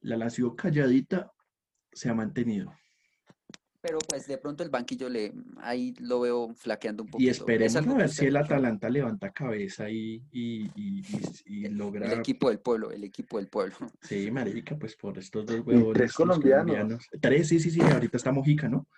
La 0.00 0.16
Lazio 0.16 0.54
calladita 0.54 1.32
se 1.92 2.08
ha 2.08 2.14
mantenido. 2.14 2.72
Pero 3.80 3.98
pues 4.08 4.26
de 4.26 4.36
pronto 4.38 4.64
el 4.64 4.70
banquillo 4.70 5.08
le 5.08 5.32
ahí 5.58 5.94
lo 6.00 6.20
veo 6.20 6.52
flaqueando 6.54 7.04
un 7.04 7.08
poco. 7.08 7.22
Y 7.22 7.28
esperemos 7.28 7.76
a 7.76 7.94
ver 7.94 8.08
si 8.08 8.26
el 8.26 8.36
Atalanta 8.36 8.90
levanta 8.90 9.32
cabeza 9.32 9.88
y, 9.88 10.24
y, 10.32 10.68
y, 11.44 11.68
logra. 11.68 12.12
El 12.12 12.18
equipo 12.18 12.48
del 12.48 12.58
pueblo, 12.58 12.90
el 12.90 13.04
equipo 13.04 13.38
del 13.38 13.46
pueblo. 13.46 13.76
Sí, 14.02 14.28
marica, 14.32 14.76
pues 14.76 14.96
por 14.96 15.16
estos 15.18 15.46
dos 15.46 15.60
huevos. 15.64 15.94
Tres 15.94 16.12
colombianos. 16.14 16.72
colombianos. 16.72 17.08
Tres, 17.20 17.46
sí, 17.46 17.60
sí, 17.60 17.70
sí, 17.70 17.80
ahorita 17.80 18.16
está 18.16 18.32
Mojica, 18.32 18.68
¿no? 18.68 18.88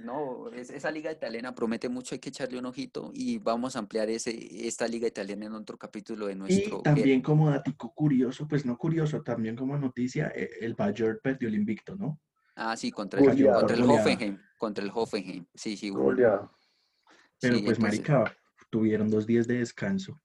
No, 0.00 0.50
esa 0.52 0.90
liga 0.90 1.10
italiana 1.12 1.54
promete 1.54 1.88
mucho, 1.88 2.14
hay 2.14 2.18
que 2.18 2.30
echarle 2.30 2.58
un 2.58 2.66
ojito 2.66 3.10
y 3.14 3.38
vamos 3.38 3.76
a 3.76 3.80
ampliar 3.80 4.08
ese, 4.10 4.66
esta 4.66 4.86
liga 4.88 5.06
italiana 5.06 5.46
en 5.46 5.54
otro 5.54 5.76
capítulo 5.78 6.26
de 6.26 6.34
nuestro... 6.34 6.78
Y 6.78 6.82
también 6.82 7.22
como 7.22 7.50
datico 7.50 7.92
curioso, 7.94 8.46
pues 8.48 8.64
no 8.64 8.76
curioso, 8.76 9.22
también 9.22 9.56
como 9.56 9.76
noticia, 9.78 10.32
eh, 10.34 10.50
el 10.60 10.74
Bayern 10.74 11.18
perdió 11.22 11.48
el 11.48 11.54
invicto, 11.54 11.96
¿no? 11.96 12.20
Ah, 12.54 12.76
sí, 12.76 12.90
contra 12.90 13.20
el, 13.20 13.26
contra 13.26 13.76
el 13.76 13.82
Hoffenheim, 13.82 14.38
contra 14.56 14.82
el 14.82 14.90
Hoffenheim, 14.94 15.46
sí, 15.54 15.76
sí. 15.76 15.92
Pero 17.40 17.58
pues, 17.64 17.78
marica, 17.78 18.34
tuvieron 18.70 19.10
dos 19.10 19.26
días 19.26 19.46
de 19.46 19.58
descanso. 19.58 20.20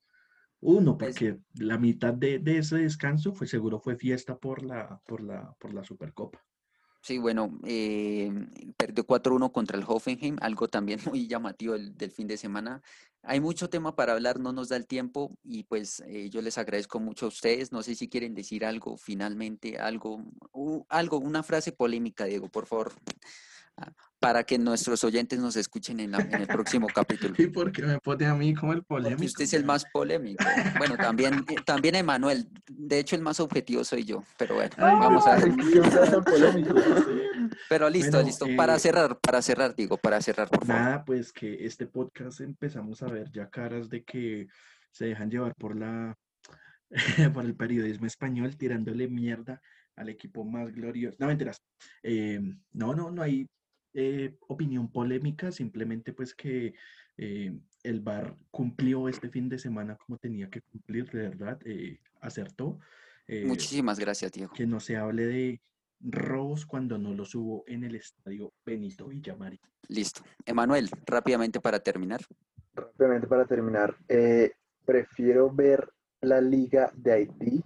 Uno, 0.62 0.98
pues 0.98 1.16
porque 1.16 1.40
la 1.56 1.78
mitad 1.78 2.14
de, 2.14 2.40
de, 2.40 2.60
ese 2.60 2.78
descanso 2.78 3.34
fue 3.34 3.48
seguro 3.48 3.80
fue 3.80 3.96
fiesta 3.96 4.38
por 4.38 4.64
la, 4.64 5.02
por 5.08 5.22
la, 5.22 5.54
por 5.60 5.74
la 5.74 5.84
Supercopa. 5.84 6.42
Sí, 7.04 7.18
bueno, 7.18 7.58
eh, 7.66 8.32
perdió 8.78 9.06
4-1 9.06 9.52
contra 9.52 9.76
el 9.78 9.84
Hoffenheim, 9.88 10.38
algo 10.40 10.68
también 10.68 11.00
muy 11.16 11.28
llamativo 11.28 11.74
del, 11.74 12.12
fin 12.12 12.28
de 12.28 12.38
semana. 12.38 12.82
Hay 13.24 13.40
mucho 13.40 13.70
tema 13.70 13.96
para 13.96 14.14
hablar, 14.14 14.40
no 14.40 14.54
nos 14.54 14.70
da 14.70 14.78
el 14.78 14.86
tiempo 14.88 15.36
y 15.44 15.64
pues 15.64 16.02
eh, 16.08 16.30
yo 16.30 16.42
les 16.42 16.58
agradezco 16.58 17.00
mucho 17.00 17.26
a 17.26 17.30
ustedes. 17.30 17.72
No 17.72 17.82
sé 17.82 17.96
si 17.96 18.08
quieren 18.08 18.36
decir 18.36 18.66
algo 18.66 18.98
finalmente, 18.98 19.78
algo, 19.80 20.24
algo, 20.90 21.18
una 21.18 21.44
frase 21.44 21.72
polémica, 21.72 22.26
Diego, 22.26 22.50
por 22.50 22.68
favor. 22.68 22.94
Para 24.20 24.44
que 24.44 24.60
nuestros 24.60 25.04
oyentes 25.04 25.40
nos 25.40 25.56
escuchen 25.56 26.00
en, 26.00 26.12
la- 26.12 26.20
en 26.20 26.42
el 26.42 26.48
próximo 26.48 26.86
capítulo. 26.94 27.34
¿Y 27.38 27.48
por 27.48 27.72
qué 27.72 27.82
me 27.82 27.98
pone 28.00 28.26
a 28.28 28.36
mí 28.36 28.54
como 28.54 28.74
el 28.74 28.84
polémico? 28.84 29.18
Porque 29.18 29.26
usted 29.26 29.44
es 29.46 29.54
el 29.54 29.66
más 29.66 29.86
polémico. 29.92 30.44
Bueno, 30.78 30.96
también, 30.98 31.44
eh, 31.50 31.56
también 31.66 31.96
Emanuel. 31.96 32.48
De 32.70 33.00
hecho, 33.00 33.16
el 33.16 33.24
más 33.24 33.40
objetivo 33.40 33.84
soy 33.84 34.04
yo. 34.04 34.24
Pero 34.38 34.56
bueno, 34.56 34.76
vamos 34.78 35.26
a 35.26 35.38
ver. 35.38 35.52
Pero 37.70 37.90
listo, 37.90 38.12
Bueno, 38.12 38.28
listo. 38.28 38.46
Para 38.56 38.76
eh, 38.76 38.80
cerrar, 38.80 39.20
para 39.20 39.42
cerrar, 39.42 39.76
digo, 39.76 39.98
para 39.98 40.22
cerrar, 40.22 40.50
por 40.50 40.66
favor. 40.66 40.82
Nada, 40.84 41.04
pues 41.06 41.32
que 41.34 41.66
este 41.66 41.88
podcast 41.88 42.42
empezamos 42.42 43.02
a 43.02 43.08
ver 43.08 43.32
ya 43.32 43.50
caras 43.50 43.90
de 43.90 44.04
que 44.04 44.48
se 44.92 45.06
dejan 45.06 45.30
llevar 45.32 45.56
por 45.56 45.76
la 45.76 46.16
por 47.34 47.46
el 47.46 47.56
periodismo 47.56 48.06
español 48.06 48.58
tirándole 48.58 49.08
mierda 49.08 49.62
al 49.96 50.10
equipo 50.10 50.44
más 50.44 50.72
glorioso. 50.72 51.16
No, 51.20 51.28
mentiras. 51.28 51.62
Eh, 52.04 52.40
no, 52.74 52.94
no, 52.94 53.12
no 53.12 53.22
hay 53.22 53.48
eh, 53.94 54.36
opinión 54.48 54.92
polémica, 54.92 55.52
simplemente 55.52 56.14
pues 56.14 56.34
que 56.36 56.74
eh, 57.18 57.54
el 57.84 58.00
VAR 58.02 58.36
cumplió 58.52 59.08
este 59.08 59.30
fin 59.30 59.50
de 59.50 59.60
semana 59.60 59.96
como 59.98 60.18
tenía 60.18 60.50
que 60.50 60.62
cumplir, 60.62 61.10
de 61.12 61.30
verdad, 61.30 61.60
eh, 61.66 62.00
acertó. 62.22 62.80
eh, 63.28 63.46
Muchísimas 63.46 64.00
gracias, 64.00 64.32
Diego. 64.32 64.54
que 64.54 64.66
no 64.66 64.80
se 64.80 64.98
hable 64.98 65.26
de 65.26 65.62
robos 66.00 66.66
cuando 66.66 66.98
no 66.98 67.14
los 67.14 67.36
hubo 67.36 67.64
en 67.68 67.84
el 67.84 67.96
estadio 67.96 68.54
Benito 68.66 69.08
Villamarín. 69.08 69.60
Listo. 69.88 70.22
Emanuel, 70.46 70.90
rápidamente 71.06 71.60
para 71.60 71.80
terminar. 71.80 72.22
Rápidamente 72.74 73.28
para 73.28 73.46
terminar, 73.46 73.96
eh, 74.08 74.54
prefiero 74.86 75.52
ver 75.54 75.92
la 76.22 76.40
Liga 76.42 76.92
de 76.96 77.12
Haití, 77.12 77.64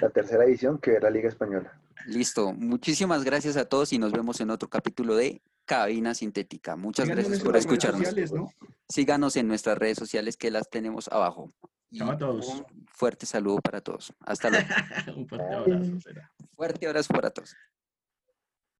la 0.00 0.08
tercera 0.10 0.44
edición, 0.44 0.78
que 0.78 0.92
ver 0.92 1.02
la 1.02 1.10
Liga 1.10 1.28
Española. 1.28 1.78
Listo. 2.06 2.52
Muchísimas 2.52 3.24
gracias 3.24 3.56
a 3.56 3.64
todos 3.66 3.92
y 3.92 3.98
nos 3.98 4.12
vemos 4.12 4.40
en 4.40 4.50
otro 4.50 4.68
capítulo 4.68 5.14
de 5.16 5.42
Cabina 5.64 6.14
Sintética. 6.14 6.76
Muchas 6.76 7.04
Síganos 7.06 7.24
gracias 7.24 7.44
por 7.44 7.56
escucharnos. 7.56 8.00
sociales, 8.08 8.32
¿no? 8.32 8.52
Síganos 8.88 9.36
en 9.36 9.48
nuestras 9.48 9.78
redes 9.78 9.98
sociales 9.98 10.36
que 10.36 10.50
las 10.50 10.68
tenemos 10.68 11.08
abajo. 11.08 11.50
Y 11.90 11.98
Chao 11.98 12.10
a 12.10 12.18
todos. 12.18 12.46
Un 12.48 12.86
fuerte 12.86 13.24
saludo 13.26 13.58
para 13.58 13.80
todos. 13.80 14.12
Hasta 14.20 14.50
luego. 14.50 14.66
Un 15.16 15.28
fuerte 15.28 15.54
abrazo. 15.54 16.00
será. 16.00 16.32
Fuerte 16.54 16.86
abrazo 16.86 17.14
para 17.14 17.30
todos. 17.30 17.54